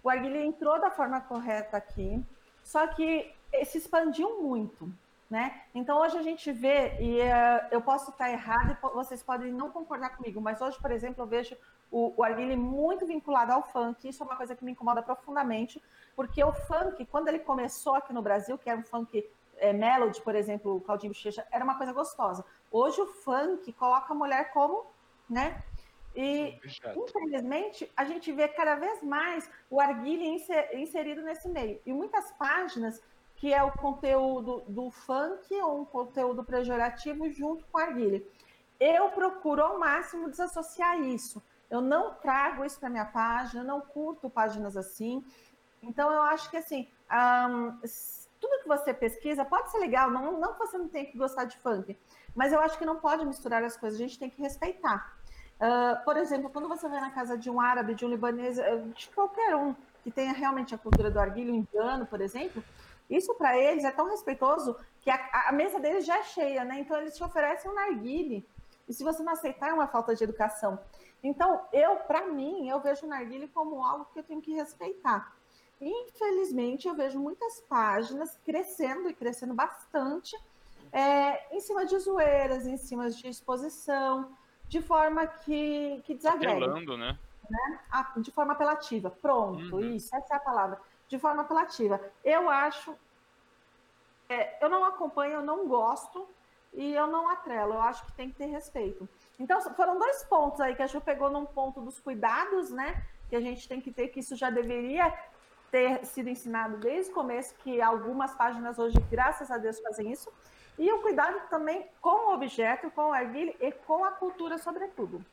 [0.01, 2.23] O arguile entrou da forma correta aqui,
[2.63, 3.29] só que
[3.65, 4.89] se expandiu muito,
[5.29, 5.63] né?
[5.73, 10.15] Então hoje a gente vê, e uh, eu posso estar errado vocês podem não concordar
[10.15, 11.57] comigo, mas hoje, por exemplo, eu vejo
[11.91, 14.07] o, o arguile muito vinculado ao funk.
[14.07, 15.83] Isso é uma coisa que me incomoda profundamente,
[16.15, 20.21] porque o funk, quando ele começou aqui no Brasil, que era um funk é, melody,
[20.21, 22.45] por exemplo, o Claudinho Bochecha, era uma coisa gostosa.
[22.71, 24.85] Hoje o funk coloca a mulher como,
[25.29, 25.61] né?
[26.15, 26.57] E,
[26.95, 30.25] infelizmente, a gente vê cada vez mais o arguile
[30.73, 31.81] inserido nesse meio.
[31.85, 33.01] E muitas páginas
[33.35, 38.25] que é o conteúdo do funk ou um conteúdo pejorativo junto com a arguile.
[38.79, 41.43] Eu procuro ao máximo desassociar isso.
[41.69, 45.23] Eu não trago isso para minha página, não curto páginas assim.
[45.81, 46.87] Então, eu acho que, assim,
[47.49, 47.77] um,
[48.39, 51.45] tudo que você pesquisa pode ser legal, não, não que você não tenha que gostar
[51.45, 51.97] de funk,
[52.35, 55.17] mas eu acho que não pode misturar as coisas, a gente tem que respeitar.
[55.55, 58.77] Uh, por exemplo, quando você vai na casa de um árabe, de um libanês, eh,
[58.93, 59.73] de qualquer um
[60.03, 62.61] que tenha realmente a cultura do arguilho indiano, por exemplo,
[63.09, 66.79] isso para eles é tão respeitoso que a, a, mesa deles já é cheia, né?
[66.79, 68.45] Então eles te oferecem um narguile.
[68.87, 70.77] E se você não aceitar, é uma falta de educação.
[71.23, 75.33] Então, eu, para mim, eu vejo o narguile como algo que eu tenho que respeitar.
[75.81, 80.35] Infelizmente, eu vejo muitas páginas crescendo e crescendo bastante
[80.91, 84.35] é, em cima de zoeiras, em cima de exposição,
[84.67, 86.65] de forma que, que desagrega.
[86.65, 87.17] Apelando, né?
[87.49, 87.79] né?
[88.17, 89.09] De forma apelativa.
[89.09, 89.95] Pronto, uhum.
[89.95, 90.79] isso, essa é a palavra.
[91.07, 91.99] De forma apelativa.
[92.23, 92.95] Eu acho.
[94.27, 96.27] É, eu não acompanho, eu não gosto
[96.73, 97.73] e eu não atrelo.
[97.73, 99.07] Eu acho que tem que ter respeito.
[99.39, 103.03] Então, foram dois pontos aí que a Ju pegou num ponto dos cuidados, né?
[103.29, 105.13] Que a gente tem que ter, que isso já deveria
[105.71, 110.31] ter sido ensinado desde o começo, que algumas páginas hoje, graças a Deus, fazem isso.
[110.77, 115.23] E o cuidado também com o objeto, com o arguilha e com a cultura, sobretudo.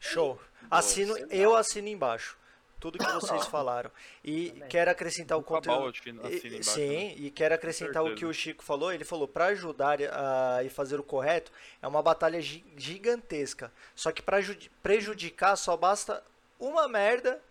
[0.00, 0.40] Show.
[0.70, 2.36] Assino, eu assino embaixo.
[2.78, 3.90] Tudo que vocês falaram.
[4.22, 5.92] E quero acrescentar o conteúdo.
[6.06, 7.16] E- embaixo Sim, também.
[7.18, 8.92] e quero acrescentar o que o Chico falou.
[8.92, 11.50] Ele falou, para ajudar a, e fazer o correto,
[11.82, 13.72] é uma batalha gi- gigantesca.
[13.96, 14.38] Só que para
[14.82, 16.22] prejudicar só basta
[16.60, 17.42] uma merda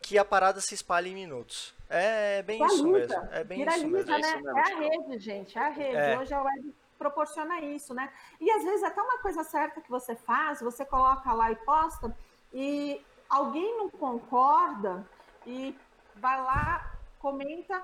[0.00, 1.74] que a parada se espalhe em minutos.
[1.90, 3.28] É bem isso mesmo.
[3.32, 4.12] É bem Viraliza, isso mesmo.
[4.12, 4.42] É isso né?
[4.42, 5.96] mesmo, É a rede, gente, é a rede.
[5.96, 6.18] É.
[6.18, 8.12] Hoje a web proporciona isso, né?
[8.40, 12.16] E às vezes até uma coisa certa que você faz, você coloca lá e posta,
[12.52, 15.04] e alguém não concorda
[15.46, 15.76] e
[16.14, 17.82] vai lá, comenta.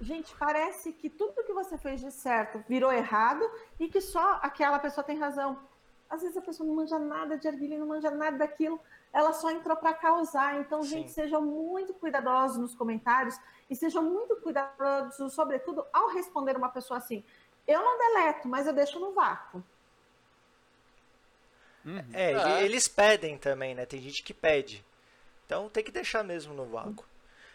[0.00, 3.48] Gente, parece que tudo que você fez de certo virou errado
[3.78, 5.58] e que só aquela pessoa tem razão.
[6.10, 8.80] Às vezes a pessoa não manja nada de erguilha, não manja nada daquilo,
[9.14, 10.60] ela só entrou para causar.
[10.60, 10.88] Então, Sim.
[10.88, 13.38] gente, sejam muito cuidadosos nos comentários
[13.70, 17.24] e sejam muito cuidadosos, sobretudo, ao responder uma pessoa assim.
[17.66, 19.62] Eu não deleto, mas eu deixo no vácuo.
[21.84, 22.04] Uhum.
[22.12, 22.62] É, Ah.
[22.62, 23.86] eles pedem também, né?
[23.86, 24.84] Tem gente que pede.
[25.46, 27.04] Então tem que deixar mesmo no vácuo.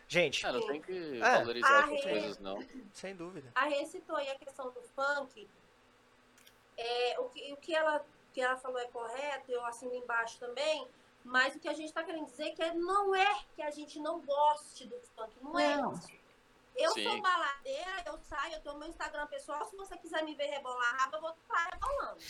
[0.07, 1.37] Gente, É, não tem que É.
[1.39, 2.09] valorizar Ah, essas é.
[2.11, 2.63] coisas, não.
[2.93, 3.51] sem dúvida.
[3.53, 5.47] A Rê citou aí a questão do funk.
[6.77, 8.03] É, o, que, o que, ela,
[8.33, 10.87] que ela falou é correto, eu assino embaixo também.
[11.23, 13.99] Mas o que a gente está querendo dizer é que não é que a gente
[13.99, 15.33] não goste do funk.
[15.41, 15.93] Não é Não.
[15.93, 16.07] isso.
[16.75, 17.03] Eu Sim.
[17.03, 19.65] sou baladeira, eu saio, eu tenho meu Instagram pessoal.
[19.65, 22.21] Se você quiser me ver rebolar a raba, eu vou estar rebolando.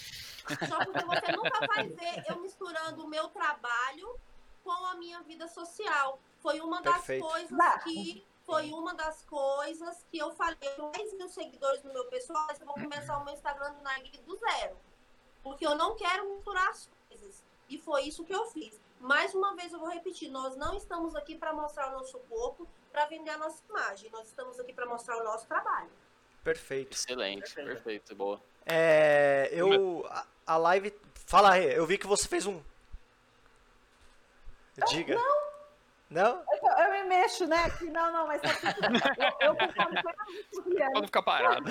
[0.68, 4.20] Só porque você nunca vai ver eu misturando o meu trabalho
[4.64, 6.20] com a minha vida social.
[6.40, 7.28] Foi uma das Perfeito.
[7.28, 10.58] coisas que foi uma das coisas que eu falei.
[10.62, 13.74] Eu tenho 10 mil seguidores no meu pessoal, mas eu vou começar o meu Instagram
[13.74, 14.76] do Narguile do zero.
[15.44, 17.44] Porque eu não quero misturar as coisas.
[17.70, 18.80] E foi isso que eu fiz.
[19.00, 22.68] Mais uma vez eu vou repetir, nós não estamos aqui para mostrar o nosso corpo,
[22.92, 24.10] para vender a nossa imagem.
[24.12, 25.90] Nós estamos aqui para mostrar o nosso trabalho.
[26.44, 26.94] Perfeito.
[26.96, 27.68] Excelente, Perfeito.
[27.68, 28.42] perfeito, boa.
[28.66, 30.06] É, eu.
[30.10, 30.94] A, a live.
[31.26, 32.62] Fala, Rê, eu vi que você fez um.
[34.88, 35.16] Diga.
[35.16, 35.50] Não?
[36.10, 36.44] Não?
[36.52, 37.70] Eu, eu me mexo, né?
[37.72, 39.02] Que Não, não, mas tá tudo bem.
[39.42, 40.94] eu, eu com o Guilherme.
[40.94, 41.66] Pode ficar parado.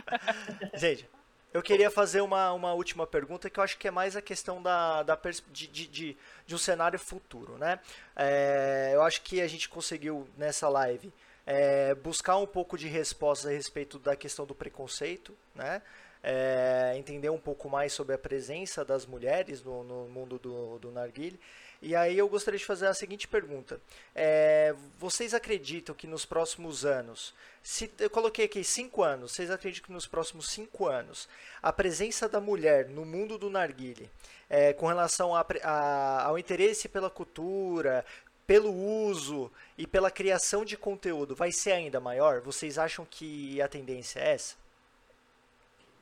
[0.74, 1.08] Gente,
[1.56, 4.62] eu queria fazer uma, uma última pergunta que eu acho que é mais a questão
[4.62, 5.18] da, da
[5.50, 6.16] de, de,
[6.46, 7.80] de um cenário futuro, né?
[8.14, 11.10] É, eu acho que a gente conseguiu nessa live
[11.46, 15.80] é, buscar um pouco de respostas a respeito da questão do preconceito, né?
[16.22, 20.90] É, entender um pouco mais sobre a presença das mulheres no, no mundo do, do
[20.90, 21.40] narguile.
[21.82, 23.80] E aí eu gostaria de fazer a seguinte pergunta.
[24.14, 29.86] É, vocês acreditam que nos próximos anos, se eu coloquei aqui cinco anos, vocês acreditam
[29.86, 31.28] que nos próximos cinco anos
[31.62, 34.10] a presença da mulher no mundo do narguile,
[34.48, 38.04] é, com relação a a- ao interesse pela cultura,
[38.46, 42.40] pelo uso e pela criação de conteúdo, vai ser ainda maior?
[42.40, 44.54] Vocês acham que a tendência é essa?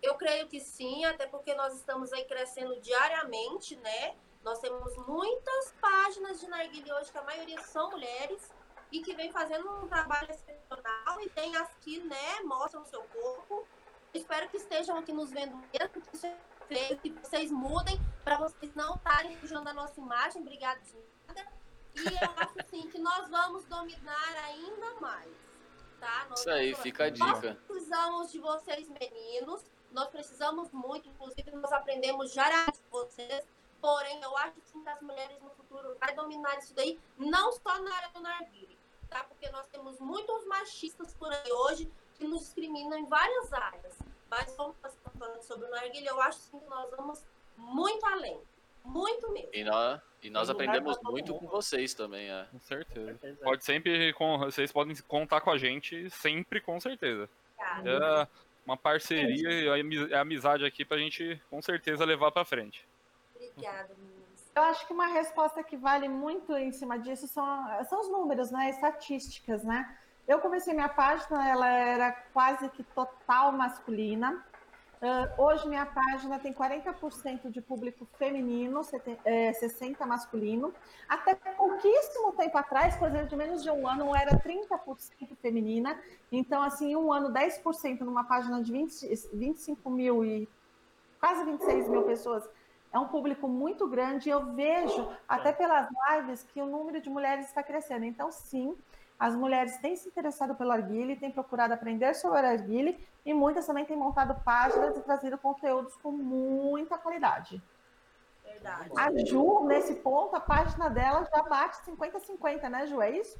[0.02, 4.14] Eu creio que sim, até porque nós estamos aí crescendo diariamente, né?
[4.44, 8.52] Nós temos muitas páginas de narguilé hoje, que a maioria são mulheres,
[8.92, 13.02] e que vem fazendo um trabalho excepcional, e tem as que, né, mostram o seu
[13.04, 13.66] corpo.
[14.12, 18.74] Espero que estejam aqui nos vendo mesmo, que isso é que vocês mudem, para vocês
[18.74, 20.42] não estarem sujando a nossa imagem.
[20.42, 20.94] Obrigada de
[21.26, 21.46] nada.
[21.96, 25.30] E eu acho, assim, que nós vamos dominar ainda mais,
[25.98, 26.26] tá?
[26.28, 27.58] Nós Isso aí, vamos- fica a nós dica.
[27.66, 29.62] precisamos de vocês, meninos.
[29.90, 33.44] Nós precisamos muito, inclusive nós aprendemos diariamente com vocês.
[33.84, 37.82] Porém, eu acho sim que as mulheres no futuro vai dominar isso daí, não só
[37.82, 38.78] na área do narguile,
[39.10, 39.22] tá?
[39.24, 43.98] Porque nós temos muitos machistas por aí hoje que nos discriminam em várias áreas.
[44.30, 47.22] Mas como nós estamos falando sobre o narguile, eu acho sim que nós vamos
[47.58, 48.40] muito além.
[48.82, 49.50] Muito mesmo.
[49.52, 52.48] E nós, e nós aprendemos muito com vocês também, é.
[52.52, 53.06] Com certeza.
[53.06, 53.38] certeza.
[53.44, 57.28] Pode sempre, com, vocês podem contar com a gente sempre, com certeza.
[57.58, 58.26] É
[58.64, 62.82] uma parceria e a amizade aqui pra gente, com certeza, levar pra frente.
[63.56, 64.50] Obrigada, meninas.
[64.54, 67.46] Eu acho que uma resposta que vale muito em cima disso são,
[67.88, 68.70] são os números, né?
[68.70, 69.96] Estatísticas, né?
[70.26, 74.44] Eu comecei minha página, ela era quase que total masculina.
[75.02, 80.72] Ah, hoje minha página tem 40% de público feminino, seten- é, 60% masculino.
[81.08, 86.00] Até pouquíssimo tempo atrás, coisa de menos de um ano, era 30% feminina.
[86.32, 90.48] Então, assim, um ano, 10% numa página de 20, 25 mil e
[91.20, 92.48] quase 26 mil pessoas
[92.94, 97.10] é um público muito grande e eu vejo, até pelas lives, que o número de
[97.10, 98.04] mulheres está crescendo.
[98.04, 98.76] Então, sim,
[99.18, 102.96] as mulheres têm se interessado pelo arguile, têm procurado aprender sobre o arguile
[103.26, 107.60] e muitas também têm montado páginas e trazido conteúdos com muita qualidade.
[108.44, 108.90] Verdade.
[108.96, 113.02] A Ju, nesse ponto, a página dela já bate 50-50, né, Ju?
[113.02, 113.36] É isso?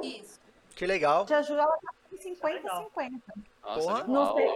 [0.00, 0.40] Isso.
[0.76, 1.26] Que legal.
[1.28, 2.88] A Ju, ela tá em legal.
[2.94, 3.20] 50-50.
[3.64, 4.04] Nossa, Porra.
[4.04, 4.48] Não sei.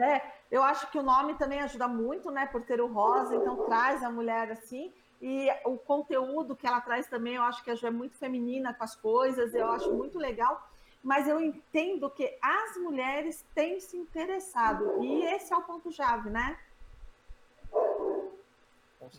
[0.00, 2.46] É, eu acho que o nome também ajuda muito, né?
[2.46, 4.92] Por ter o rosa, então traz a mulher assim.
[5.20, 8.72] E o conteúdo que ela traz também, eu acho que a Ju é muito feminina
[8.72, 10.66] com as coisas, eu acho muito legal.
[11.02, 15.02] Mas eu entendo que as mulheres têm se interessado.
[15.02, 16.58] E esse é o ponto-chave, né?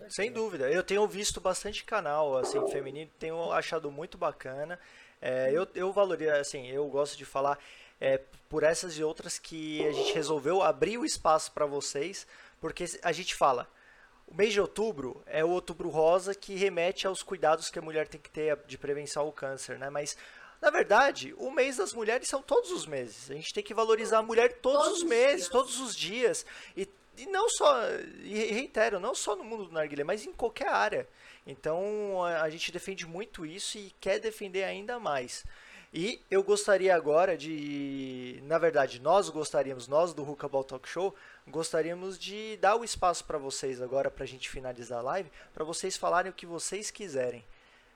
[0.09, 0.69] Sem dúvida.
[0.69, 4.79] Eu tenho visto bastante canal assim feminino, tenho achado muito bacana.
[5.21, 7.57] É, eu, eu valorizo, assim, eu gosto de falar
[8.01, 8.19] é,
[8.49, 12.27] por essas e outras que a gente resolveu abrir o espaço para vocês,
[12.59, 13.69] porque a gente fala,
[14.27, 18.07] o mês de outubro é o outubro rosa que remete aos cuidados que a mulher
[18.07, 19.89] tem que ter de prevenção ao câncer, né?
[19.89, 20.17] Mas
[20.61, 23.31] na verdade, o mês das mulheres são todos os meses.
[23.31, 25.49] A gente tem que valorizar a mulher todos, Todos os meses, dias.
[25.49, 26.45] todos os dias.
[26.77, 26.87] E,
[27.17, 27.75] e não só,
[28.23, 31.07] e reitero, não só no mundo do narguilé, mas em qualquer área.
[31.47, 35.43] Então a, a gente defende muito isso e quer defender ainda mais.
[35.93, 41.13] E eu gostaria agora de, na verdade, nós gostaríamos, nós do Hookaball Talk Show,
[41.45, 45.65] gostaríamos de dar o espaço para vocês agora, para a gente finalizar a live, para
[45.65, 47.43] vocês falarem o que vocês quiserem.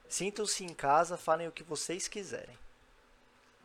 [0.10, 2.58] Sintam-se em casa, falem o que vocês quiserem.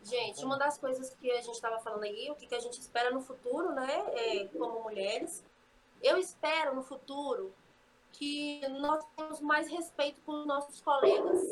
[0.05, 2.81] Gente, uma das coisas que a gente estava falando aí, o que, que a gente
[2.81, 5.45] espera no futuro, né, é, como mulheres,
[6.01, 7.53] eu espero no futuro
[8.13, 11.43] que nós tenhamos mais respeito com os nossos colegas,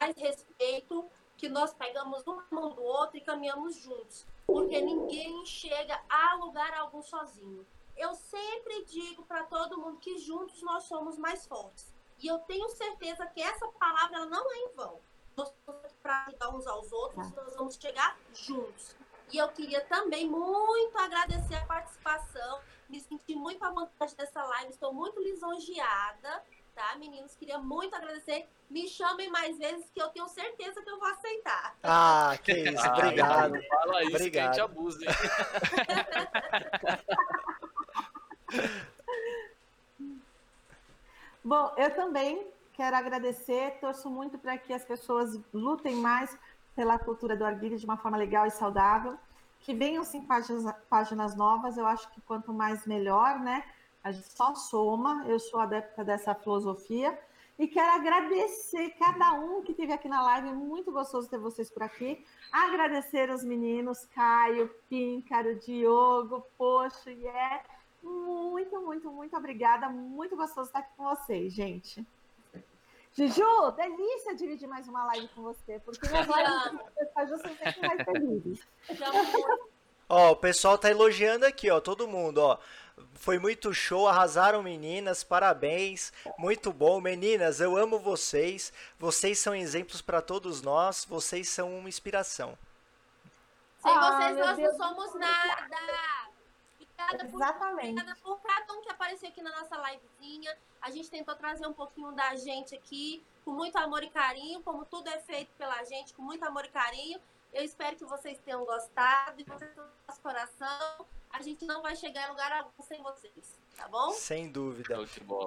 [0.00, 1.04] mais respeito,
[1.40, 6.74] que nós pegamos uma mão do outro e caminhamos juntos, porque ninguém chega a lugar
[6.74, 7.66] algum sozinho.
[7.96, 11.90] Eu sempre digo para todo mundo que juntos nós somos mais fortes.
[12.18, 15.00] E eu tenho certeza que essa palavra não é em vão.
[15.34, 18.94] Nós estamos aqui para ajudar uns aos outros, nós vamos chegar juntos.
[19.32, 24.72] E eu queria também muito agradecer a participação, me senti muito à vontade dessa live,
[24.72, 26.44] estou muito lisonjeada,
[26.80, 27.36] tá, meninos?
[27.36, 28.48] Queria muito agradecer.
[28.70, 31.74] Me chamem mais vezes que eu tenho certeza que eu vou aceitar.
[31.82, 33.52] Ah, que isso, Ah, obrigado.
[33.68, 34.54] Fala isso que a Obrigado.
[34.54, 35.10] gente abusa, hein?
[41.44, 46.34] Bom, eu também quero agradecer, torço muito para que as pessoas lutem mais
[46.74, 49.18] pela cultura do arguilho de uma forma legal e saudável,
[49.60, 53.62] que venham sim páginas, páginas novas, eu acho que quanto mais melhor, né?
[54.02, 57.18] A gente só soma, eu sou adepta dessa filosofia,
[57.58, 61.82] e quero agradecer cada um que esteve aqui na live, muito gostoso ter vocês por
[61.82, 67.62] aqui, agradecer os meninos, Caio, Píncaro, Diogo, Poxo, e é
[68.02, 69.88] muito, muito, muito obrigada.
[69.88, 72.06] Muito gostoso estar aqui com vocês, gente.
[73.12, 77.88] Juju, delícia dividir mais uma live com você, porque minhas lives com você são sempre
[77.88, 78.06] mais.
[78.96, 79.69] Chamo muito.
[80.12, 82.58] Ó, o pessoal tá elogiando aqui, ó, todo mundo, ó.
[83.14, 87.00] Foi muito show, arrasaram meninas, parabéns, muito bom.
[87.00, 88.72] Meninas, eu amo vocês.
[88.98, 92.58] Vocês são exemplos para todos nós, vocês são uma inspiração.
[93.78, 95.68] Sem Ah, vocês nós Deus, não somos nada.
[96.74, 97.90] Obrigada por, Exatamente.
[97.90, 100.58] obrigada por cada um que apareceu aqui na nossa livezinha.
[100.82, 104.84] A gente tentou trazer um pouquinho da gente aqui, com muito amor e carinho, como
[104.84, 107.20] tudo é feito pela gente, com muito amor e carinho.
[107.52, 111.06] Eu espero que vocês tenham gostado, e vocês no nosso coração.
[111.30, 114.10] A gente não vai chegar em lugar algum sem vocês, tá bom?
[114.10, 114.96] Sem dúvida.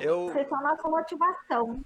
[0.02, 1.84] Eu, Vocês são a nossa motivação.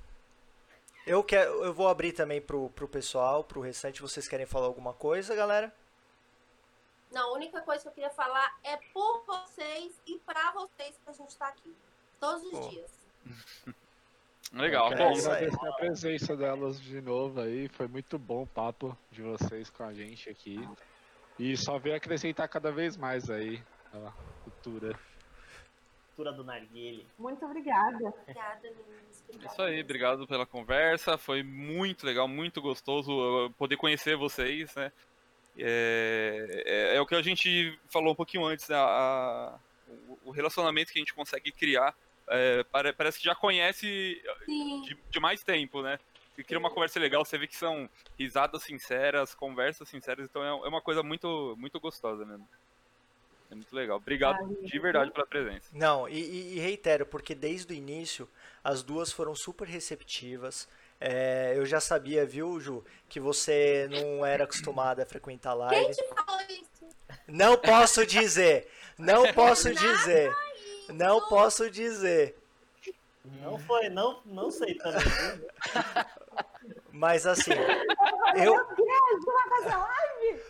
[1.06, 4.02] eu, quero, eu vou abrir também pro, pro pessoal, pro restante.
[4.02, 5.74] Vocês querem falar alguma coisa, galera?
[7.12, 11.10] Não, a única coisa que eu queria falar é por vocês e pra vocês que
[11.10, 11.76] a gente tá aqui.
[12.20, 12.68] Todos os Pô.
[12.70, 12.92] dias.
[14.54, 15.08] Legal, É bom.
[15.18, 17.68] agradecer a presença delas de novo aí.
[17.70, 20.58] Foi muito bom o papo de vocês com a gente aqui.
[21.38, 23.62] E só veio acrescentar cada vez mais aí
[23.94, 24.12] a
[24.44, 24.98] cultura.
[26.16, 27.06] Cultura do narguile.
[27.20, 28.08] Muito obrigada.
[28.22, 29.24] Obrigada, meninas.
[29.28, 31.18] Obrigada Isso aí, obrigado pela conversa.
[31.18, 34.92] Foi muito legal, muito gostoso poder conhecer vocês, né?
[35.60, 38.76] É, é- é o que a gente falou um pouquinho antes, né?
[38.78, 39.60] A-
[40.26, 41.94] o relacionamento que a gente consegue criar
[42.30, 44.82] é, pare- parece que já conhece Sim.
[44.82, 46.00] de, de mais tempo, né?
[46.38, 50.48] E cria uma conversa legal, você vê que são risadas sinceras, conversas sinceras, então é,
[50.50, 52.48] é uma coisa muito, muito gostosa mesmo.
[53.50, 53.98] É muito legal.
[53.98, 55.70] Obrigado de verdade pela presença.
[55.72, 58.30] Não, e, e- reitero, porque desde o início
[58.64, 60.68] as duas foram super receptivas.
[61.00, 65.96] É, eu já sabia, viu, Ju, que você não era acostumada a frequentar Quem live.
[65.96, 66.68] te falou isso?
[67.28, 68.68] Não posso dizer,
[68.98, 70.36] não posso dizer,
[70.90, 72.36] não posso dizer.
[73.42, 75.00] Não foi, não, não sei também.
[75.00, 75.50] viu?
[76.92, 77.52] Mas assim,
[78.36, 80.44] eu, Meu Deus, vai fazer live?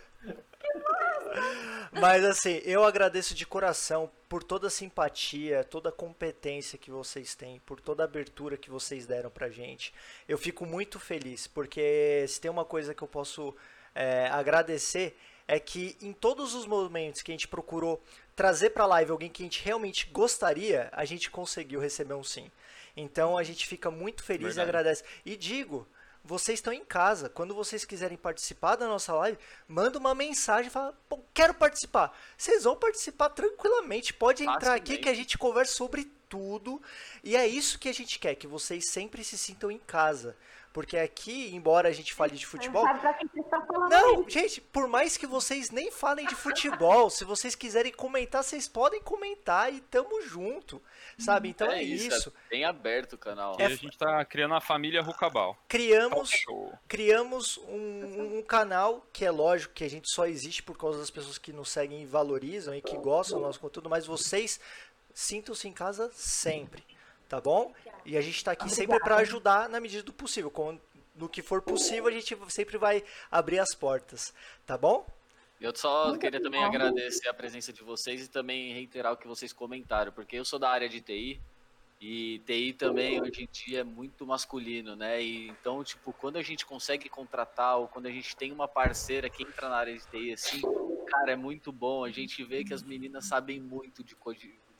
[1.92, 7.34] Mas assim, eu agradeço de coração por toda a simpatia, toda a competência que vocês
[7.34, 9.92] têm, por toda a abertura que vocês deram pra gente.
[10.28, 13.54] Eu fico muito feliz, porque se tem uma coisa que eu posso
[13.94, 18.02] é, agradecer é que em todos os momentos que a gente procurou
[18.38, 22.48] trazer pra live alguém que a gente realmente gostaria, a gente conseguiu receber um sim.
[22.96, 24.68] Então a gente fica muito feliz e Verdade.
[24.68, 25.04] agradece.
[25.26, 25.84] E digo,
[26.22, 27.28] vocês estão em casa.
[27.28, 29.36] Quando vocês quiserem participar da nossa live,
[29.66, 30.96] manda uma mensagem, fala,
[31.34, 32.16] quero participar.
[32.36, 34.14] Vocês vão participar tranquilamente.
[34.14, 36.80] Pode entrar aqui que a gente conversa sobre tudo.
[37.22, 40.36] E é isso que a gente quer, que vocês sempre se sintam em casa.
[40.72, 42.84] Porque aqui, embora a gente fale de futebol,
[43.90, 48.68] não, gente, por mais que vocês nem falem de futebol, se vocês quiserem comentar, vocês
[48.68, 50.80] podem comentar e tamo junto,
[51.18, 51.48] sabe?
[51.48, 52.32] Então é, isso.
[52.46, 53.56] é bem aberto o canal.
[53.58, 55.56] E a gente tá criando a família Rucabal.
[55.66, 56.30] Criamos,
[56.86, 61.10] criamos um, um canal que é lógico que a gente só existe por causa das
[61.10, 64.60] pessoas que nos seguem e valorizam e que gostam do nosso conteúdo, mas vocês
[65.22, 66.84] sintam-se em casa sempre,
[67.28, 67.74] tá bom?
[68.04, 70.48] E a gente tá aqui sempre para ajudar na medida do possível.
[70.48, 70.78] Com-
[71.16, 74.32] no que for possível, a gente sempre vai abrir as portas,
[74.64, 75.04] tá bom?
[75.60, 76.90] Eu só Muito queria também obrigada.
[76.90, 80.56] agradecer a presença de vocês e também reiterar o que vocês comentaram, porque eu sou
[80.56, 81.40] da área de TI
[82.00, 85.20] e TI também hoje em dia é muito masculino, né?
[85.20, 89.28] E então, tipo, quando a gente consegue contratar ou quando a gente tem uma parceira
[89.28, 90.62] que entra na área de TI assim,
[91.08, 92.04] cara, é muito bom.
[92.04, 94.14] A gente vê que as meninas sabem muito de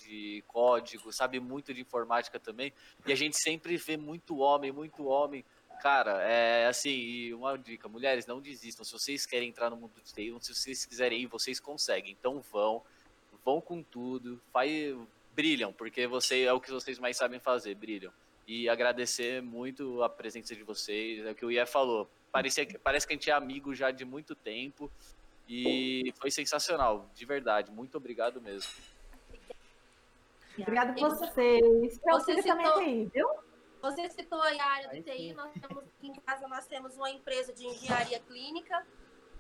[0.09, 2.73] de código, sabem muito de informática também,
[3.07, 5.45] e a gente sempre vê muito homem, muito homem
[5.81, 8.85] Cara, é assim, uma dica, mulheres, não desistam.
[8.85, 12.17] Se vocês querem entrar no mundo de TI, se vocês quiserem ir, vocês conseguem.
[12.19, 12.83] Então vão,
[13.45, 14.97] vão com tudo, faz,
[15.35, 18.13] brilham, porque você é o que vocês mais sabem fazer, brilham.
[18.47, 22.11] E agradecer muito a presença de vocês, é o que o Ié falou.
[22.33, 24.91] Parecia, parece que a gente é amigo já de muito tempo.
[25.49, 27.71] E foi sensacional, de verdade.
[27.71, 28.71] Muito obrigado mesmo.
[30.63, 31.99] Obrigada E por vocês.
[31.99, 33.29] Você também citou- tem, viu?
[33.81, 36.97] Você citou aí a área Aí do TI, nós temos aqui em casa nós temos
[36.97, 38.85] uma empresa de engenharia clínica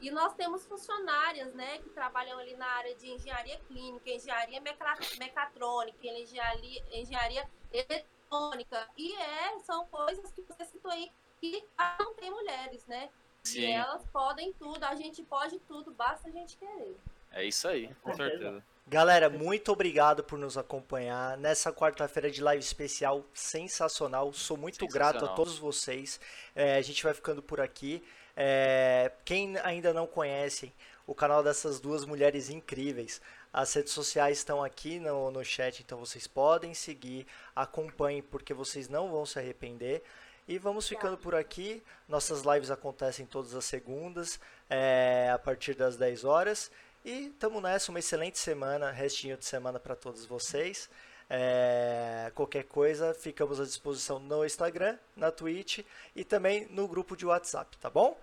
[0.01, 4.97] e nós temos funcionárias, né, que trabalham ali na área de engenharia clínica, engenharia meca-
[5.19, 11.65] mecatrônica, engenharia, engenharia eletrônica e é, são coisas que você citou aí que
[11.99, 13.11] não tem mulheres, né?
[13.45, 16.97] E Sim, elas podem tudo, a gente pode tudo, basta a gente querer.
[17.33, 17.93] é isso aí.
[18.03, 18.65] Com certeza.
[18.91, 24.33] Galera, muito obrigado por nos acompanhar nessa quarta-feira de live especial sensacional.
[24.33, 25.37] Sou muito grato a Sensacional.
[25.37, 26.19] todos vocês.
[26.57, 28.03] É, a gente vai ficando por aqui.
[28.35, 30.73] É, quem ainda não conhece
[31.07, 33.21] o canal dessas duas mulheres incríveis,
[33.53, 38.89] as redes sociais estão aqui no, no chat, então vocês podem seguir, acompanhem, porque vocês
[38.89, 40.03] não vão se arrepender.
[40.49, 41.83] E vamos ficando por aqui.
[42.09, 44.41] Nossas lives acontecem todas as segundas,
[44.71, 46.71] é, a partir das 10 horas.
[47.05, 50.91] E tamo nessa, uma excelente semana, restinho de semana para todos vocês.
[51.31, 55.81] É, qualquer coisa, ficamos à disposição no Instagram, na Twitch
[56.17, 58.19] e também no grupo de WhatsApp, tá bom?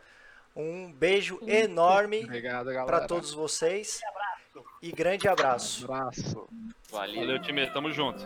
[0.55, 2.85] Um beijo enorme Obrigado, galera.
[2.85, 3.99] para todos vocês
[4.81, 5.85] e grande abraço.
[5.85, 6.47] Abraço.
[6.89, 7.21] Valeu.
[7.21, 7.69] Valeu, time.
[7.71, 8.25] Tamo junto.